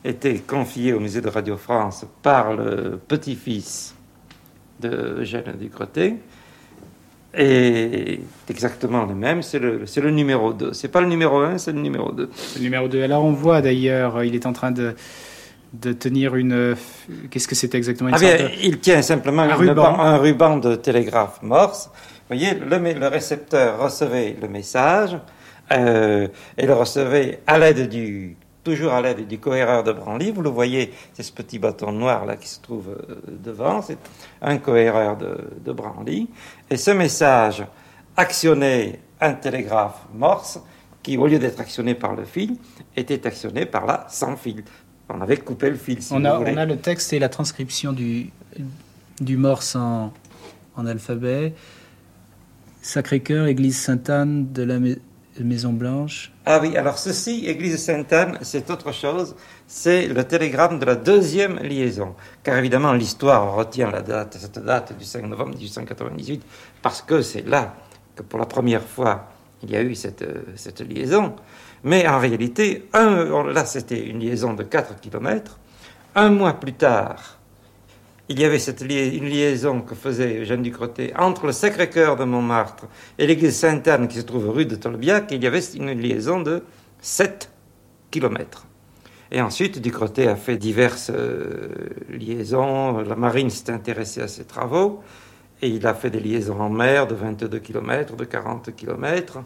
été 0.05 0.39
confié 0.39 0.93
au 0.93 1.01
musée 1.01 1.21
de 1.21 1.29
Radio 1.29 1.57
France 1.57 2.07
par 2.23 2.55
le 2.55 2.99
petit-fils 3.09 3.95
de 4.81 5.19
Eugène 5.21 5.55
Ducretet, 5.59 6.17
est 7.35 8.21
exactement 8.49 9.05
le 9.05 9.15
même, 9.15 9.43
c'est 9.43 9.59
le, 9.59 9.85
le 9.85 10.11
numéro 10.11 10.55
2. 10.55 10.73
C'est 10.73 10.89
pas 10.89 11.03
le 11.03 11.09
numéro 11.09 11.41
1, 11.41 11.59
c'est 11.59 11.73
le 11.73 11.81
numéro 11.81 12.11
2. 12.13 12.31
Le 12.57 12.63
numéro 12.63 12.89
2. 12.89 13.03
Alors 13.03 13.25
on 13.25 13.33
voit 13.33 13.61
d'ailleurs, 13.61 14.25
il 14.25 14.35
est 14.35 14.47
en 14.47 14.55
train 14.55 14.71
de, 14.71 14.95
de 15.81 15.93
tenir 15.93 16.35
une. 16.37 16.77
Qu'est-ce 17.31 17.49
que 17.49 17.55
c'est 17.55 17.75
exactement 17.75 18.11
une 18.11 18.17
ah 18.17 18.19
bien, 18.19 18.51
Il 18.63 18.79
tient 18.79 19.03
simplement 19.03 19.43
un, 19.43 19.55
ruban. 19.55 20.01
un 20.01 20.17
ruban 20.17 20.57
de 20.57 20.75
télégraphe 20.77 21.43
morse. 21.43 21.91
Vous 22.29 22.37
voyez, 22.37 22.55
le, 22.55 22.79
le 22.99 23.07
récepteur 23.09 23.79
recevait 23.79 24.37
le 24.41 24.49
message 24.49 25.17
euh, 25.73 26.29
et 26.57 26.67
le 26.67 26.75
recevait 26.75 27.41
à 27.47 27.59
l'aide 27.59 27.89
du 27.89 28.37
toujours 28.65 28.95
à 28.95 29.01
l'aide 29.01 29.29
du 29.29 29.39
cohéreur 29.39 29.85
de 29.85 29.93
Branly. 29.93 30.33
Vous 30.33 30.43
le 30.43 30.51
voyez, 30.51 30.93
c'est 31.13 31.23
ce 31.23 31.33
petit 31.33 31.61
bâton 31.61 31.93
noir 31.93 32.27
là 32.27 32.35
qui 32.35 32.49
se 32.49 32.61
trouve 32.61 32.89
euh, 32.89 33.15
devant, 33.29 33.81
c'est 33.81 33.99
un 34.43 34.59
cohéreur 34.59 35.17
de, 35.17 35.39
de 35.65 35.73
Branly. 35.73 36.29
Et 36.69 36.77
ce 36.77 36.91
message 36.91 37.65
actionnait 38.17 38.99
un 39.21 39.35
télégraphe 39.35 40.01
morse 40.13 40.61
qui, 41.01 41.17
au 41.17 41.29
lieu 41.29 41.39
d'être 41.39 41.61
actionné 41.61 41.95
par 41.95 42.17
le 42.17 42.25
fil, 42.25 42.57
était 42.97 43.25
actionné 43.25 43.67
par 43.67 43.87
la 43.87 44.07
sans 44.09 44.37
fil. 44.37 44.65
On 45.09 45.21
avait 45.21 45.37
coupé 45.37 45.71
le 45.71 45.77
fil. 45.77 46.03
Si 46.03 46.13
on, 46.13 46.25
a, 46.25 46.39
on, 46.39 46.57
a, 46.57 46.67
le 46.67 46.77
texte 46.77 47.13
et 47.13 47.19
la 47.19 47.29
transcription 47.29 47.93
du, 47.93 48.31
du 49.21 49.37
morse 49.37 49.77
en, 49.77 50.13
en 50.77 50.87
alphabet. 50.87 51.55
Sacré-Cœur, 52.83 53.47
Église 53.47 53.79
Sainte-Anne 53.79 54.53
de 54.53 54.63
la 54.63 54.79
Maison 55.41 55.73
Blanche. 55.73 56.33
Ah 56.45 56.61
oui, 56.63 56.77
alors 56.77 56.99
ceci, 56.99 57.47
Église 57.47 57.83
Sainte-Anne, 57.83 58.39
c'est 58.43 58.71
autre 58.71 58.93
chose. 58.93 59.35
C'est 59.67 60.07
le 60.07 60.23
télégramme 60.23 60.79
de 60.79 60.85
la 60.85 60.95
deuxième 60.95 61.59
liaison. 61.59 62.15
Car 62.45 62.57
évidemment, 62.59 62.93
l'histoire 62.93 63.57
retient 63.57 63.91
la 63.91 64.03
date, 64.03 64.37
cette 64.39 64.65
date 64.65 64.97
du 64.97 65.05
5 65.05 65.27
novembre 65.27 65.51
1898, 65.57 66.43
parce 66.81 67.03
que 67.03 67.23
c'est 67.23 67.47
là 67.47 67.75
que 68.15 68.23
pour 68.23 68.39
la 68.39 68.47
première 68.47 68.85
fois, 68.85 69.29
il 69.63 69.71
y 69.71 69.77
a 69.77 69.83
eu 69.83 69.95
cette, 69.95 70.25
cette 70.55 70.81
liaison. 70.81 71.35
Mais 71.87 72.05
en 72.09 72.19
réalité, 72.19 72.89
là, 72.93 73.65
c'était 73.65 74.05
une 74.09 74.19
liaison 74.19 74.55
de 74.55 74.65
4 74.65 74.99
km. 75.01 75.61
Un 76.17 76.31
mois 76.31 76.55
plus 76.55 76.73
tard, 76.73 77.39
il 78.29 78.41
y 78.41 78.45
avait 78.45 78.59
une 78.59 79.27
liaison 79.27 79.83
que 79.83 79.95
faisait 79.95 80.41
Eugène 80.41 80.63
Ducretet 80.63 81.13
entre 81.17 81.47
le 81.47 81.53
Sacré-Cœur 81.53 82.17
de 82.17 82.25
Montmartre 82.25 82.87
et 83.19 83.29
l'église 83.29 83.55
Sainte-Anne 83.55 84.09
qui 84.09 84.17
se 84.19 84.23
trouve 84.23 84.49
rue 84.49 84.67
de 84.67 84.75
Tolbiac. 84.75 85.31
Il 85.31 85.45
y 85.45 85.47
avait 85.47 85.61
une 85.61 85.93
liaison 85.93 86.41
de 86.41 86.65
7 87.03 87.53
km. 88.11 88.67
Et 89.31 89.41
ensuite, 89.41 89.81
Ducretet 89.81 90.27
a 90.27 90.35
fait 90.35 90.57
diverses 90.57 91.13
euh, 91.15 91.69
liaisons. 92.09 92.99
La 92.99 93.15
marine 93.15 93.49
s'est 93.49 93.71
intéressée 93.71 94.23
à 94.23 94.29
ses 94.29 94.45
travaux. 94.45 95.05
Et 95.63 95.69
il 95.69 95.87
a 95.87 95.95
fait 95.95 96.11
des 96.11 96.19
liaisons 96.19 96.61
en 96.61 96.69
mer 96.69 97.07
de 97.07 97.15
22 97.15 97.61
km, 97.61 98.17
de 98.17 98.25
40 98.25 98.75
km. 98.75 99.39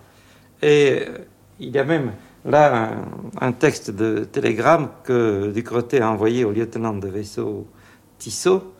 Et 0.62 1.04
euh, 1.06 1.18
il 1.58 1.76
a 1.76 1.84
même 1.84 2.12
là 2.44 2.92
un, 3.40 3.48
un 3.48 3.52
texte 3.52 3.90
de 3.90 4.24
télégramme 4.24 4.88
que 5.04 5.50
Ducretet 5.52 6.00
a 6.00 6.10
envoyé 6.10 6.44
au 6.44 6.52
lieutenant 6.52 6.94
de 6.94 7.08
vaisseau 7.08 7.66
Tissot, 8.18 8.74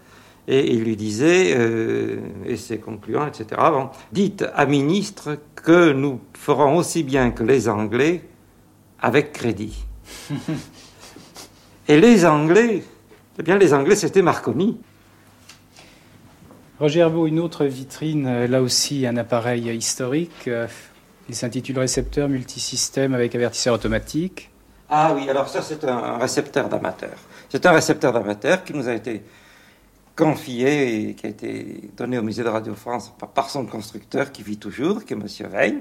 et 0.49 0.73
il 0.73 0.83
lui 0.83 0.97
disait, 0.97 1.55
euh, 1.57 2.19
et 2.45 2.57
c'est 2.57 2.79
concluant, 2.79 3.27
etc., 3.27 3.47
bon, 3.71 3.89
dites 4.11 4.45
à 4.55 4.67
ministre 4.67 5.39
que 5.55 5.93
nous 5.93 6.21
ferons 6.33 6.77
aussi 6.77 7.03
bien 7.03 7.31
que 7.31 7.45
les 7.45 7.69
Anglais 7.69 8.25
avec 9.01 9.33
crédit. 9.33 9.85
et 11.89 12.01
les 12.01 12.27
Anglais, 12.27 12.83
eh 13.39 13.43
bien 13.43 13.59
les 13.59 13.73
Anglais, 13.73 13.95
c'était 13.95 14.23
Marconi. 14.23 14.81
Roger 16.81 17.01
Herbeau, 17.01 17.27
une 17.27 17.39
autre 17.39 17.67
vitrine, 17.67 18.27
euh, 18.27 18.47
là 18.47 18.61
aussi 18.63 19.07
un 19.07 19.17
appareil 19.17 19.69
historique. 19.77 20.49
Il 21.31 21.37
s'intitule 21.37 21.79
Récepteur 21.79 22.29
multisystème 22.29 23.15
avec 23.15 23.37
avertisseur 23.37 23.73
automatique. 23.73 24.51
Ah 24.89 25.13
oui, 25.15 25.31
alors 25.31 25.47
ça 25.47 25.63
c'est 25.63 25.85
un 25.85 26.19
récepteur 26.19 26.69
d'amateur. 26.69 27.17
C'est 27.49 27.65
un 27.67 27.71
récepteur 27.71 28.13
d'amateur 28.13 28.65
qui 28.65 28.75
nous 28.75 28.89
a 28.89 28.95
été 28.95 29.23
confié 30.17 31.11
et 31.11 31.15
qui 31.15 31.27
a 31.27 31.29
été 31.29 31.83
donné 31.97 32.19
au 32.19 32.23
musée 32.23 32.43
de 32.43 32.49
Radio 32.49 32.75
France 32.75 33.13
par, 33.33 33.49
son 33.49 33.65
constructeur 33.65 34.33
qui 34.33 34.43
vit 34.43 34.57
toujours, 34.57 35.05
qui 35.05 35.13
est 35.13 35.17
M. 35.17 35.49
Veil. 35.53 35.79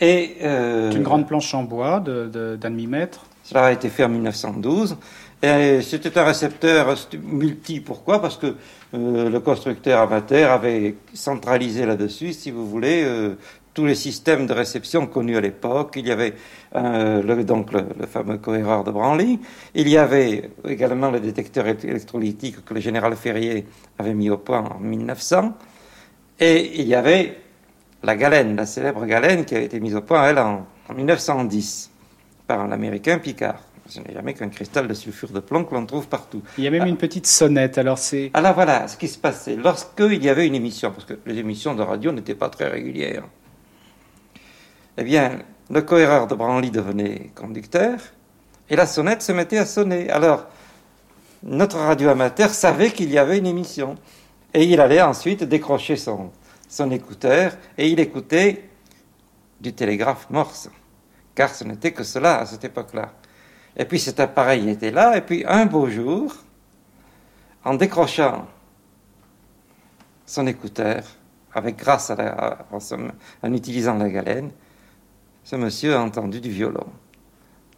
Et, 0.00 0.38
euh, 0.40 0.90
une 0.90 1.02
grande 1.02 1.28
planche 1.28 1.52
en 1.52 1.64
bois 1.64 2.00
d'un 2.00 2.24
de, 2.24 2.56
demi-mètre. 2.58 3.26
Cela 3.44 3.66
a 3.66 3.72
été 3.72 3.90
fait 3.90 4.04
en 4.04 4.08
1912. 4.08 4.96
Et 5.42 5.80
c'était 5.82 6.18
un 6.18 6.24
récepteur 6.24 6.94
multi. 7.22 7.80
Pourquoi? 7.80 8.20
Parce 8.20 8.36
que 8.36 8.56
euh, 8.92 9.30
le 9.30 9.40
constructeur 9.40 10.00
amateur 10.00 10.50
avait 10.50 10.96
centralisé 11.14 11.86
là-dessus, 11.86 12.32
si 12.32 12.50
vous 12.50 12.66
voulez, 12.68 13.02
euh, 13.04 13.36
tous 13.74 13.86
les 13.86 13.94
systèmes 13.94 14.46
de 14.46 14.52
réception 14.52 15.06
connus 15.06 15.36
à 15.36 15.40
l'époque. 15.40 15.94
Il 15.96 16.06
y 16.06 16.10
avait 16.10 16.34
euh, 16.74 17.22
le, 17.22 17.44
donc 17.44 17.72
le, 17.72 17.84
fameux 18.06 18.38
cohéreur 18.38 18.84
de 18.84 18.90
Branly. 18.90 19.40
Il 19.74 19.88
y 19.88 19.96
avait 19.96 20.50
également 20.66 21.10
le 21.10 21.20
détecteur 21.20 21.66
électrolytique 21.66 22.64
que 22.64 22.74
le 22.74 22.80
général 22.80 23.14
Ferrier 23.16 23.66
avait 23.98 24.14
mis 24.14 24.30
au 24.30 24.38
point 24.38 24.64
en 24.64 24.80
1900. 24.80 25.54
Et 26.40 26.80
il 26.80 26.86
y 26.86 26.94
avait 26.94 27.38
la 28.02 28.16
galène, 28.16 28.56
la 28.56 28.66
célèbre 28.66 29.04
galène 29.04 29.44
qui 29.44 29.54
a 29.54 29.60
été 29.60 29.78
mise 29.78 29.94
au 29.94 30.02
point, 30.02 30.28
elle, 30.28 30.38
en, 30.38 30.66
1910 30.94 31.90
par 32.46 32.60
un 32.60 32.72
Américain 32.72 33.18
Picard. 33.18 33.60
Ce 33.86 34.00
n'est 34.00 34.12
jamais 34.12 34.34
qu'un 34.34 34.48
cristal 34.48 34.86
de 34.86 34.94
sulfure 34.94 35.30
de 35.30 35.40
plomb 35.40 35.64
que 35.64 35.74
l'on 35.74 35.84
trouve 35.84 36.08
partout. 36.08 36.42
Il 36.58 36.64
y 36.64 36.66
a 36.66 36.70
même 36.70 36.86
une 36.86 36.96
petite 36.96 37.26
sonnette, 37.26 37.76
alors 37.78 37.98
c'est... 37.98 38.30
Alors 38.34 38.54
voilà, 38.54 38.86
ce 38.88 38.96
qui 38.96 39.08
se 39.08 39.18
passait, 39.18 39.56
lorsqu'il 39.56 40.22
y 40.22 40.28
avait 40.28 40.46
une 40.46 40.54
émission, 40.54 40.92
parce 40.92 41.04
que 41.04 41.14
les 41.26 41.38
émissions 41.38 41.74
de 41.74 41.82
radio 41.82 42.12
n'étaient 42.12 42.34
pas 42.34 42.48
très 42.48 42.68
régulières, 42.68 43.24
eh 45.00 45.04
bien, 45.04 45.38
le 45.70 45.80
cohéreur 45.80 46.26
de 46.26 46.34
Branly 46.34 46.70
devenait 46.70 47.30
conducteur 47.34 47.98
et 48.68 48.76
la 48.76 48.84
sonnette 48.84 49.22
se 49.22 49.32
mettait 49.32 49.56
à 49.56 49.64
sonner. 49.64 50.10
Alors, 50.10 50.44
notre 51.42 51.78
radio 51.78 52.10
amateur 52.10 52.50
savait 52.50 52.90
qu'il 52.90 53.10
y 53.10 53.16
avait 53.16 53.38
une 53.38 53.46
émission 53.46 53.96
et 54.52 54.64
il 54.64 54.78
allait 54.78 55.00
ensuite 55.00 55.42
décrocher 55.42 55.96
son, 55.96 56.30
écouteur 56.90 57.56
et 57.78 57.88
il 57.88 57.98
écoutait 57.98 58.68
du 59.58 59.72
télégraphe 59.72 60.28
morse, 60.28 60.68
car 61.34 61.54
ce 61.54 61.64
n'était 61.64 61.92
que 61.92 62.04
cela 62.04 62.40
à 62.40 62.44
cette 62.44 62.64
époque-là. 62.64 63.14
Et 63.78 63.86
puis 63.86 63.98
cet 63.98 64.20
appareil 64.20 64.68
était 64.68 64.90
là, 64.90 65.16
et 65.16 65.22
puis 65.22 65.46
un 65.48 65.64
beau 65.64 65.88
jour, 65.88 66.34
en 67.64 67.72
décrochant 67.72 68.46
son 70.26 70.46
écouteur, 70.46 71.04
avec 71.54 71.78
grâce 71.78 72.10
à 72.10 72.58
en 73.42 73.52
utilisant 73.54 73.94
la 73.94 74.10
galène, 74.10 74.50
ce 75.50 75.56
monsieur 75.56 75.96
a 75.96 76.00
entendu 76.00 76.40
du 76.40 76.48
violon. 76.48 76.86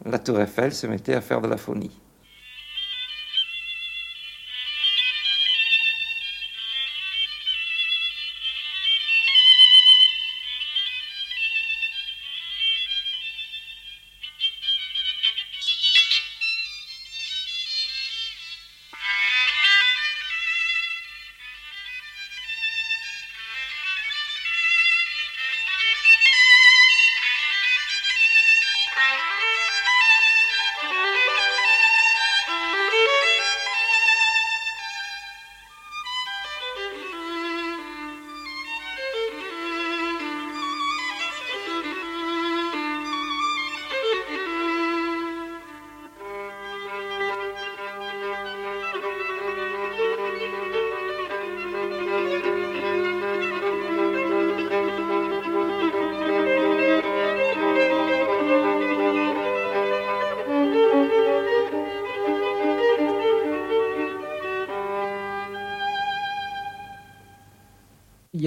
La 0.05 0.19
tour 0.19 0.39
Eiffel 0.39 0.75
se 0.75 0.87
mettait 0.87 1.15
à 1.15 1.23
faire 1.23 1.41
de 1.41 1.49
la 1.49 1.57
phonie. 1.57 2.02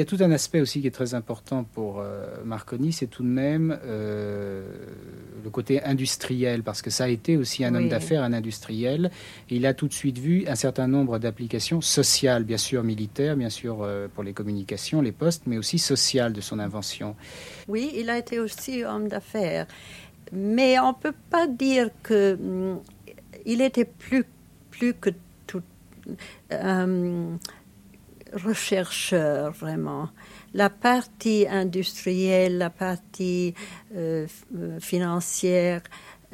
A 0.06 0.18
tout 0.18 0.24
un 0.24 0.32
aspect 0.32 0.62
aussi 0.62 0.82
qui 0.82 0.88
est 0.88 0.92
très 0.92 1.16
important 1.16 1.64
pour 1.64 2.00
euh, 2.00 2.28
Marconi, 2.46 2.94
c'est 2.94 3.08
tout 3.08 3.24
de 3.24 3.28
même 3.28 3.80
euh, 3.86 4.64
le 5.44 5.50
côté 5.50 5.84
industriel, 5.84 6.62
parce 6.62 6.84
que 6.84 6.92
ça 6.92 7.06
a 7.06 7.08
été 7.08 7.38
aussi 7.38 7.66
un 7.66 7.74
homme 7.74 7.90
d'affaires, 7.90 8.22
un 8.22 8.34
industriel. 8.34 9.10
Et 9.50 9.56
il 9.56 9.66
a 9.66 9.74
tout 9.74 9.88
de 9.88 9.94
suite 9.94 10.20
vu 10.20 10.46
un 10.48 10.56
certain 10.56 10.88
nombre 10.88 11.18
d'applications 11.18 11.82
sociales, 11.82 12.44
bien 12.44 12.58
sûr 12.58 12.84
militaires, 12.84 13.36
bien 13.36 13.50
sûr 13.50 13.80
euh, 13.82 14.08
pour 14.14 14.24
les 14.24 14.34
communications, 14.34 15.02
les 15.02 15.12
postes, 15.12 15.44
mais 15.48 15.58
aussi 15.58 15.80
sociales 15.80 16.34
de 16.34 16.42
son 16.42 16.60
invention. 16.60 17.16
Oui, 17.68 17.92
il 17.96 18.10
a 18.12 18.18
été 18.20 18.40
aussi 18.40 18.84
homme 18.84 19.08
d'affaires. 19.08 19.66
Mais 20.32 20.80
on 20.80 20.90
ne 20.90 20.96
peut 21.02 21.16
pas 21.32 21.48
dire 21.48 21.90
que 22.04 22.36
hum, 22.36 22.80
il 23.46 23.62
était 23.62 23.86
plus, 23.86 24.26
plus 24.70 24.94
que 24.94 25.10
tout 25.48 25.64
rechercheur, 28.36 29.52
vraiment. 29.52 30.10
La 30.54 30.70
partie 30.70 31.48
industrielle, 31.50 32.58
la 32.58 32.70
partie 32.70 33.54
euh, 33.96 34.28
financière 34.80 35.82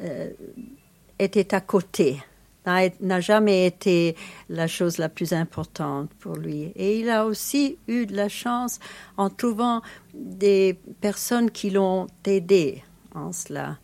euh, 0.00 0.30
était 1.18 1.54
à 1.54 1.60
côté. 1.60 2.18
N'a 2.64 3.20
jamais 3.20 3.66
été 3.66 4.14
la 4.48 4.68
chose 4.68 4.98
la 4.98 5.08
plus 5.08 5.32
importante 5.32 6.10
pour 6.20 6.36
lui. 6.36 6.72
Et 6.76 7.00
il 7.00 7.10
a 7.10 7.26
aussi 7.26 7.76
eu 7.88 8.06
de 8.06 8.14
la 8.14 8.28
chance 8.28 8.78
en 9.16 9.30
trouvant 9.30 9.82
des 10.14 10.78
personnes 11.00 11.50
qui 11.50 11.70
l'ont 11.70 12.06
aidé 12.24 12.84
en 13.16 13.32
cela. 13.32 13.78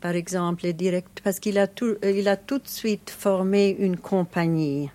Par 0.00 0.12
exemple, 0.12 0.62
les 0.62 0.74
direct 0.74 1.20
parce 1.24 1.40
qu'il 1.40 1.58
a 1.58 1.66
tout, 1.66 1.96
il 2.04 2.28
a 2.28 2.36
tout 2.36 2.58
de 2.58 2.68
suite 2.68 3.10
formé 3.10 3.74
une 3.80 3.96
compagnie. 3.96 4.90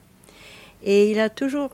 Et 0.81 1.11
il 1.11 1.19
a 1.19 1.29
toujours 1.29 1.71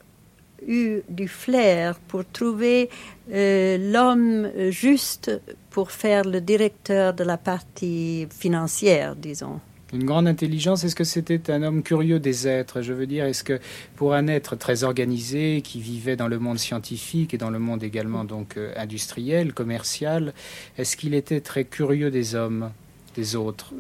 eu 0.68 1.02
du 1.10 1.28
flair 1.28 1.96
pour 2.08 2.24
trouver 2.26 2.90
euh, 3.32 3.78
l'homme 3.92 4.50
juste 4.70 5.32
pour 5.70 5.92
faire 5.92 6.24
le 6.26 6.42
directeur 6.42 7.14
de 7.14 7.24
la 7.24 7.38
partie 7.38 8.28
financière, 8.32 9.16
disons. 9.16 9.60
Une 9.92 10.04
grande 10.04 10.28
intelligence, 10.28 10.84
est-ce 10.84 10.96
que 10.96 11.04
c'était 11.04 11.50
un 11.50 11.64
homme 11.64 11.82
curieux 11.82 12.20
des 12.20 12.48
êtres? 12.48 12.82
Je 12.82 12.94
veux 12.94 13.08
dire, 13.08 13.26
est-ce 13.26 13.44
que 13.44 13.60
pour 13.96 14.14
un 14.14 14.28
être 14.28 14.56
très 14.56 14.84
organisé, 14.84 15.62
qui 15.64 15.80
vivait 15.80 16.16
dans 16.16 16.28
le 16.28 16.38
monde 16.38 16.60
scientifique 16.60 17.34
et 17.34 17.40
dans 17.40 17.50
le 17.50 17.58
monde 17.58 17.84
également 17.84 18.24
donc 18.24 18.56
euh, 18.58 18.72
industriel, 18.78 19.54
commercial, 19.54 20.34
est-ce 20.78 20.96
qu'il 20.96 21.16
était 21.16 21.42
très 21.42 21.64
curieux 21.64 22.12
des 22.12 22.36
hommes, 22.36 22.70
des 23.16 23.36
autres 23.36 23.74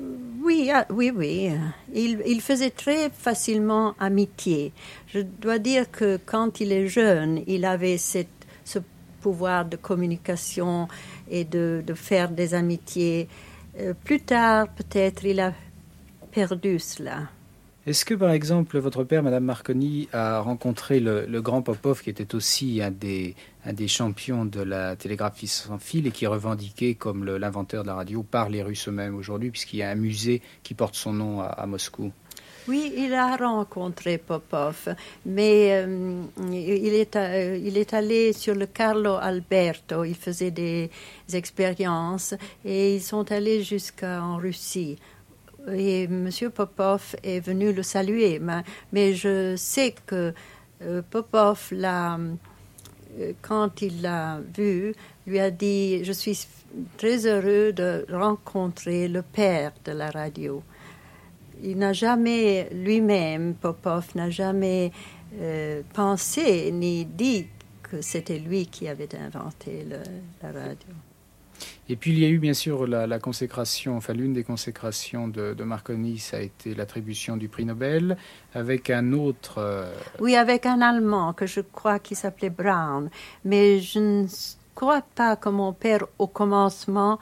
Oui, 0.43 0.69
ah, 0.73 0.85
oui, 0.89 1.11
oui. 1.15 1.51
Il, 1.93 2.41
faisait 2.41 2.69
très 2.69 3.09
facilement 3.09 3.93
amitié. 3.99 4.71
Je 5.07 5.19
dois 5.19 5.59
dire 5.59 5.89
que 5.91 6.19
quand 6.25 6.59
il 6.59 6.71
est 6.71 6.87
jeune, 6.87 7.43
il 7.47 7.65
avait 7.65 7.97
ce 7.97 8.23
pouvoir 9.21 9.65
de 9.65 9.75
communication 9.75 10.87
et 11.29 11.43
de, 11.43 11.83
de 11.85 11.93
faire 11.93 12.29
des 12.29 12.53
amitiés. 12.53 13.27
Euh, 13.79 13.93
plus 13.93 14.21
tard, 14.21 14.67
peut-être, 14.69 15.25
il 15.25 15.39
a 15.39 15.53
perdu 16.31 16.79
cela. 16.79 17.27
Est-ce 17.89 18.05
que, 18.05 18.13
par 18.13 18.29
exemple, 18.29 18.77
votre 18.77 19.03
père, 19.03 19.23
Madame 19.23 19.45
Marconi, 19.45 20.09
a 20.13 20.41
rencontré 20.41 20.99
le, 20.99 21.41
grand 21.41 21.63
Popov, 21.63 22.03
qui 22.03 22.11
était 22.11 22.35
aussi 22.35 22.83
un 22.83 22.91
des, 22.91 23.35
champions 23.87 24.45
de 24.45 24.61
la 24.61 24.95
télégraphie 24.95 25.47
sans 25.47 25.79
fil 25.79 26.05
et 26.05 26.11
qui 26.11 26.25
est 26.25 26.27
revendiqué 26.27 26.93
comme 26.93 27.25
l'inventeur 27.25 27.81
de 27.81 27.87
la 27.87 27.95
radio 27.95 28.21
par 28.21 28.49
les 28.49 28.61
Russes 28.61 28.89
eux-mêmes 28.89 29.15
aujourd'hui, 29.15 29.49
puisqu'il 29.49 29.77
y 29.77 29.81
a 29.81 29.89
un 29.89 29.95
musée 29.95 30.43
qui 30.61 30.75
porte 30.75 30.93
son 30.93 31.13
nom 31.13 31.41
à, 31.41 31.45
à 31.45 31.65
Moscou? 31.65 32.11
Oui, 32.67 32.93
il 32.95 33.11
a 33.15 33.35
rencontré 33.35 34.19
Popov, 34.19 34.93
mais 35.25 35.71
euh, 35.71 36.21
il, 36.51 36.93
est, 36.93 37.15
euh, 37.15 37.57
il 37.57 37.75
est 37.75 37.95
allé 37.95 38.33
sur 38.33 38.53
le 38.53 38.67
Carlo 38.67 39.15
Alberto, 39.15 40.03
il 40.03 40.13
faisait 40.13 40.51
des 40.51 40.91
expériences 41.33 42.35
et 42.63 42.93
ils 42.93 43.01
sont 43.01 43.31
allés 43.31 43.63
jusqu'en 43.63 44.37
Russie. 44.37 44.99
Et 45.73 46.03
M. 46.03 46.29
Popov 46.53 47.15
est 47.23 47.39
venu 47.39 47.73
le 47.73 47.83
saluer, 47.83 48.39
mais, 48.91 49.13
je 49.13 49.55
sais 49.55 49.93
que 50.05 50.33
euh, 50.81 51.01
Popov, 51.09 51.71
euh, 51.73 53.33
quand 53.41 53.81
il 53.81 54.01
l'a 54.01 54.39
vu, 54.55 54.93
lui 55.27 55.39
a 55.39 55.51
dit, 55.51 56.03
je 56.03 56.11
suis 56.11 56.47
très 56.97 57.25
heureux 57.25 57.73
de 57.73 58.05
rencontrer 58.11 59.07
le 59.07 59.21
père 59.21 59.73
de 59.85 59.91
la 59.91 60.09
radio 60.09 60.63
il 61.63 61.77
n'a 61.77 61.93
jamais, 61.93 62.69
lui-même, 62.71 63.55
Popov, 63.55 64.15
n'a 64.15 64.29
jamais 64.29 64.91
euh, 65.39 65.81
pensé 65.93 66.71
ni 66.71 67.05
dit 67.05 67.47
que 67.83 68.01
c'était 68.01 68.39
lui 68.39 68.67
qui 68.67 68.87
avait 68.87 69.09
inventé 69.15 69.85
la 70.41 70.51
radio. 70.51 71.08
Et 71.87 71.95
puis 71.95 72.11
il 72.11 72.19
y 72.19 72.25
a 72.25 72.29
eu 72.29 72.39
bien 72.39 72.53
sûr 72.53 72.87
la, 72.87 73.19
consécration, 73.19 73.97
enfin 73.97 74.13
l'une 74.13 74.33
des 74.33 74.43
consécrations 74.43 75.27
de, 75.27 75.53
de 75.53 75.63
Marconi, 75.63 76.19
ça 76.19 76.37
a 76.37 76.41
été 76.41 76.75
l'attribution 76.75 77.37
du 77.37 77.47
prix 77.49 77.65
Nobel, 77.65 78.17
avec 78.53 78.89
un 78.89 79.13
autre... 79.13 79.55
euh, 79.57 79.91
Oui, 80.19 80.35
avec 80.35 80.65
un 80.65 80.81
Allemand 80.81 81.33
que 81.33 81.45
je 81.45 81.61
crois 81.61 81.99
qui 81.99 82.15
s'appelait 82.15 82.49
Brown, 82.49 83.09
mais 83.43 83.79
je 83.79 83.99
ne 83.99 84.27
crois 84.75 85.01
pas 85.15 85.35
que 85.35 85.49
mon 85.49 85.73
père, 85.73 86.05
au 86.17 86.27
commencement, 86.27 87.19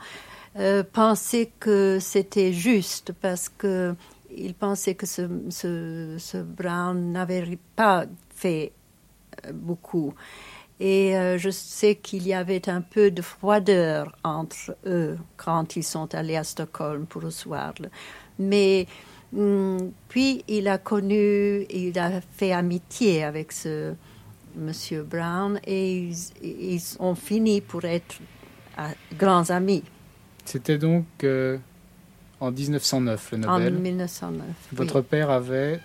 euh, 0.56 0.82
pensait 0.82 1.50
que 1.60 1.98
c'était 2.00 2.52
juste 2.52 3.12
parce 3.20 3.48
que 3.48 3.94
il 4.36 4.54
pensait 4.54 4.94
que 4.94 5.06
ce, 5.06 6.42
Brown 6.42 7.12
n'avait 7.12 7.58
pas 7.76 8.04
fait 8.30 8.72
beaucoup. 9.52 10.14
Et 10.80 11.16
euh, 11.16 11.38
je 11.38 11.50
sais 11.50 11.96
qu'il 11.96 12.26
y 12.26 12.32
avait 12.32 12.68
un 12.68 12.80
peu 12.80 13.10
de 13.10 13.20
froideur 13.20 14.16
entre 14.22 14.76
eux 14.86 15.18
quand 15.36 15.74
ils 15.76 15.82
sont 15.82 16.14
allés 16.14 16.36
à 16.36 16.44
Stockholm 16.44 17.06
pour 17.06 17.22
recevoir-le. 17.22 17.88
Mais 18.38 18.86
hum, 19.36 19.90
puis 20.08 20.44
il 20.46 20.68
a 20.68 20.78
connu, 20.78 21.66
il 21.70 21.98
a 21.98 22.20
fait 22.20 22.52
amitié 22.52 23.24
avec 23.24 23.50
ce 23.50 23.94
Monsieur 24.54 25.02
Brown 25.02 25.60
et 25.64 25.98
ils, 25.98 26.16
ils 26.42 26.96
ont 27.00 27.14
fini 27.14 27.60
pour 27.60 27.84
être 27.84 28.16
ah, 28.76 28.90
grands 29.16 29.50
amis 29.50 29.82
C'était 30.44 30.78
donc 30.78 31.06
euh, 31.24 31.58
en 32.38 32.52
1909 32.52 33.32
le 33.32 33.48
en 33.48 33.58
Nobel. 33.58 33.74
1909. 33.74 34.46
oui. 34.46 34.54
Votre 34.72 35.00
père 35.00 35.30
avait... 35.30 35.80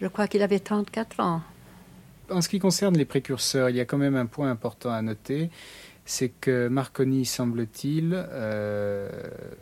Je 0.00 0.08
crois 0.08 0.26
qu'il 0.26 0.42
avait 0.42 0.58
34 0.58 1.20
ans. 1.20 1.42
En 2.32 2.40
ce 2.40 2.48
qui 2.48 2.58
concerne 2.58 2.96
les 2.96 3.04
précurseurs, 3.04 3.70
il 3.70 3.76
y 3.76 3.80
a 3.80 3.84
quand 3.84 3.98
même 3.98 4.16
un 4.16 4.26
point 4.26 4.50
important 4.50 4.90
à 4.90 5.02
noter, 5.02 5.50
c'est 6.04 6.30
que 6.30 6.68
Marconi, 6.68 7.24
semble-t-il, 7.24 8.12
euh, 8.14 9.08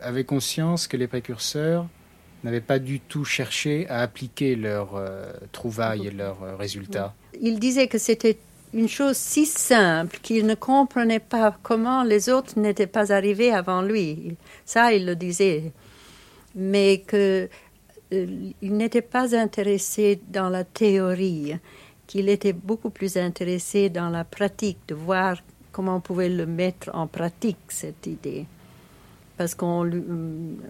avait 0.01 0.23
conscience 0.23 0.87
que 0.87 0.97
les 0.97 1.07
précurseurs 1.07 1.87
n'avaient 2.43 2.61
pas 2.61 2.79
du 2.79 2.99
tout 2.99 3.25
cherché 3.25 3.87
à 3.89 3.99
appliquer 3.99 4.55
leurs 4.55 4.95
euh, 4.95 5.31
trouvailles 5.51 6.07
et 6.07 6.11
leurs 6.11 6.41
euh, 6.43 6.55
résultats. 6.55 7.13
Il 7.39 7.59
disait 7.59 7.87
que 7.87 7.97
c'était 7.97 8.37
une 8.73 8.87
chose 8.87 9.17
si 9.17 9.45
simple 9.45 10.17
qu'il 10.21 10.45
ne 10.45 10.55
comprenait 10.55 11.19
pas 11.19 11.55
comment 11.61 12.03
les 12.03 12.29
autres 12.29 12.57
n'étaient 12.57 12.87
pas 12.87 13.11
arrivés 13.11 13.51
avant 13.51 13.81
lui. 13.81 14.37
Ça, 14.65 14.93
il 14.93 15.05
le 15.05 15.15
disait. 15.15 15.71
Mais 16.55 17.03
que 17.05 17.47
euh, 18.13 18.51
il 18.61 18.75
n'était 18.75 19.01
pas 19.01 19.35
intéressé 19.35 20.19
dans 20.29 20.49
la 20.49 20.63
théorie, 20.63 21.55
qu'il 22.11 22.27
était 22.27 22.51
beaucoup 22.51 22.89
plus 22.89 23.15
intéressé 23.15 23.89
dans 23.89 24.09
la 24.09 24.25
pratique, 24.25 24.79
de 24.89 24.95
voir 24.95 25.37
comment 25.71 25.95
on 25.95 26.01
pouvait 26.01 26.27
le 26.27 26.45
mettre 26.45 26.89
en 26.93 27.07
pratique, 27.07 27.57
cette 27.69 28.05
idée. 28.05 28.45
Parce 29.37 29.55
qu'on 29.55 29.83
lui- 29.83 30.03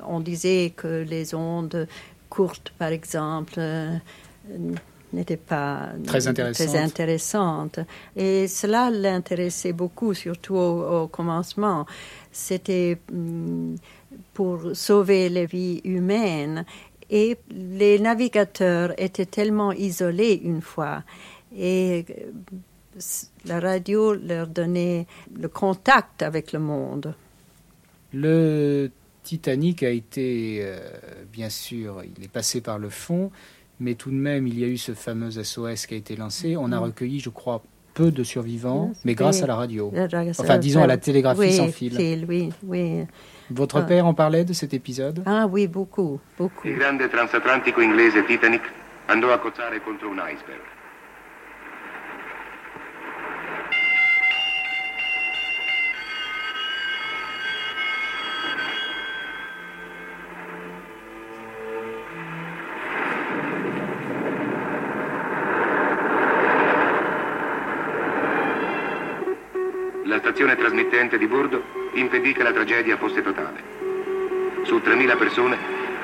on 0.07 0.19
disait 0.19 0.71
que 0.75 1.03
les 1.13 1.33
ondes 1.33 1.87
courtes, 2.29 2.71
par 2.77 2.89
exemple, 2.89 3.55
euh, 3.57 3.97
n'étaient 5.13 5.35
pas 5.55 5.89
Très 6.05 6.27
intéressantes. 6.27 6.67
très 6.67 6.79
intéressantes. 6.79 7.79
Et 8.15 8.47
cela 8.47 8.91
l'intéressait 8.91 9.73
beaucoup, 9.73 10.13
surtout 10.13 10.55
au, 10.55 11.01
au 11.03 11.07
commencement. 11.07 11.85
C'était 12.31 12.99
hum, 13.11 13.75
pour 14.35 14.57
sauver 14.73 15.27
les 15.29 15.47
vies 15.47 15.81
humaines. 15.83 16.65
Et 17.13 17.37
les 17.51 17.99
navigateurs 17.99 18.93
étaient 18.97 19.25
tellement 19.25 19.73
isolés 19.73 20.39
une 20.43 20.61
fois. 20.61 21.03
Et 21.55 22.05
euh, 22.09 22.99
la 23.45 23.59
radio 23.59 24.13
leur 24.13 24.47
donnait 24.47 25.05
le 25.37 25.49
contact 25.49 26.21
avec 26.23 26.53
le 26.53 26.59
monde. 26.59 27.13
Le 28.13 28.89
Titanic 29.23 29.83
a 29.83 29.89
été, 29.89 30.59
euh, 30.61 30.79
bien 31.31 31.49
sûr, 31.49 32.01
il 32.17 32.23
est 32.23 32.27
passé 32.31 32.61
par 32.61 32.79
le 32.79 32.89
fond, 32.89 33.29
mais 33.79 33.95
tout 33.95 34.09
de 34.09 34.15
même, 34.15 34.47
il 34.47 34.59
y 34.59 34.63
a 34.63 34.67
eu 34.67 34.77
ce 34.77 34.93
fameux 34.93 35.31
SOS 35.31 35.85
qui 35.87 35.93
a 35.93 35.97
été 35.97 36.15
lancé. 36.15 36.55
On 36.57 36.71
a 36.71 36.77
Mhm. 36.77 36.83
recueilli, 36.83 37.19
je 37.19 37.29
crois, 37.29 37.61
peu 37.93 38.11
de 38.11 38.23
survivants, 38.23 38.93
mais 39.03 39.15
grâce 39.15 39.43
à 39.43 39.47
la 39.47 39.55
radio. 39.55 39.91
Enfin, 40.39 40.57
disons 40.57 40.81
à 40.81 40.87
la 40.87 40.97
télégraphie 40.97 41.39
oui, 41.41 41.53
sans 41.53 41.67
fil. 41.67 42.25
Oui, 42.27 42.49
oui. 42.63 43.03
Votre 43.53 43.79
ah. 43.79 43.83
père 43.83 44.05
en 44.05 44.13
parlait 44.13 44.45
de 44.45 44.53
cet 44.53 44.73
épisode? 44.73 45.23
Ah 45.25 45.45
oui, 45.45 45.67
beaucoup, 45.67 46.19
beaucoup. 46.37 46.67
Il 46.67 46.77
grande 46.77 47.07
transatlantico 47.09 47.81
inglese 47.81 48.23
Titanic 48.25 48.61
andò 49.07 49.31
a 49.33 49.39
cozzare 49.39 49.81
contro 49.81 50.09
un 50.09 50.21
iceberg. 50.25 50.61
La 70.05 70.19
impedì 72.21 72.33
che 72.33 72.43
la 72.43 72.53
tragedia 72.53 72.97
fosse 72.97 73.21
totale. 73.23 73.59
Su 74.63 74.75
3.000 74.75 75.17
persone, 75.17 75.57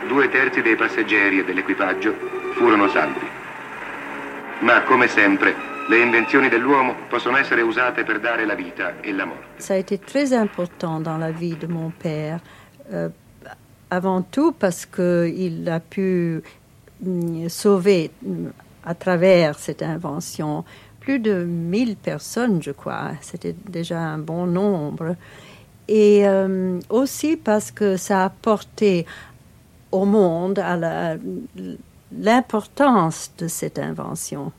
due 0.07 0.27
terzi 0.29 0.61
dei 0.61 0.75
passeggeri 0.75 1.39
e 1.39 1.45
dell'equipaggio 1.45 2.13
furono 2.55 2.89
salvi. 2.89 3.27
Ma 4.61 4.81
come 4.81 5.07
sempre, 5.07 5.53
le 5.87 5.99
invenzioni 5.99 6.49
dell'uomo 6.49 6.95
possono 7.07 7.37
essere 7.37 7.61
usate 7.61 8.03
per 8.03 8.19
dare 8.19 8.45
la 8.45 8.55
vita 8.55 8.99
e 9.01 9.13
la 9.13 9.25
morte. 9.25 9.61
Ça 9.61 9.75
a 9.75 9.77
été 9.77 9.99
très 9.99 10.33
important 10.33 10.99
dans 10.99 11.19
la 11.19 11.31
vie 11.31 11.55
de 11.55 11.67
mon 11.67 11.91
père. 11.91 12.39
Euh, 12.91 13.09
avant 13.89 14.23
tout 14.23 14.53
parce 14.53 14.85
qu'il 14.85 15.69
a 15.69 15.79
pu 15.79 16.41
mm, 17.01 17.47
sauver 17.47 18.09
mm, 18.23 18.47
à 18.85 18.95
travers 18.95 19.59
cette 19.59 19.83
invention 19.83 20.65
plus 20.99 21.19
de 21.19 21.43
1000 21.43 21.95
personnes, 21.95 22.61
je 22.61 22.71
crois. 22.71 23.11
C'était 23.21 23.55
déjà 23.69 23.99
un 23.99 24.17
bon 24.17 24.47
nombre. 24.47 25.15
Et 25.87 26.27
euh, 26.27 26.79
aussi 26.89 27.37
parce 27.37 27.71
que 27.71 27.97
ça 27.97 28.23
a 28.23 28.25
apporté 28.25 29.05
au 29.91 30.05
monde 30.05 30.61
l'importance 32.11 33.31
de 33.37 33.47
cette 33.47 33.79
invention. 33.79 34.51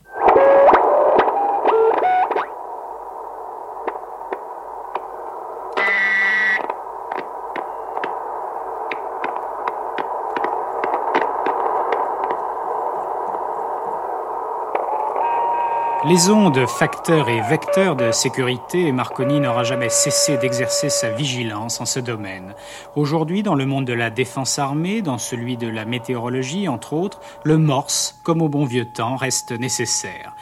Les 16.09 16.31
ondes 16.31 16.65
facteurs 16.65 17.29
et 17.29 17.39
vecteurs 17.39 17.95
de 17.95 18.11
sécurité, 18.11 18.91
Marconi 18.91 19.39
n'aura 19.39 19.63
jamais 19.63 19.89
cessé 19.89 20.37
d'exercer 20.37 20.89
sa 20.89 21.11
vigilance 21.11 21.81
en 21.81 21.85
ce 21.85 21.99
domaine. 21.99 22.55
Aujourd'hui, 22.95 23.43
dans 23.43 23.53
le 23.53 23.67
monde 23.67 23.85
de 23.85 23.93
la 23.93 24.09
défense 24.09 24.57
armée, 24.57 25.03
dans 25.03 25.19
celui 25.19 25.55
de 25.55 25.67
la 25.67 25.85
météorologie, 25.85 26.67
entre 26.67 26.93
autres, 26.93 27.19
le 27.43 27.59
morse, 27.59 28.19
comme 28.23 28.41
au 28.41 28.49
bon 28.49 28.65
vieux 28.65 28.85
temps, 28.85 29.17
reste 29.17 29.51
nécessaire. 29.51 30.33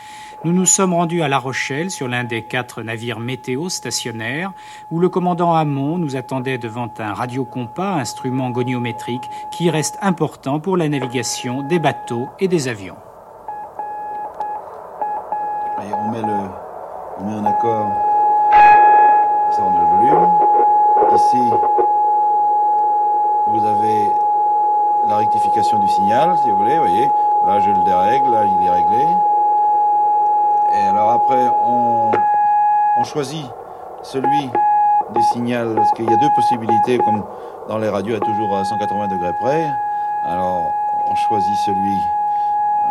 Nous 0.46 0.54
nous 0.54 0.66
sommes 0.66 0.94
rendus 0.94 1.22
à 1.22 1.28
La 1.28 1.38
Rochelle 1.38 1.92
sur 1.92 2.08
l'un 2.08 2.24
des 2.24 2.44
quatre 2.44 2.82
navires 2.82 3.20
météo 3.20 3.68
stationnaires 3.68 4.54
où 4.90 5.02
le 5.02 5.10
commandant 5.10 5.54
Hamon 5.54 5.98
nous 5.98 6.16
attendait 6.16 6.58
devant 6.58 6.94
un 6.98 7.14
radiocompas, 7.14 7.96
instrument 7.96 8.52
goniométrique 8.52 9.30
qui 9.52 9.70
reste 9.70 9.98
important 10.02 10.62
pour 10.62 10.78
la 10.78 10.88
navigation 10.88 11.62
des 11.62 11.80
bateaux 11.80 12.30
et 12.40 12.48
des 12.48 12.70
avions. 12.70 12.96
On 15.80 16.12
met 16.12 16.22
le, 16.22 16.38
on 17.20 17.24
met 17.24 17.34
un 17.34 17.46
accord. 17.46 17.92
Ça 19.52 19.62
on 19.62 19.80
le 19.80 19.86
volume. 19.86 20.28
Ici, 21.14 21.38
vous 23.48 23.64
avez 23.64 24.12
la 25.08 25.18
rectification 25.18 25.78
du 25.78 25.88
signal, 25.90 26.36
si 26.44 26.50
vous 26.50 26.58
voulez. 26.58 26.78
Voyez, 26.80 27.08
là 27.46 27.60
je 27.60 27.70
le 27.70 27.84
dérègle, 27.86 28.32
là 28.32 28.46
il 28.46 28.68
est 28.68 28.72
réglé. 28.72 29.06
Et 30.74 30.88
alors 30.88 31.12
après, 31.12 31.48
on, 31.64 32.12
choisit 33.04 33.46
celui 34.02 34.50
des 35.14 35.22
signaux, 35.22 35.76
parce 35.76 35.92
qu'il 35.92 36.10
y 36.10 36.14
a 36.14 36.18
deux 36.18 36.32
possibilités, 36.36 36.98
comme 36.98 37.24
dans 37.70 37.78
les 37.78 37.90
radios, 37.90 38.16
à 38.16 38.20
toujours 38.20 38.58
à 38.58 38.66
180 38.66 39.10
degrés 39.10 39.34
près. 39.34 39.70
Alors, 40.26 40.74
on 41.08 41.16
choisit 41.16 41.56
celui. 41.56 42.02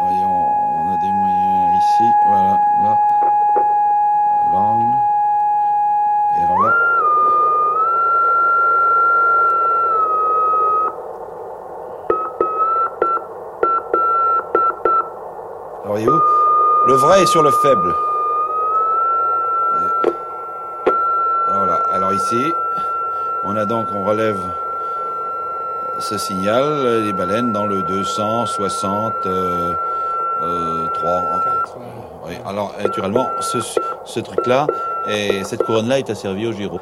Voyons, 0.01 0.47
on 0.77 0.95
a 0.95 0.97
des 0.99 1.13
voilà, 2.25 2.61
là, 2.83 2.99
l'angle. 4.53 4.87
Et 6.37 6.45
alors 6.45 6.63
là. 6.63 6.73
Voyez-vous, 15.85 16.21
le 16.87 16.95
vrai 16.95 17.23
est 17.23 17.27
sur 17.27 17.43
le 17.43 17.51
faible. 17.51 17.95
Alors 21.47 21.59
voilà, 21.59 21.77
alors 21.93 22.13
ici, 22.13 22.53
on 23.45 23.57
a 23.57 23.65
donc, 23.65 23.89
on 23.95 24.05
relève 24.05 24.39
ce 25.99 26.19
signal, 26.19 27.03
les 27.05 27.13
baleines 27.15 27.53
dans 27.53 27.67
le 27.67 27.83
263. 27.83 29.13
Euh, 29.27 29.73
euh, 30.43 30.87
trois, 30.95 31.23
oui, 32.27 32.35
alors 32.47 32.73
naturellement, 32.83 33.31
ce, 33.41 33.59
ce 34.05 34.21
truc-là, 34.21 34.67
et 35.09 35.45
cette 35.45 35.63
couronne-là 35.63 35.99
est 36.01 36.11
asservie 36.11 36.47
au 36.47 36.53
gyro. 36.53 36.81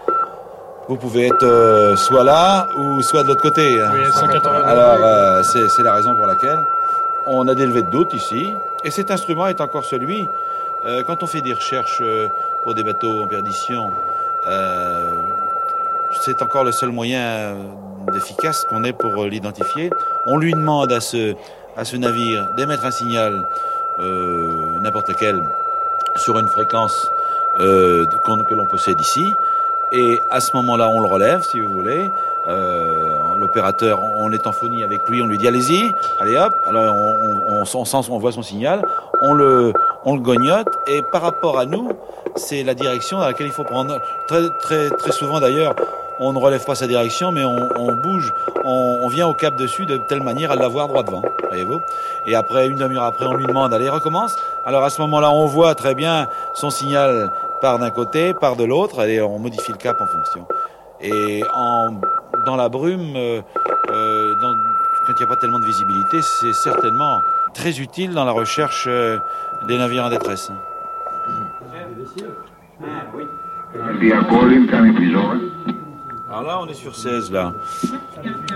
Vous 0.89 0.97
pouvez 0.97 1.27
être 1.29 1.43
euh, 1.45 1.97
soit 1.97 2.25
là 2.25 2.67
ou 2.79 3.01
soit 3.03 3.23
de 3.23 3.29
l'autre 3.29 3.43
côté. 3.43 3.81
hein. 3.81 3.91
Oui, 3.95 4.05
à 4.07 4.13
180 4.13 4.63
Alors, 4.65 4.99
euh, 5.03 5.43
c'est 5.43 5.83
la 5.83 5.95
raison 5.95 6.15
pour 6.15 6.27
laquelle 6.27 6.59
on 7.27 7.47
a 7.49 7.55
des 7.55 7.65
levées 7.67 7.83
de 7.83 7.91
doute 7.91 8.13
ici. 8.13 8.53
Et 8.85 8.91
cet 8.91 9.11
instrument 9.11 9.47
est 9.47 9.61
encore 9.63 9.85
celui, 9.85 10.27
euh, 10.85 11.03
quand 11.07 11.23
on 11.23 11.27
fait 11.27 11.41
des 11.41 11.55
recherches 11.55 12.01
euh, 12.03 12.29
pour 12.65 12.75
des 12.75 12.83
bateaux 12.83 13.23
en 13.23 13.27
perdition, 13.27 13.91
euh, 14.47 15.23
c'est 16.21 16.43
encore 16.43 16.65
le 16.65 16.73
seul 16.73 16.91
moyen 16.91 17.21
euh, 17.23 17.55
d'efficace 18.13 18.67
qu'on 18.69 18.85
ait 18.85 18.93
pour 18.93 19.23
euh, 19.23 19.29
l'identifier. 19.29 19.91
On 20.27 20.37
lui 20.37 20.53
demande 20.53 20.93
à 20.93 21.01
ce, 21.01 21.35
à 21.77 21.85
ce 21.85 21.97
navire 21.97 22.49
d'émettre 22.57 22.85
un 22.85 22.91
signal, 22.91 23.47
euh, 24.01 24.79
n'importe 24.81 25.09
lequel, 25.09 25.43
sur 26.17 26.39
une 26.39 26.49
fréquence 26.49 27.11
euh, 27.61 28.07
que 28.07 28.55
l'on 28.55 28.67
possède 28.67 29.01
ici. 29.01 29.35
Et 29.93 30.21
à 30.31 30.41
ce 30.41 30.57
moment-là, 30.57 30.89
on 30.89 31.01
le 31.01 31.07
relève, 31.07 31.43
si 31.43 31.61
vous 31.61 31.73
voulez. 31.73 32.11
Euh, 32.49 33.19
L'opérateur, 33.39 34.01
on 34.03 34.33
est 34.33 34.47
en 34.47 34.53
phonie 34.53 34.83
avec 34.85 35.09
lui, 35.09 35.21
on 35.23 35.27
lui 35.27 35.39
dit 35.39 35.47
allez-y, 35.47 35.95
allez 36.19 36.37
hop. 36.37 36.55
Alors 36.67 36.95
on, 36.95 37.41
on, 37.49 37.61
on, 37.63 37.85
sent- 37.85 38.09
on 38.11 38.19
voit 38.19 38.33
son 38.33 38.43
signal, 38.43 38.83
on 39.21 39.35
le, 39.35 39.73
on 40.05 40.15
le 40.15 40.21
gognote. 40.21 40.69
Et 40.87 41.03
par 41.03 41.23
rapport 41.23 41.59
à 41.59 41.67
nous, 41.67 41.91
c'est 42.37 42.63
la 42.65 42.75
direction 42.75 43.19
dans 43.19 43.27
laquelle 43.27 43.47
il 43.47 43.53
faut 43.53 43.65
prendre. 43.65 44.01
Très, 44.27 44.49
très, 44.61 44.91
très 44.91 45.13
souvent 45.13 45.41
d'ailleurs, 45.41 45.75
on 46.21 46.33
ne 46.33 46.39
relève 46.39 46.65
pas 46.65 46.75
sa 46.75 46.87
direction, 46.87 47.33
mais 47.33 47.45
on, 47.45 47.93
bouge, 47.95 48.33
on, 48.65 49.07
vient 49.09 49.27
au 49.27 49.35
cap 49.35 49.57
dessus 49.57 49.87
de 49.87 49.97
telle 49.97 50.23
manière 50.23 50.51
à 50.51 50.57
l'avoir 50.57 50.89
droit 50.89 51.03
devant, 51.03 51.23
voyez-vous. 51.49 51.81
Et 52.27 52.35
après, 52.35 52.69
une 52.69 52.79
demi-heure 52.79 53.05
après, 53.05 53.27
on 53.27 53.35
lui 53.35 53.47
demande, 53.47 53.75
allez, 53.75 53.89
recommence. 53.89 54.37
Alors 54.65 54.85
à 54.85 54.91
ce 54.91 55.01
moment-là, 55.03 55.31
on 55.31 55.47
voit 55.47 55.75
très 55.75 55.95
bien 55.95 56.29
son 56.55 56.71
signal 56.71 57.31
part 57.61 57.79
d'un 57.79 57.91
côté, 57.91 58.35
part 58.35 58.57
de 58.57 58.65
l'autre, 58.65 59.07
et 59.07 59.21
on 59.21 59.39
modifie 59.39 59.73
le 59.73 59.79
cap 59.79 60.01
en 60.01 60.07
fonction. 60.07 60.47
Et 61.01 61.43
en, 61.55 62.01
dans 62.47 62.57
la 62.57 62.69
brume, 62.69 63.17
euh, 63.17 63.41
euh, 63.91 64.35
quand 65.07 65.13
il 65.13 65.19
n'y 65.19 65.25
a 65.25 65.27
pas 65.27 65.37
tellement 65.37 65.59
de 65.59 65.67
visibilité, 65.67 66.23
c'est 66.23 66.53
certainement 66.53 67.21
très 67.53 67.81
utile 67.81 68.13
dans 68.13 68.25
la 68.25 68.33
recherche 68.33 68.85
euh, 68.87 69.19
des 69.67 69.77
navires 69.77 70.05
en 70.05 70.11
détresse. 70.11 70.51
Alors 76.37 76.47
là, 76.49 76.61
on 76.61 76.67
est 76.67 76.75
sur 76.75 76.97
16, 76.97 77.31
là. 77.31 77.55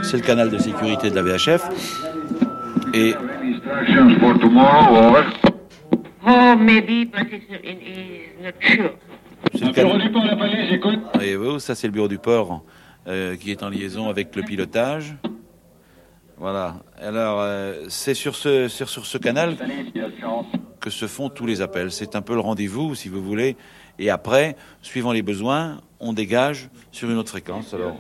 C'est 0.03 0.17
le 0.17 0.25
canal 0.25 0.51
de 0.51 0.59
sécurité 0.59 1.11
de 1.11 1.15
la 1.15 1.23
VHF. 1.23 1.63
Et 2.93 3.15
Oh, 6.27 6.57
maybe, 6.59 7.09
but 7.09 7.33
it's, 7.33 7.45
it 7.63 7.79
is 7.81 8.43
not 8.43 8.51
sure. 8.61 8.91
c'est 9.55 9.65
le 9.65 9.73
canal. 9.73 10.11
Voyez-vous, 11.15 11.61
ça 11.61 11.77
c'est 11.77 11.87
le 11.87 11.93
bureau 11.93 12.09
du 12.09 12.19
port 12.19 12.65
euh, 13.07 13.37
qui 13.37 13.53
est 13.53 13.63
en 13.63 13.69
liaison 13.69 14.09
avec 14.09 14.35
le 14.35 14.43
pilotage. 14.43 15.15
Voilà. 16.37 16.79
Alors, 17.01 17.39
euh, 17.41 17.85
c'est 17.89 18.15
sur 18.15 18.35
ce, 18.35 18.67
sur, 18.67 18.89
sur 18.89 19.07
ce 19.07 19.19
canal 19.19 19.57
que 20.81 20.91
se 20.91 21.07
font 21.07 21.29
tous 21.29 21.47
les 21.47 21.61
appels. 21.61 21.93
C'est 21.93 22.17
un 22.17 22.23
peu 22.23 22.35
le 22.35 22.41
rendez-vous, 22.41 22.97
si 22.97 23.09
vous 23.09 23.23
voulez. 23.23 23.57
Et 23.99 24.11
après, 24.11 24.57
suivant 24.83 25.13
les 25.13 25.23
besoins, 25.23 25.81
on 26.01 26.13
dégage 26.13 26.69
sur 26.93 27.11
une 27.11 27.19
autre 27.19 27.31
fréquence. 27.31 27.75
Alors, 27.75 27.97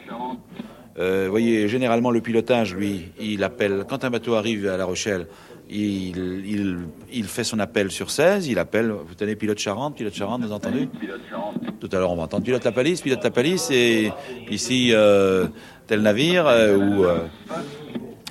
euh, 0.99 1.25
vous 1.25 1.31
voyez, 1.31 1.69
généralement, 1.69 2.11
le 2.11 2.21
pilotage, 2.21 2.75
lui, 2.75 3.09
il 3.21 3.45
appelle. 3.45 3.85
Quand 3.89 4.05
un 4.05 4.11
bateau 4.11 4.35
arrive 4.35 4.69
à 4.69 4.77
La 4.77 4.85
Rochelle, 4.85 5.27
il, 5.71 7.25
fait 7.25 7.45
son 7.45 7.59
appel 7.59 7.91
sur 7.91 8.11
16. 8.11 8.49
Il 8.49 8.59
appelle. 8.59 8.91
Vous 8.91 9.15
tenez 9.15 9.37
pilote 9.37 9.59
Charente, 9.59 9.97
pilote 9.97 10.15
Charente, 10.15 10.43
vous 10.43 10.53
entendu 10.53 10.89
Tout 11.81 11.89
à 11.93 11.97
l'heure, 11.97 12.11
on 12.11 12.17
va 12.17 12.25
entendre 12.25 12.45
pilote 12.45 12.65
la 12.65 12.73
palisse, 12.73 13.03
pilote 13.03 13.23
la 13.23 13.31
palisse, 13.31 13.71
et 13.71 14.11
ici, 14.51 14.91
euh, 14.93 15.47
tel 15.87 16.03
navire, 16.03 16.47
euh, 16.47 17.27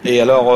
et 0.03 0.21
alors, 0.21 0.53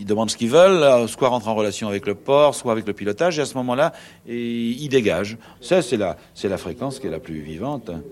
ils 0.00 0.06
demandent 0.06 0.30
ce 0.30 0.36
qu'ils 0.36 0.50
veulent, 0.50 0.82
euh, 0.82 1.06
soit 1.06 1.28
rentrer 1.28 1.50
en 1.50 1.54
relation 1.54 1.86
avec 1.86 2.06
le 2.06 2.14
port, 2.14 2.54
soit 2.54 2.72
avec 2.72 2.86
le 2.86 2.92
pilotage, 2.92 3.38
et 3.38 3.42
à 3.42 3.46
ce 3.46 3.54
moment-là, 3.58 3.92
ils 4.26 4.88
dégagent. 4.88 5.36
Ça, 5.60 5.82
c'est 5.82 5.96
la, 5.96 6.16
c'est 6.34 6.48
la 6.48 6.56
fréquence 6.56 6.98
qui 6.98 7.06
est 7.06 7.10
la 7.10 7.20
plus 7.20 7.40
vivante, 7.40 7.90
hein, 7.90 8.02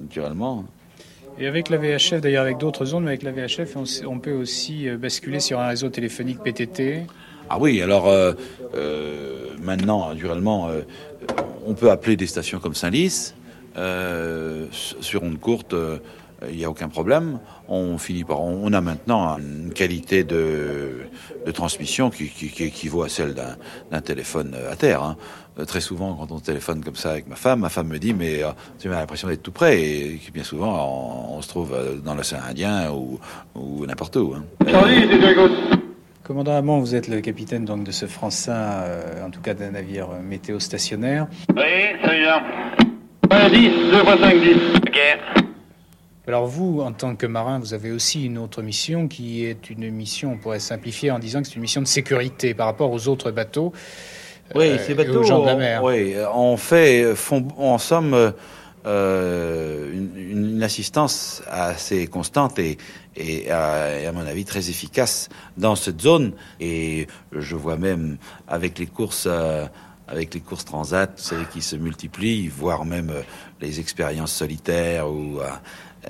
naturellement. 0.00 0.64
Et 1.40 1.46
avec 1.46 1.68
la 1.68 1.76
VHF, 1.76 2.20
d'ailleurs 2.20 2.42
avec 2.42 2.58
d'autres 2.58 2.94
ondes, 2.94 3.04
mais 3.04 3.10
avec 3.10 3.22
la 3.22 3.30
VHF, 3.30 3.76
on, 4.06 4.18
peut 4.18 4.32
aussi 4.32 4.88
euh, 4.88 4.96
basculer 4.96 5.38
sur 5.38 5.60
un 5.60 5.68
réseau 5.68 5.88
téléphonique 5.88 6.42
PTT. 6.42 7.02
Ah 7.48 7.58
oui, 7.60 7.80
alors 7.80 8.08
euh, 8.08 8.32
euh, 8.74 9.50
maintenant, 9.62 10.12
naturellement, 10.12 10.68
euh, 10.68 10.82
on 11.64 11.74
peut 11.74 11.92
appeler 11.92 12.16
des 12.16 12.26
stations 12.26 12.58
comme 12.58 12.74
Saint-Lys. 12.74 13.34
sur 14.90 15.22
onde 15.22 15.38
courte, 15.38 15.74
euh, 15.74 15.98
il 16.48 16.56
n'y 16.56 16.64
a 16.64 16.70
aucun 16.70 16.88
problème. 16.88 17.40
On 17.68 17.98
finit 17.98 18.24
par, 18.24 18.40
on 18.40 18.72
a 18.72 18.80
maintenant 18.80 19.38
une 19.38 19.72
qualité 19.72 20.24
de, 20.24 21.00
de 21.44 21.50
transmission 21.50 22.10
qui, 22.10 22.28
qui, 22.28 22.48
qui, 22.48 22.64
équivaut 22.64 23.02
à 23.02 23.08
celle 23.08 23.34
d'un 23.90 24.00
téléphone 24.00 24.56
à 24.70 24.76
terre. 24.76 25.02
Hein. 25.02 25.16
Très 25.66 25.80
souvent, 25.80 26.14
quand 26.14 26.30
on 26.30 26.38
téléphone 26.38 26.84
comme 26.84 26.94
ça 26.94 27.10
avec 27.10 27.26
ma 27.26 27.34
femme, 27.34 27.60
ma 27.60 27.68
femme 27.68 27.88
me 27.88 27.98
dit 27.98 28.14
mais 28.14 28.44
euh, 28.44 28.50
tu 28.78 28.88
as 28.92 29.00
l'impression 29.00 29.26
d'être 29.26 29.42
tout 29.42 29.50
près 29.50 29.80
et 29.80 30.20
bien 30.32 30.44
souvent 30.44 30.72
on, 30.72 31.38
on 31.38 31.42
se 31.42 31.48
trouve 31.48 31.76
dans 32.04 32.14
l'océan 32.14 32.38
Indien 32.48 32.92
ou, 32.92 33.18
ou 33.56 33.84
n'importe 33.84 34.14
où. 34.16 34.34
Hein. 34.36 34.44
Commandant 36.28 36.54
Hamon, 36.54 36.78
vous 36.80 36.94
êtes 36.94 37.08
le 37.08 37.22
capitaine 37.22 37.64
donc 37.64 37.84
de 37.84 37.90
ce 37.90 38.04
Francin, 38.04 38.52
euh, 38.52 39.26
en 39.26 39.30
tout 39.30 39.40
cas 39.40 39.54
d'un 39.54 39.70
navire 39.70 40.08
météo 40.22 40.58
stationnaire. 40.60 41.26
Oui, 41.56 41.62
celui-là. 42.04 42.42
10, 43.48 43.90
2 43.90 44.04
fois 44.04 44.18
5, 44.18 44.38
10. 44.38 44.54
Ok. 44.76 45.47
Alors 46.28 46.46
vous, 46.46 46.82
en 46.82 46.92
tant 46.92 47.16
que 47.16 47.26
marin, 47.26 47.58
vous 47.58 47.72
avez 47.72 47.90
aussi 47.90 48.26
une 48.26 48.36
autre 48.36 48.60
mission 48.60 49.08
qui 49.08 49.46
est 49.46 49.70
une 49.70 49.90
mission, 49.90 50.32
on 50.32 50.36
pourrait 50.36 50.60
simplifier 50.60 51.10
en 51.10 51.18
disant 51.18 51.40
que 51.40 51.48
c'est 51.48 51.54
une 51.54 51.62
mission 51.62 51.80
de 51.80 51.86
sécurité 51.86 52.52
par 52.52 52.66
rapport 52.66 52.92
aux 52.92 53.08
autres 53.08 53.30
bateaux. 53.30 53.72
Oui, 54.54 54.66
euh, 54.66 54.78
ces 54.78 54.92
bateaux, 54.92 55.20
aux 55.20 55.24
gens 55.24 55.40
de 55.40 55.46
la 55.46 55.56
mer. 55.56 55.82
oui, 55.82 56.14
on 56.34 56.58
fait, 56.58 57.14
font, 57.14 57.48
en 57.56 57.78
somme, 57.78 58.34
euh, 58.86 59.92
une, 59.92 60.10
une, 60.16 60.62
assistance 60.62 61.42
assez 61.50 62.06
constante 62.06 62.58
et, 62.58 62.76
et, 63.16 63.50
à, 63.50 63.98
et, 63.98 64.06
à, 64.06 64.12
mon 64.12 64.26
avis 64.26 64.44
très 64.44 64.68
efficace 64.68 65.30
dans 65.56 65.76
cette 65.76 66.00
zone. 66.00 66.32
Et 66.60 67.06
je 67.32 67.56
vois 67.56 67.76
même 67.76 68.18
avec 68.46 68.78
les 68.78 68.86
courses. 68.86 69.26
Euh, 69.26 69.64
avec 70.10 70.32
les 70.32 70.40
courses 70.40 70.64
transat, 70.64 71.12
vous 71.18 71.22
savez, 71.22 71.44
qui 71.52 71.60
se 71.60 71.76
multiplient, 71.76 72.48
voire 72.48 72.86
même 72.86 73.10
euh, 73.10 73.20
les 73.60 73.78
expériences 73.78 74.32
solitaires 74.32 75.10
ou 75.10 75.38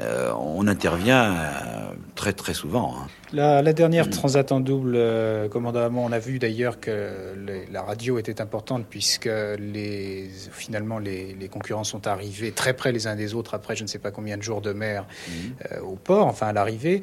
euh, 0.01 0.33
on 0.39 0.67
intervient 0.67 1.35
euh, 1.35 1.93
très 2.15 2.33
très 2.33 2.55
souvent. 2.55 2.95
Hein. 2.97 3.07
La, 3.33 3.63
la, 3.63 3.73
dernière 3.73 4.09
transat 4.09 4.53
en 4.53 4.61
double, 4.61 4.95
euh, 4.97 5.49
commandant 5.49 5.81
Hamon, 5.81 6.07
on 6.07 6.13
a 6.13 6.19
vu 6.19 6.39
d'ailleurs 6.39 6.81
que 6.81 7.35
les, 7.47 7.67
la 7.71 7.83
radio 7.83 8.19
était 8.19 8.41
importante 8.41 8.87
puisque 8.89 9.29
les, 9.59 10.31
finalement 10.53 10.99
les, 10.99 11.35
les, 11.35 11.49
concurrents 11.49 11.85
sont 11.85 12.07
arrivés 12.07 12.53
très 12.53 12.75
près 12.75 12.93
les 12.93 13.07
uns 13.07 13.17
des 13.17 13.35
autres 13.35 13.55
après 13.55 13.77
je 13.77 13.83
ne 13.83 13.89
sais 13.89 13.99
pas 13.99 14.11
combien 14.11 14.37
de 14.37 14.43
jours 14.43 14.61
de 14.61 14.73
mer 14.73 15.05
mmh. 15.05 15.33
euh, 15.73 15.81
au 15.81 15.97
port, 15.97 16.27
enfin 16.27 16.49
à 16.49 16.53
l'arrivée. 16.53 17.03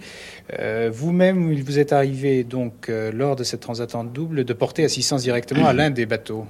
Vous-même, 0.91 1.51
il 1.51 1.63
vous 1.63 1.79
est 1.79 1.91
arrivé 1.93 2.43
donc 2.43 2.89
lors 2.89 3.35
de 3.35 3.43
cette 3.43 3.59
transat 3.59 3.93
en 3.95 4.03
double 4.03 4.45
de 4.45 4.53
porter 4.53 4.85
assistance 4.85 5.23
directement 5.23 5.67
à 5.67 5.73
l'un 5.73 5.89
des 5.89 6.05
bateaux. 6.05 6.45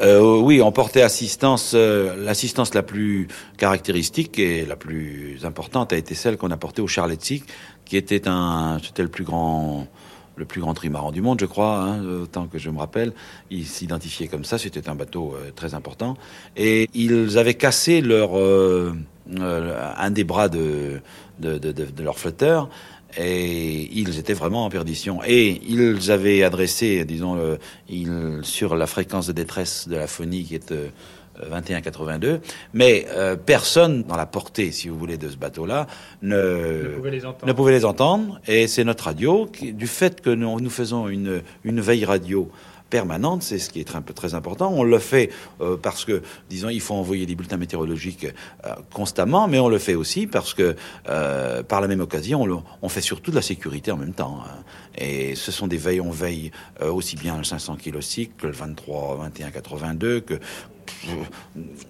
Euh, 0.00 0.40
oui, 0.40 0.62
on 0.62 0.72
portait 0.72 1.02
assistance. 1.02 1.72
Euh, 1.74 2.16
L'assistance 2.16 2.74
la 2.74 2.82
plus 2.82 3.28
caractéristique 3.58 4.38
et 4.38 4.64
la 4.64 4.76
plus 4.76 5.44
importante 5.44 5.92
a 5.92 5.96
été 5.96 6.14
celle 6.14 6.36
qu'on 6.36 6.50
a 6.50 6.56
portée 6.56 6.80
au 6.80 6.86
Charletzig, 6.86 7.44
qui 7.84 7.96
était 7.96 8.26
un, 8.26 8.78
c'était 8.82 9.02
le 9.02 9.08
plus 9.08 9.24
grand, 9.24 9.86
le 10.36 10.44
plus 10.46 10.62
grand 10.62 10.72
trimaran 10.72 11.12
du 11.12 11.20
monde, 11.20 11.38
je 11.40 11.46
crois, 11.46 11.80
hein, 11.80 12.04
autant 12.22 12.46
que 12.46 12.58
je 12.58 12.70
me 12.70 12.78
rappelle. 12.78 13.12
Ils 13.50 13.66
s'identifiaient 13.66 14.28
comme 14.28 14.44
ça. 14.44 14.56
C'était 14.56 14.88
un 14.88 14.94
bateau 14.94 15.34
euh, 15.34 15.50
très 15.54 15.74
important, 15.74 16.16
et 16.56 16.88
ils 16.94 17.36
avaient 17.36 17.54
cassé 17.54 18.00
leur 18.00 18.30
un 19.32 20.10
des 20.10 20.24
bras 20.24 20.48
de, 20.48 21.00
de, 21.38 21.58
de, 21.58 21.72
de 21.72 22.02
leur 22.02 22.18
flotteur 22.18 22.68
et 23.16 23.88
ils 23.92 24.18
étaient 24.18 24.34
vraiment 24.34 24.64
en 24.64 24.70
perdition. 24.70 25.20
Et 25.26 25.60
ils 25.66 26.10
avaient 26.10 26.42
adressé, 26.42 27.04
disons, 27.04 27.38
ils, 27.88 28.40
sur 28.42 28.76
la 28.76 28.86
fréquence 28.86 29.26
de 29.26 29.32
détresse 29.32 29.88
de 29.88 29.96
la 29.96 30.06
phonie 30.06 30.44
qui 30.44 30.54
est 30.54 30.72
euh, 30.72 30.88
2182, 31.48 32.40
mais 32.74 33.06
euh, 33.10 33.36
personne 33.36 34.02
dans 34.02 34.16
la 34.16 34.26
portée, 34.26 34.72
si 34.72 34.88
vous 34.88 34.98
voulez, 34.98 35.16
de 35.16 35.28
ce 35.28 35.36
bateau-là 35.36 35.86
ne, 36.22 36.36
ne, 36.36 36.96
pouvait 36.96 37.10
les 37.10 37.24
entendre. 37.24 37.46
ne 37.46 37.52
pouvait 37.52 37.72
les 37.72 37.84
entendre. 37.84 38.40
Et 38.46 38.66
c'est 38.66 38.84
notre 38.84 39.04
radio, 39.04 39.46
qui, 39.46 39.72
du 39.72 39.86
fait 39.86 40.20
que 40.20 40.30
nous, 40.30 40.60
nous 40.60 40.70
faisons 40.70 41.08
une, 41.08 41.42
une 41.64 41.80
veille 41.80 42.04
radio 42.04 42.50
permanente, 42.90 43.42
c'est 43.42 43.58
ce 43.58 43.70
qui 43.70 43.80
est 43.80 43.88
très 44.14 44.34
important. 44.34 44.72
On 44.74 44.82
le 44.82 44.98
fait 44.98 45.30
euh, 45.60 45.76
parce 45.80 46.04
que, 46.04 46.22
disons, 46.50 46.68
il 46.68 46.80
faut 46.80 46.94
envoyer 46.94 47.24
des 47.24 47.34
bulletins 47.34 47.56
météorologiques 47.56 48.26
euh, 48.66 48.74
constamment, 48.92 49.48
mais 49.48 49.58
on 49.58 49.68
le 49.68 49.78
fait 49.78 49.94
aussi 49.94 50.26
parce 50.26 50.52
que, 50.52 50.76
euh, 51.08 51.62
par 51.62 51.80
la 51.80 51.88
même 51.88 52.00
occasion, 52.00 52.46
on, 52.82 52.88
fait 52.88 53.00
surtout 53.00 53.30
de 53.30 53.36
la 53.36 53.42
sécurité 53.42 53.92
en 53.92 53.96
même 53.96 54.12
temps. 54.12 54.40
Hein. 54.44 54.64
Et 54.98 55.36
ce 55.36 55.52
sont 55.52 55.68
des 55.68 55.76
veilles, 55.76 56.00
on 56.00 56.10
veille 56.10 56.50
aussi 56.82 57.14
bien 57.16 57.38
le 57.38 57.44
500 57.44 57.76
kg 57.76 58.00
cycle 58.00 58.46
le 58.46 58.52
23, 58.52 59.16
21, 59.22 59.50
82, 59.52 60.20
que 60.20 60.34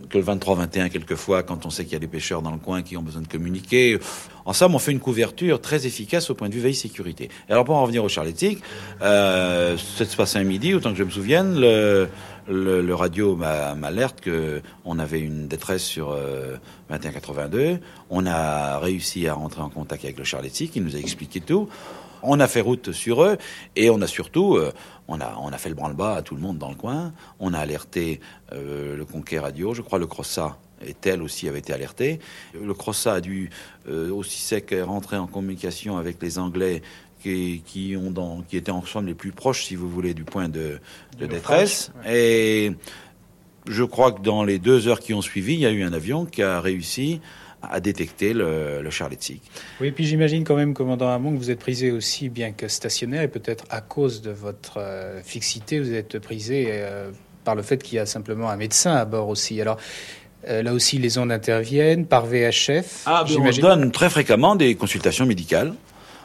que 0.08 0.18
le 0.18 0.24
23-21 0.24 0.90
quelquefois 0.90 1.42
quand 1.42 1.66
on 1.66 1.70
sait 1.70 1.84
qu'il 1.84 1.94
y 1.94 1.96
a 1.96 2.00
des 2.00 2.06
pêcheurs 2.06 2.42
dans 2.42 2.50
le 2.50 2.58
coin 2.58 2.82
qui 2.82 2.96
ont 2.96 3.02
besoin 3.02 3.22
de 3.22 3.28
communiquer. 3.28 3.98
En 4.44 4.52
somme, 4.52 4.74
on 4.74 4.78
fait 4.78 4.92
une 4.92 5.00
couverture 5.00 5.60
très 5.60 5.86
efficace 5.86 6.30
au 6.30 6.34
point 6.34 6.48
de 6.48 6.54
vue 6.54 6.60
veille 6.60 6.74
sécurité. 6.74 7.28
Et 7.48 7.52
alors 7.52 7.64
pour 7.64 7.76
en 7.76 7.82
revenir 7.82 8.02
au 8.02 8.08
Charletic, 8.08 8.62
euh, 9.02 9.76
se 9.76 10.16
passe 10.16 10.36
un 10.36 10.44
midi, 10.44 10.74
autant 10.74 10.90
que 10.90 10.98
je 10.98 11.04
me 11.04 11.10
souvienne, 11.10 11.60
le 12.48 12.94
radio 12.94 13.36
m'alerte 13.36 14.20
que 14.20 14.60
on 14.84 14.98
avait 14.98 15.20
une 15.20 15.46
détresse 15.46 15.84
sur 15.84 16.10
euh, 16.10 16.56
2182. 16.90 17.78
On 18.10 18.26
a 18.26 18.78
réussi 18.78 19.28
à 19.28 19.34
rentrer 19.34 19.62
en 19.62 19.68
contact 19.68 20.04
avec 20.04 20.18
le 20.18 20.24
Charletic, 20.24 20.72
il 20.74 20.84
nous 20.84 20.96
a 20.96 20.98
expliqué 20.98 21.40
tout. 21.40 21.68
On 22.22 22.40
a 22.40 22.48
fait 22.48 22.60
route 22.60 22.92
sur 22.92 23.22
eux 23.22 23.38
et 23.76 23.90
on 23.90 24.00
a 24.00 24.06
surtout, 24.06 24.56
euh, 24.56 24.72
on, 25.08 25.20
a, 25.20 25.36
on 25.40 25.48
a 25.48 25.58
fait 25.58 25.68
le 25.68 25.74
branle-bas 25.74 26.16
à 26.16 26.22
tout 26.22 26.34
le 26.34 26.40
monde 26.40 26.58
dans 26.58 26.70
le 26.70 26.74
coin. 26.74 27.12
On 27.38 27.54
a 27.54 27.58
alerté 27.58 28.20
euh, 28.52 28.96
le 28.96 29.04
Conquet 29.04 29.38
Radio, 29.38 29.74
je 29.74 29.82
crois 29.82 29.98
le 29.98 30.06
Crossa 30.06 30.58
et 30.86 30.94
tel 30.94 31.22
aussi 31.22 31.48
avait 31.48 31.58
été 31.58 31.72
alerté. 31.72 32.20
Le 32.54 32.72
Crossa 32.74 33.14
a 33.14 33.20
dû 33.20 33.50
euh, 33.88 34.10
aussi 34.10 34.38
sec 34.38 34.74
rentrer 34.82 35.16
en 35.16 35.26
communication 35.26 35.98
avec 35.98 36.22
les 36.22 36.38
Anglais 36.38 36.82
qui, 37.22 37.62
qui, 37.66 37.96
ont 37.96 38.10
dans, 38.10 38.42
qui 38.42 38.56
étaient 38.56 38.70
ensemble 38.70 39.08
les 39.08 39.14
plus 39.14 39.32
proches, 39.32 39.64
si 39.64 39.74
vous 39.74 39.90
voulez, 39.90 40.14
du 40.14 40.24
point 40.24 40.48
de, 40.48 40.78
de 41.18 41.26
détresse. 41.26 41.92
Ouais. 42.04 42.16
Et 42.16 42.72
je 43.66 43.84
crois 43.84 44.12
que 44.12 44.22
dans 44.22 44.42
les 44.42 44.58
deux 44.58 44.88
heures 44.88 45.00
qui 45.00 45.12
ont 45.12 45.20
suivi, 45.22 45.54
il 45.54 45.60
y 45.60 45.66
a 45.66 45.70
eu 45.70 45.82
un 45.82 45.92
avion 45.92 46.24
qui 46.24 46.42
a 46.42 46.60
réussi 46.60 47.20
à 47.62 47.80
détecter 47.80 48.32
le, 48.32 48.82
le. 48.82 48.90
Oui, 49.80 49.88
et 49.88 49.92
puis 49.92 50.04
j'imagine 50.04 50.44
quand 50.44 50.56
même, 50.56 50.74
commandant 50.74 51.08
Hamon, 51.08 51.32
que 51.32 51.38
vous 51.38 51.50
êtes 51.50 51.58
prisé 51.58 51.90
aussi 51.90 52.28
bien 52.28 52.52
que 52.52 52.68
stationnaire, 52.68 53.22
et 53.22 53.28
peut-être 53.28 53.64
à 53.70 53.80
cause 53.80 54.22
de 54.22 54.30
votre 54.30 54.78
euh, 54.78 55.22
fixité, 55.22 55.78
vous 55.78 55.92
êtes 55.92 56.18
prisé 56.18 56.66
euh, 56.68 57.10
par 57.44 57.54
le 57.54 57.62
fait 57.62 57.82
qu'il 57.82 57.96
y 57.96 57.98
a 57.98 58.06
simplement 58.06 58.50
un 58.50 58.56
médecin 58.56 58.94
à 58.94 59.04
bord 59.04 59.28
aussi. 59.28 59.60
Alors, 59.60 59.78
euh, 60.48 60.62
là 60.62 60.72
aussi, 60.72 60.98
les 60.98 61.18
ondes 61.18 61.32
interviennent 61.32 62.06
par 62.06 62.26
VHF. 62.26 63.02
Ah, 63.06 63.24
on 63.28 63.50
donne 63.50 63.90
très 63.90 64.10
fréquemment 64.10 64.56
des 64.56 64.74
consultations 64.74 65.26
médicales. 65.26 65.74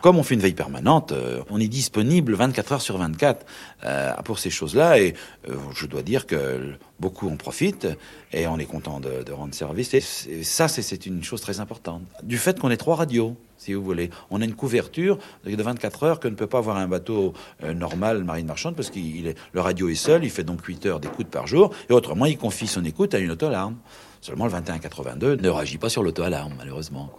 Comme 0.06 0.20
on 0.20 0.24
fait 0.24 0.36
une 0.36 0.42
veille 0.42 0.54
permanente, 0.54 1.14
euh, 1.14 1.42
on 1.50 1.60
est 1.60 1.68
disponible 1.68 2.36
24 2.36 2.74
heures 2.74 2.82
sur 2.82 2.96
24 3.00 3.44
euh, 3.86 4.14
pour 4.24 4.38
ces 4.38 4.52
choses-là. 4.52 5.00
Et 5.00 5.16
euh, 5.50 5.56
je 5.74 5.88
dois 5.88 6.04
dire 6.04 6.28
que 6.28 6.76
beaucoup 7.00 7.28
en 7.28 7.38
profitent 7.38 7.88
et 8.32 8.46
on 8.46 8.60
est 8.60 8.66
content 8.66 9.00
de, 9.00 9.32
rendre 9.32 9.56
service. 9.56 9.96
Et, 9.96 10.02
ça, 10.44 10.68
c'est 10.68 11.08
une 11.08 11.24
chose 11.24 11.42
très 11.42 11.60
importante. 11.60 12.04
Du 12.22 12.38
fait 12.38 12.60
qu'on 12.60 12.70
est 12.70 12.78
trois 12.78 12.98
radios, 12.98 13.36
si 13.58 13.74
vous 13.74 13.84
voulez, 13.84 14.12
on 14.30 14.42
a 14.42 14.46
une 14.46 14.54
couverture 14.54 15.18
de 15.44 15.64
24 15.64 16.04
heures 16.04 16.20
que 16.20 16.28
ne 16.28 16.36
peut 16.36 16.46
pas 16.46 16.60
avoir 16.60 16.78
un 16.78 16.88
bateau 16.88 17.34
normal, 17.64 18.24
marine 18.24 18.46
marchande, 18.46 18.76
parce 18.76 18.90
est 18.90 19.36
le 19.54 19.60
radio 19.60 19.90
est 19.90 19.96
seul, 19.96 20.24
il 20.24 20.30
fait 20.30 20.44
donc 20.44 20.64
8 20.64 20.86
heures 20.86 21.00
d'écoute 21.00 21.30
par 21.30 21.48
jour, 21.48 21.74
et 21.90 21.94
autrement, 21.94 22.28
il 22.28 22.38
confie 22.38 22.68
son 22.68 22.86
écoute 22.86 23.16
à 23.16 23.18
une 23.18 23.32
auto-alarme. 23.32 23.78
Seulement 24.22 24.46
le 24.46 24.52
2182 24.52 25.38
ne 25.38 25.50
réagit 25.50 25.80
pas 25.80 25.90
sur 25.90 26.04
l'auto-alarme, 26.04 26.54
malheureusement. 26.60 27.10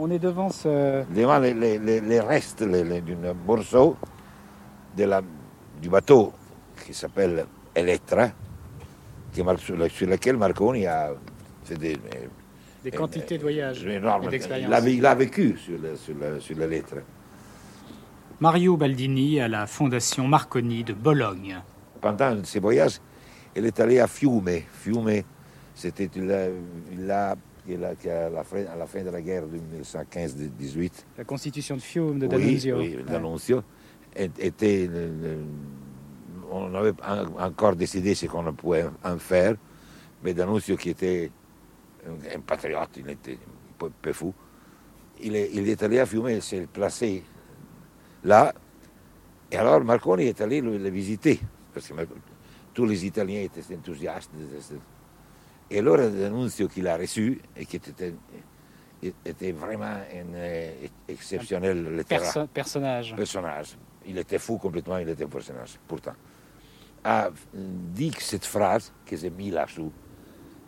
On 0.00 0.08
est 0.12 0.20
devant 0.20 0.48
ce... 0.48 1.02
Devant 1.12 1.40
les, 1.40 1.54
les, 1.54 2.00
les 2.00 2.20
restes 2.20 2.62
d'un 2.62 3.34
morceau 3.44 3.96
de 4.96 5.04
la, 5.04 5.20
du 5.82 5.88
bateau 5.88 6.32
qui 6.86 6.94
s'appelle 6.94 7.46
Electra, 7.74 8.28
qui 9.32 9.42
sur, 9.56 9.90
sur, 9.90 10.06
lequel 10.06 10.36
Marconi 10.36 10.86
a 10.86 11.10
fait 11.64 11.76
des, 11.76 11.98
des 12.84 12.90
quantités 12.92 13.38
de 13.38 13.42
voyages 13.42 13.84
énormes. 13.84 14.28
Il 14.86 15.04
a, 15.04 15.14
vécu 15.16 15.58
sur, 15.58 15.78
le, 15.80 15.96
sur, 15.96 16.14
le, 16.14 16.38
sur 16.38 16.56
l'Electra. 16.56 17.00
Mario 18.38 18.76
Baldini 18.76 19.40
à 19.40 19.48
la 19.48 19.66
Fondation 19.66 20.28
Marconi 20.28 20.84
de 20.84 20.92
Bologne. 20.92 21.60
Pendant 22.00 22.44
ses 22.44 22.60
voyages, 22.60 23.00
elle 23.52 23.66
est 23.66 23.80
allée 23.80 23.98
à 23.98 24.06
Fiume. 24.06 24.48
Fiume, 24.80 25.22
c'était 25.74 26.08
là 27.76 27.94
qui 27.94 28.08
à 28.08 28.30
la, 28.30 28.44
fin, 28.44 28.64
à 28.66 28.76
la 28.76 28.86
fin 28.86 29.02
de 29.02 29.10
la 29.10 29.20
guerre 29.20 29.46
de 29.46 29.58
1915-18. 29.58 30.92
La 31.18 31.24
constitution 31.24 31.76
de 31.76 31.80
Fiume 31.80 32.18
de 32.18 32.26
D'Annunzio. 32.26 32.78
Oui, 32.78 32.94
oui 32.96 33.04
D'Annunzio 33.04 33.62
était 34.16 34.88
on 36.50 36.74
avait 36.74 36.94
encore 37.38 37.76
décidé 37.76 38.14
ce 38.14 38.26
qu'on 38.26 38.52
pouvait 38.54 38.86
en 39.04 39.18
faire, 39.18 39.56
mais 40.22 40.34
D'Annunzio 40.34 40.76
qui 40.76 40.90
était 40.90 41.30
un, 42.06 42.36
un 42.36 42.40
patriote, 42.40 42.90
il 42.96 43.10
était 43.10 43.34
un 43.34 43.72
peu, 43.78 43.90
peu 44.00 44.12
fou, 44.12 44.32
il 45.20 45.36
est, 45.36 45.50
il 45.52 45.68
est, 45.68 45.82
allé 45.82 45.98
à 45.98 46.06
Fiume, 46.06 46.28
il 46.28 46.42
s'est 46.42 46.66
placé 46.72 47.22
là, 48.24 48.54
et 49.50 49.56
alors 49.56 49.82
Marconi 49.84 50.24
est 50.24 50.40
allé 50.40 50.60
le, 50.60 50.78
le 50.78 50.88
visiter, 50.90 51.40
parce 51.72 51.88
que 51.88 51.94
tous 52.72 52.86
les 52.86 53.06
Italiens 53.06 53.42
étaient 53.42 53.74
enthousiastes. 53.74 54.30
Et 55.70 55.78
alors 55.78 55.98
D'Annunzio 55.98 56.68
qui 56.68 56.80
l'a 56.80 56.96
reçu, 56.96 57.40
et 57.56 57.66
qui 57.66 57.76
était, 57.76 58.14
était 59.24 59.52
vraiment 59.52 59.84
un 59.84 60.34
euh, 60.34 60.86
exceptionnel 61.06 62.04
Perso 62.08 62.46
personnage. 62.46 63.14
personnage. 63.14 63.76
Il 64.06 64.16
était 64.16 64.38
fou 64.38 64.56
complètement, 64.56 64.96
il 64.98 65.08
était 65.08 65.24
un 65.24 65.28
personnage, 65.28 65.78
pourtant. 65.86 66.14
A 67.04 67.30
dit 67.54 68.12
cette 68.18 68.44
phrase 68.44 68.92
si 69.04 69.26
è 69.26 69.30
mise 69.30 69.54
lassù, 69.54 69.90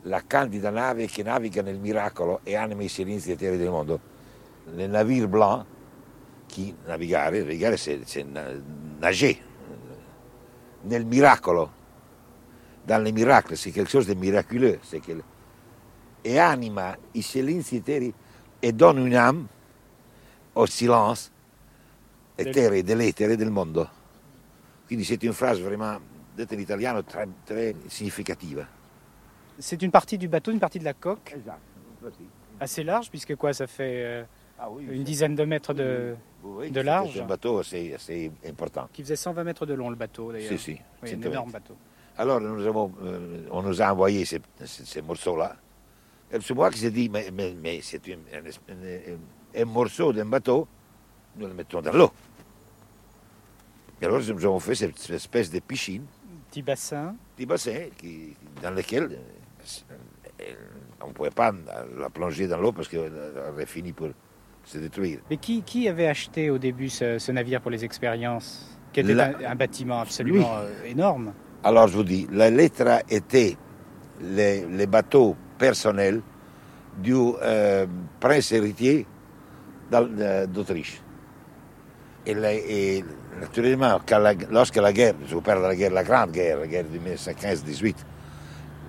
la 0.03 0.23
candida 0.27 0.71
nave 0.71 1.07
che 1.07 1.23
naviga 1.23 1.61
nel 1.61 1.79
miracolo 1.79 2.41
e 2.45 2.55
anima 2.55 2.83
i 2.83 2.89
silenzi 2.89 3.35
terre 3.37 3.57
del 3.57 3.69
mondo, 3.69 4.01
le 4.75 4.87
navire 4.87 5.27
blanc 5.27 5.65
qui 6.53 6.75
navigare, 6.87 7.41
navigare 7.41 7.77
c'est, 7.77 8.01
c'est 8.05 8.25
nager, 9.01 9.39
nel 10.83 11.05
miracolo, 11.05 11.71
dans 12.87 13.03
les 13.03 13.13
miracles, 13.13 13.57
c'est 13.57 13.71
quelque 13.71 13.91
chose 13.91 14.07
de 14.07 14.15
miraculeux, 14.15 14.79
c'est 14.83 15.01
que, 15.01 15.13
et 16.25 16.39
anima 16.39 16.97
i 17.15 17.23
silenzi 17.23 17.81
terri 17.81 18.13
e 18.61 18.73
donne 18.73 19.07
une 19.07 19.17
âme 19.17 19.47
au 20.55 20.67
silence 20.67 21.31
etere 22.37 22.83
dell'etere 22.83 23.37
del 23.37 23.51
mondo. 23.51 23.89
Quindi 24.87 25.05
c'est 25.05 25.23
une 25.23 25.33
phrase 25.33 25.61
vraiment, 25.61 25.99
detta 26.35 26.55
in 26.55 26.61
italiano, 26.61 27.03
très, 27.05 27.29
très 27.45 27.75
significativa. 27.89 28.67
C'est 29.59 29.83
une 29.83 29.91
partie 29.91 30.19
du 30.19 30.29
bateau, 30.29 30.51
une 30.53 30.59
partie 30.59 30.79
de 30.79 30.85
la 30.85 30.95
coque? 30.95 31.33
Exact. 31.37 31.61
Assez 32.59 32.83
large, 32.83 33.11
puisque 33.11 33.37
quoi, 33.37 33.53
ça 33.53 33.67
fait 33.67 34.03
euh, 34.05 34.25
Ah 34.59 34.69
oui, 34.71 34.87
une 34.91 35.05
dizaine 35.05 35.35
de 35.35 35.45
mètres 35.45 35.75
de, 35.75 36.17
Oui, 36.43 36.71
de 36.71 36.75
c'est 36.75 36.83
large 36.83 37.19
un 37.21 37.27
bateau 37.27 37.59
assez, 37.59 37.95
assez 37.95 38.31
important. 38.47 38.89
Qui 38.93 39.03
faisait 39.03 39.17
120 39.17 39.45
mètres 39.45 39.67
de 39.67 39.75
long, 39.75 39.91
le 39.91 39.97
bateau, 39.97 40.33
d'ailleurs. 40.33 40.51
Si, 40.51 40.59
si. 40.59 40.81
Oui, 41.03 41.11
un 41.11 41.23
120. 41.23 41.31
énorme 41.31 41.51
bateau. 41.53 41.77
Alors, 42.21 42.39
nous 42.39 42.67
avons, 42.67 42.93
euh, 43.03 43.47
on 43.51 43.63
nous 43.63 43.81
a 43.81 43.91
envoyé 43.91 44.27
ces, 44.27 44.41
ces- 44.67 44.85
ces 44.85 45.01
morceaux-là. 45.01 45.57
Et 46.31 46.39
c'est 46.43 46.53
moi 46.53 46.71
qui 46.71 46.79
s'est 46.79 46.91
dit, 46.91 47.09
mais, 47.09 47.31
mais, 47.33 47.55
mais 47.63 47.81
c'est 47.83 48.03
un, 48.09 48.19
un- 48.37 49.63
un 49.63 49.65
morceau 49.65 50.13
d'un 50.13 50.27
bateau, 50.27 50.69
nous 51.37 51.47
le 51.47 51.55
mettons 51.55 51.81
dans 51.81 51.93
l'eau. 51.93 52.11
Et 54.03 54.05
alors, 54.05 54.21
nous 54.21 54.45
avons 54.45 54.61
fait 54.61 54.75
cette, 54.75 55.09
espèce 55.11 55.51
de 55.51 55.61
piscine, 55.61 56.05
Petit 56.51 56.61
bassin. 56.63 57.15
petit 57.37 57.47
bassin, 57.47 57.87
qui, 57.97 58.37
dans 58.63 58.73
lequel 58.73 59.05
euh, 59.05 59.95
euh, 60.43 60.55
on 61.01 61.09
ne 61.09 61.13
pouvait 61.13 61.31
pas 61.31 61.53
la 61.97 62.11
plonger 62.11 62.47
dans 62.49 62.59
l'eau 62.61 62.73
parce 62.73 62.89
qu'elle 62.89 63.13
aurait 63.53 63.67
fini 63.67 63.93
pour 63.95 64.09
se 64.65 64.77
détruire. 64.79 65.21
Mais 65.31 65.39
qui, 65.39 65.63
qui 65.63 65.89
avait 65.89 66.07
acheté 66.09 66.51
au 66.51 66.59
début 66.59 66.91
ce, 66.91 67.19
ce 67.19 67.33
navire 67.33 67.63
pour 67.63 67.71
les 67.71 67.83
expériences? 67.85 68.77
Qui 68.93 69.01
était 69.01 69.15
La- 69.15 69.29
un, 69.39 69.53
un 69.53 69.55
bâtiment 69.55 70.01
absolument 70.01 70.59
euh, 70.59 70.85
énorme. 70.85 71.33
Alors, 71.65 71.89
je 71.89 71.97
vous 71.97 72.05
dis, 72.05 72.27
la 72.33 72.51
lettre 72.51 73.01
était 73.11 73.57
les, 74.23 74.65
les 74.67 74.87
bateaux 74.87 75.37
personnels 75.59 76.21
du 76.99 77.15
euh, 77.15 77.87
prince 78.19 78.53
héritier 78.53 79.07
d'Autriche. 80.49 81.01
Et, 82.27 83.05
naturellement, 83.41 83.99
quand 84.07 84.19
la- 84.19 84.35
lorsque 84.51 84.77
la 84.77 84.93
guerre, 84.93 85.15
je 85.27 85.35
vous 85.35 85.41
parle 85.41 85.63
de 85.63 85.67
la 85.69 85.77
guerre, 85.77 85.93
la 85.93 86.05
grande 86.05 86.33
guerre, 86.33 86.59
la 86.61 86.67
guerre 86.67 86.85
de 86.85 86.99
1915-18, 86.99 87.95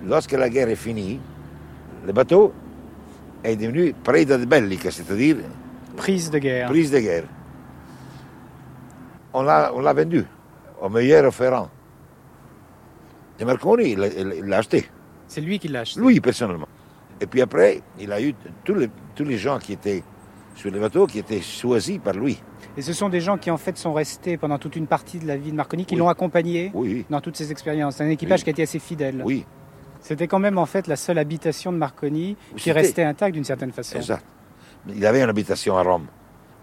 lorsque 0.06 0.34
la 0.34 0.50
guerre 0.50 0.70
est 0.70 0.76
finie, 0.76 1.20
le 2.06 2.14
bateau 2.14 2.54
est 3.44 3.56
devenu 3.56 3.94
preda 3.94 4.38
bellica, 4.38 4.92
c'est-à-dire 4.92 5.38
Prise 5.98 6.30
de 6.32 6.40
guerre. 6.40 6.70
prise 6.70 6.92
de 6.92 7.00
guerre. 7.00 7.24
On 9.34 9.44
l'a, 9.44 9.72
on 9.74 9.82
l'a 9.82 9.94
vendu 9.94 10.26
au 10.82 10.90
meilleur 10.90 11.26
offrant. 11.26 11.70
Et 13.42 13.46
Marconi, 13.46 13.92
il 13.94 14.00
l'a- 14.48 14.58
acheté. 14.60 14.86
C'est 15.28 15.42
lui 15.42 15.58
qui 15.60 15.68
l'a 15.68 15.80
acheté. 15.82 16.00
Lui, 16.00 16.20
personnellement. 16.22 16.68
Et 17.20 17.26
puis 17.26 17.42
après, 17.42 17.82
il 18.00 18.12
a 18.12 18.22
eu 18.22 18.34
tous 18.64 18.76
les, 18.76 18.90
tous 19.16 19.24
les 19.24 19.38
gens 19.38 19.58
qui 19.58 19.74
étaient 19.74 20.04
sur 20.56 20.70
le 20.72 20.80
bateau 20.80 21.08
qui 21.08 21.20
étaient 21.20 21.42
choisis 21.42 21.98
par 21.98 22.14
lui. 22.14 22.42
Et 22.78 22.82
ce 22.82 22.94
sont 22.94 23.10
des 23.10 23.20
gens 23.20 23.38
qui 23.38 23.50
en 23.50 23.58
fait 23.58 23.78
sont 23.78 23.94
restés 23.94 24.38
pendant 24.38 24.58
toute 24.60 24.76
une 24.76 24.86
partie 24.88 25.18
de 25.20 25.26
la 25.28 25.38
vie 25.38 25.52
de 25.52 25.56
Marconi, 25.56 25.86
qui 25.86 25.96
Oui. 25.96 26.00
l'ont 26.00 26.10
accompagné 26.10 26.72
Oui. 26.74 27.06
dans 27.10 27.20
toutes 27.20 27.36
ses 27.36 27.52
expériences. 27.52 28.00
Un 28.00 28.10
équipage 28.10 28.40
Oui. 28.42 28.44
qui 28.44 28.50
a 28.50 28.54
été 28.54 28.64
assez 28.64 28.80
fidèle. 28.80 29.22
Oui. 29.26 29.46
C'était 30.02 30.28
quand 30.28 30.40
même 30.40 30.58
en 30.58 30.66
fait 30.66 30.88
la 30.88 30.96
seule 30.96 31.18
habitation 31.18 31.72
de 31.72 31.78
Marconi 31.78 32.38
qui 32.58 32.72
restait 32.72 33.04
intacte 33.04 33.34
d'une 33.34 33.44
certaine 33.44 33.72
façon. 33.72 33.98
Exact. 33.98 34.24
Il 34.96 35.06
avait 35.06 35.22
une 35.22 35.30
habitation 35.30 35.78
à 35.78 35.84
Rome. 35.84 36.08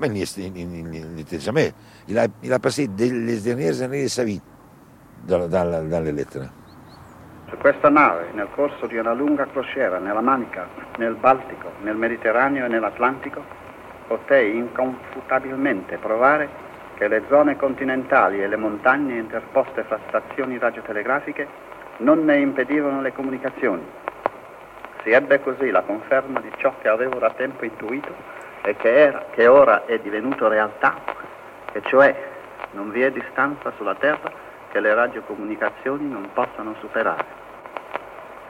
Mais 0.01 0.09
il 0.09 1.15
n'était 1.17 1.41
jamais. 1.41 1.73
Il 2.09 2.19
a, 2.19 2.27
il 2.43 2.53
a 2.53 2.59
passé 2.61 2.87
des- 2.89 3.11
les 3.11 3.39
dernières 3.41 3.83
années 3.83 4.05
de 4.05 4.09
sa 4.09 4.23
vie 4.25 4.41
dans, 5.27 5.49
dans 5.49 5.65
la- 5.65 5.83
dans 5.83 6.01
les 6.01 6.13
lettres. 6.13 6.39
Su 7.49 7.57
questa 7.57 7.89
nave, 7.89 8.29
nel 8.33 8.49
corso 8.51 8.87
di 8.87 8.99
una 8.99 9.15
lunga 9.15 9.47
crociera 9.47 9.99
nella 9.99 10.21
Manica, 10.21 10.69
nel 10.99 11.15
Baltico, 11.15 11.73
nel 11.81 11.97
Mediterraneo 11.97 12.67
e 12.67 12.69
nell'Atlantico, 12.69 13.43
potei 14.07 14.55
inconfutabilmente 14.55 15.97
provare 15.97 16.67
che 16.97 17.09
le 17.09 17.23
zone 17.29 17.57
continentali 17.57 18.43
e 18.43 18.49
le 18.49 18.57
montagne 18.57 19.17
interposte 19.17 19.83
fra 19.85 19.99
stazioni 20.09 20.59
radiotelegrafiche 20.59 21.49
non 21.99 22.25
ne 22.27 22.37
impedivano 22.37 23.01
le 23.01 23.15
comunicazioni. 23.15 23.87
Si 25.03 25.11
ebbe 25.11 25.41
così 25.41 25.71
la 25.71 25.83
conferma 25.83 26.41
di 26.41 26.51
ciò 26.59 26.75
che 26.83 26.89
avevo 26.89 27.19
da 27.19 27.31
tempo 27.31 27.65
intuito 27.65 28.15
e 28.63 28.77
che, 28.77 28.95
era, 28.95 29.25
che 29.31 29.47
ora 29.47 29.87
è 29.87 29.99
divenuto 30.01 30.49
realtà, 30.49 30.97
e 31.73 31.81
cioè 31.85 32.15
non 32.73 32.91
vi 32.91 33.01
è 33.01 33.11
distanza 33.11 33.73
sulla 33.77 33.95
Terra 33.95 34.48
che 34.71 34.81
le 34.81 34.95
radiocomunicazioni 34.95 36.09
non 36.09 36.29
possano 36.33 36.75
superare. 36.81 37.25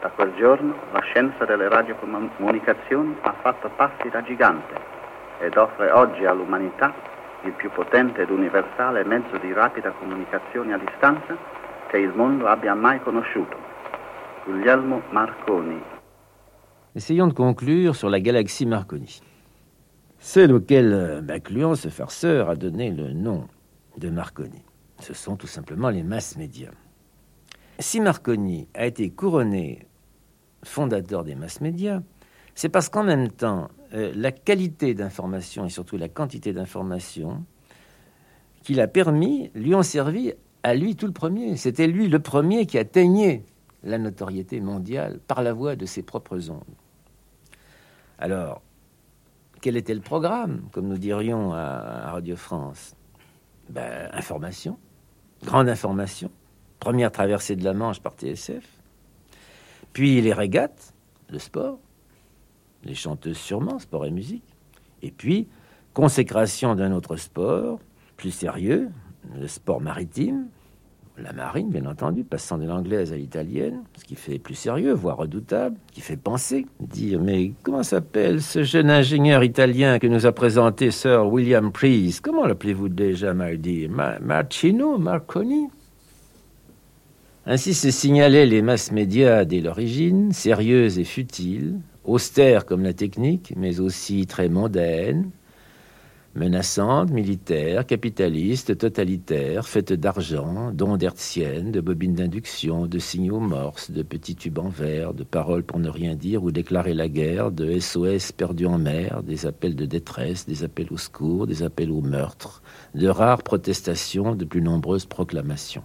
Da 0.01 0.11
quel 0.11 0.35
giorno 0.37 0.75
la 0.93 1.01
scienza 1.01 1.45
delle 1.45 1.69
radiocomunicazioni 1.69 3.17
ha 3.23 3.35
fatto 3.41 3.69
passi 3.77 4.09
da 4.11 4.23
gigante 4.23 4.75
ed 5.41 5.57
offre 5.57 5.91
oggi 5.91 6.25
all'umanità 6.25 6.95
il 7.45 7.53
più 7.53 7.71
potente 7.71 8.23
ed 8.23 8.31
universale 8.31 9.05
mezzo 9.05 9.37
di 9.39 9.53
rapida 9.53 9.91
comunicazione 9.91 10.75
a 10.75 10.79
distanza 10.79 11.37
che 11.89 11.99
il 11.99 12.13
mondo 12.15 12.47
abbia 12.47 12.75
mai 12.75 13.01
conosciuto. 13.01 13.57
Guglielmo 14.45 15.03
Marconi. 15.11 15.81
Essayons 16.95 17.29
de 17.29 17.35
conclure 17.35 17.95
sur 17.95 18.09
la 18.09 18.19
galaxie 18.19 18.67
Marconi. 18.67 19.21
Celle 20.19 20.53
auquel 20.53 20.93
euh, 20.93 21.23
Macluan, 21.23 21.77
ce 21.77 21.89
farceur, 21.89 22.49
a 22.49 22.57
donné 22.57 22.91
le 22.91 23.13
nom 23.13 23.47
de 23.97 24.11
Marconi. 24.11 24.68
Ce 25.01 25.15
sont 25.15 25.37
tout 25.37 25.47
simplement 25.47 25.91
les 25.91 26.03
masses 26.03 26.37
médias. 26.37 26.73
Si 27.79 28.01
Marconi 28.01 28.69
a 28.75 28.87
été 28.87 29.11
couronné 29.11 29.87
fondateur 30.65 31.25
des 31.25 31.35
masses 31.35 31.61
médias, 31.61 32.03
c'est 32.55 32.69
parce 32.69 32.89
qu'en 32.89 33.05
même 33.05 33.31
temps, 33.31 33.69
euh, 33.95 34.13
la 34.17 34.33
qualité 34.33 34.95
d'information 34.95 35.65
et 35.65 35.71
surtout 35.71 35.97
la 35.97 36.09
quantité 36.09 36.53
d'information 36.53 37.45
qu'il 38.63 38.81
a 38.81 38.89
permis 38.89 39.51
lui 39.55 39.75
ont 39.75 39.85
servi 39.85 40.35
à 40.65 40.75
lui 40.75 40.97
tout 40.97 41.07
le 41.07 41.13
premier. 41.13 41.57
C'était 41.57 41.87
lui 41.87 42.09
le 42.09 42.19
premier 42.19 42.67
qui 42.67 42.79
atteignait 42.79 43.45
la 43.85 43.99
notoriété 43.99 44.61
mondiale 44.61 45.21
par 45.27 45.43
la 45.43 45.53
voie 45.53 45.77
de 45.77 45.87
ses 45.87 46.03
propres 46.03 46.51
ondes. 46.51 46.65
Alors, 48.19 48.61
quel 49.61 49.77
était 49.77 49.95
le 49.95 50.01
programme, 50.01 50.69
comme 50.73 50.89
nous 50.89 50.99
dirions 50.99 51.53
à, 51.53 52.11
Radio 52.11 52.37
France? 52.37 52.95
Ben, 53.71 54.09
Information, 54.13 54.79
grande 55.45 55.69
information, 55.69 56.31
première 56.79 57.13
traversée 57.13 57.57
de 57.57 57.65
la 57.65 57.75
Manche 57.75 58.01
par 58.01 58.15
TSF, 58.15 58.65
puis 59.93 60.21
les 60.21 60.33
régates, 60.33 60.95
le 61.31 61.39
sport, 61.39 61.79
les 62.85 62.95
chanteuses 62.95 63.39
sûrement, 63.39 63.79
sport 63.79 64.07
et 64.07 64.11
musique, 64.11 64.45
et 65.03 65.11
puis 65.11 65.49
consécration 65.95 66.75
d'un 66.75 66.93
autre 66.93 67.17
sport, 67.17 67.81
plus 68.17 68.31
sérieux, 68.31 68.91
le 69.35 69.49
sport 69.49 69.81
maritime, 69.81 70.49
la 71.23 71.33
marine, 71.33 71.71
bien 71.71 71.87
entendu, 71.87 72.25
passant 72.25 72.59
de 72.59 72.65
l'anglaise 72.65 73.13
à 73.13 73.17
l'italienne, 73.17 73.83
ce 73.99 74.05
qui 74.05 74.15
fait 74.15 74.39
plus 74.39 74.55
sérieux, 74.55 74.93
voire 74.93 75.17
redoutable, 75.17 75.77
qui 75.93 76.01
fait 76.01 76.17
penser, 76.17 76.67
dire 76.81 77.21
mais 77.21 77.53
comment 77.63 77.83
s'appelle 77.83 78.41
ce 78.43 78.63
jeune 78.63 78.91
ingénieur 78.91 79.43
italien 79.45 79.99
que 79.99 80.07
nous 80.07 80.27
a 80.27 80.33
présenté 80.33 80.91
Sir 80.91 81.27
William 81.27 81.73
Preece? 81.73 82.21
Comment 82.21 82.47
l'appelez-vous 82.47 82.89
déjà, 82.89 83.35
my 83.35 83.59
dear 83.59 83.91
Ma- 83.91 84.19
Marcino 84.21 84.99
Marconi? 84.99 85.69
Ainsi 87.47 87.73
se 87.75 87.91
signalaient 87.91 88.47
les 88.47 88.63
masses 88.63 88.93
médias 88.93 89.45
dès 89.45 89.61
l'origine, 89.61 90.33
sérieuses 90.33 90.99
et 90.99 91.05
futiles, 91.05 91.77
austères 92.05 92.67
comme 92.67 92.83
la 92.83 92.93
technique, 92.93 93.55
mais 93.57 93.81
aussi 93.81 94.27
très 94.27 94.49
mondaines, 94.49 95.31
menaçante, 96.39 97.11
militaire, 97.11 97.85
capitaliste, 97.85 98.79
totalitaire, 98.79 99.67
faite 99.67 99.93
d'argent, 99.93 100.73
d'ondes 100.73 101.03
hertziennes, 101.03 101.73
de 101.73 101.81
bobines 101.81 102.15
d'induction, 102.15 102.87
de 102.87 102.99
signaux 102.99 103.41
morses, 103.41 103.91
de 103.91 104.03
petits 104.03 104.37
tubes 104.37 104.59
en 104.59 104.69
verre, 104.69 105.15
de 105.15 105.25
paroles 105.25 105.65
pour 105.65 105.81
ne 105.81 105.89
rien 105.89 106.15
dire 106.15 106.43
ou 106.45 106.51
déclarer 106.51 106.95
la 106.95 107.09
guerre, 107.09 107.51
de 107.51 107.79
SOS 107.79 108.33
perdus 108.33 108.67
en 108.67 108.79
mer, 108.79 109.23
des 109.23 109.47
appels 109.47 109.77
de 109.77 109.85
détresse, 109.85 110.47
des 110.47 110.65
appels 110.65 110.89
au 110.91 110.97
secours, 110.97 111.47
des 111.47 111.63
appels 111.63 111.91
au 111.91 112.01
meurtre, 112.01 112.63
de 112.95 113.09
rares 113.09 113.43
protestations, 113.43 114.35
de 114.35 114.45
plus 114.45 114.63
nombreuses 114.63 115.07
proclamations. 115.07 115.85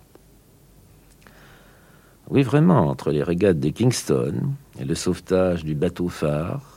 Oui, 2.30 2.42
vraiment, 2.42 2.88
entre 2.88 3.12
les 3.12 3.24
régates 3.24 3.60
de 3.60 3.70
Kingston 3.70 4.54
et 4.80 4.86
le 4.86 4.96
sauvetage 4.96 5.66
du 5.66 5.76
bateau 5.76 6.08
phare, 6.08 6.73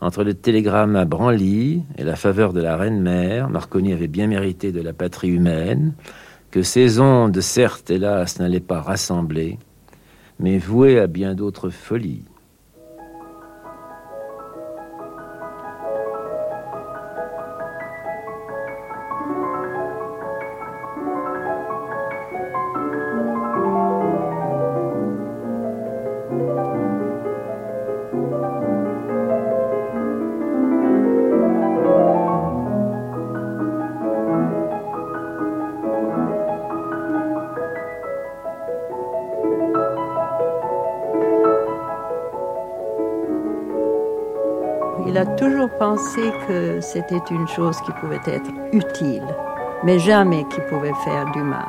entre 0.00 0.24
le 0.24 0.34
télégramme 0.34 0.96
à 0.96 1.04
Branly 1.04 1.82
et 1.98 2.04
la 2.04 2.16
faveur 2.16 2.52
de 2.52 2.60
la 2.60 2.76
reine-mère, 2.76 3.50
Marconi 3.50 3.92
avait 3.92 4.08
bien 4.08 4.26
mérité 4.26 4.72
de 4.72 4.80
la 4.80 4.92
patrie 4.92 5.28
humaine, 5.28 5.92
que 6.50 6.62
ces 6.62 7.00
ondes, 7.00 7.40
certes, 7.40 7.90
hélas, 7.90 8.38
n'allaient 8.38 8.60
pas 8.60 8.80
rassembler, 8.80 9.58
mais 10.38 10.58
vouées 10.58 10.98
à 10.98 11.06
bien 11.06 11.34
d'autres 11.34 11.70
folies. 11.70 12.24
Pensé 45.80 46.30
que 46.46 46.78
c'était 46.82 47.22
une 47.30 47.48
chose 47.48 47.80
qui 47.86 47.92
pouvait 47.92 48.20
être 48.26 48.50
utile, 48.70 49.24
mais 49.82 49.98
jamais 49.98 50.44
qui 50.50 50.60
pouvait 50.68 50.92
faire 51.02 51.24
du 51.32 51.42
mal. 51.42 51.64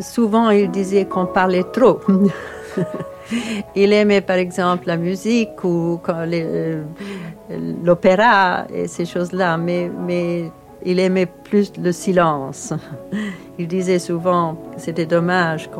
Souvent, 0.00 0.50
il 0.50 0.72
disait 0.72 1.04
qu'on 1.04 1.26
parlait 1.26 1.62
trop. 1.72 2.00
il 3.76 3.92
aimait 3.92 4.20
par 4.20 4.36
exemple 4.36 4.88
la 4.88 4.96
musique 4.96 5.62
ou 5.62 6.00
les, 6.26 6.42
euh, 6.44 6.82
l'opéra 7.86 8.66
et 8.74 8.88
ces 8.88 9.06
choses-là, 9.06 9.56
mais, 9.56 9.88
mais 10.06 10.50
il 10.84 10.98
aimait 10.98 11.26
plus 11.26 11.72
le 11.78 11.92
silence. 11.92 12.72
Il 13.58 13.68
disait 13.68 13.98
souvent 13.98 14.56
que 14.74 14.80
c'était 14.80 15.06
dommage 15.06 15.70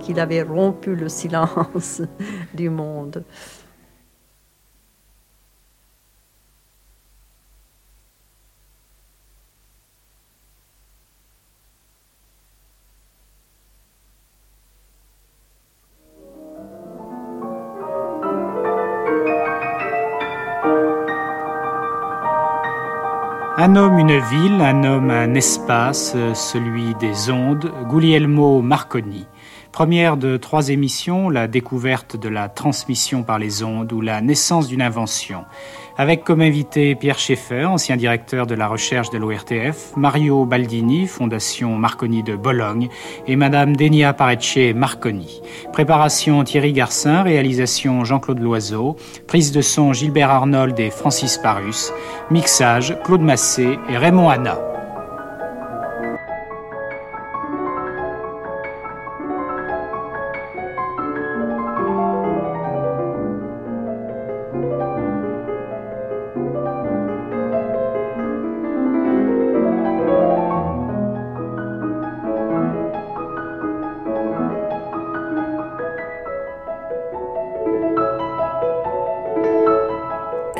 qu'il 0.00 0.20
avait 0.20 0.42
rompu 0.42 0.94
le 0.94 1.08
silence 1.08 2.02
du 2.54 2.68
monde. 2.68 3.24
Un 23.74 23.76
homme, 23.76 23.98
une 23.98 24.20
ville, 24.20 24.60
un 24.60 24.84
homme, 24.84 25.10
un 25.10 25.34
espace, 25.34 26.14
celui 26.34 26.94
des 26.94 27.28
ondes, 27.28 27.72
Guglielmo 27.88 28.62
Marconi. 28.62 29.26
Première 29.74 30.16
de 30.16 30.36
trois 30.36 30.68
émissions, 30.68 31.28
la 31.28 31.48
découverte 31.48 32.16
de 32.16 32.28
la 32.28 32.48
transmission 32.48 33.24
par 33.24 33.40
les 33.40 33.64
ondes 33.64 33.92
ou 33.92 34.00
la 34.00 34.20
naissance 34.20 34.68
d'une 34.68 34.80
invention 34.80 35.44
avec 35.96 36.24
comme 36.24 36.40
invité 36.40 36.94
Pierre 36.94 37.18
Schaeffer, 37.18 37.64
ancien 37.64 37.96
directeur 37.96 38.46
de 38.46 38.54
la 38.54 38.68
recherche 38.68 39.10
de 39.10 39.18
l'ORTF, 39.18 39.96
Mario 39.96 40.44
Baldini, 40.44 41.06
Fondation 41.06 41.76
Marconi 41.76 42.22
de 42.22 42.36
Bologne, 42.36 42.88
et 43.26 43.36
Madame 43.36 43.76
Denia 43.76 44.12
Parecce 44.12 44.74
Marconi. 44.74 45.40
Préparation 45.72 46.42
Thierry 46.44 46.72
Garcin, 46.72 47.22
réalisation 47.22 48.04
Jean-Claude 48.04 48.40
Loiseau, 48.40 48.96
prise 49.26 49.52
de 49.52 49.60
son 49.60 49.92
Gilbert 49.92 50.30
Arnold 50.30 50.78
et 50.80 50.90
Francis 50.90 51.38
Parus, 51.38 51.92
mixage 52.30 52.96
Claude 53.04 53.22
Massé 53.22 53.78
et 53.88 53.96
Raymond 53.96 54.30
Hanna. 54.30 54.73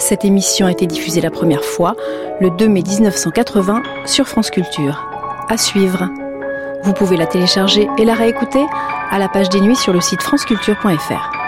Cette 0.07 0.27
émission 0.27 0.67
a 0.67 0.71
été 0.71 0.87
diffusée 0.87 1.23
la 1.23 1.31
première 1.31 1.65
fois 1.65 1.97
le 2.39 2.51
2 2.51 2.69
mai 2.69 2.83
1980 2.83 3.83
sur 4.05 4.29
France 4.29 4.51
Culture. 4.51 5.03
À 5.49 5.57
suivre. 5.57 6.11
Vous 6.83 6.93
pouvez 6.93 7.17
la 7.17 7.27
télécharger 7.27 7.89
et 7.97 8.05
la 8.05 8.13
réécouter 8.13 8.67
à 9.11 9.19
la 9.19 9.31
page 9.31 9.49
des 9.49 9.63
nuits 9.63 9.77
sur 9.77 9.95
le 9.95 10.03
site 10.03 10.21
franceculture.fr. 10.21 11.44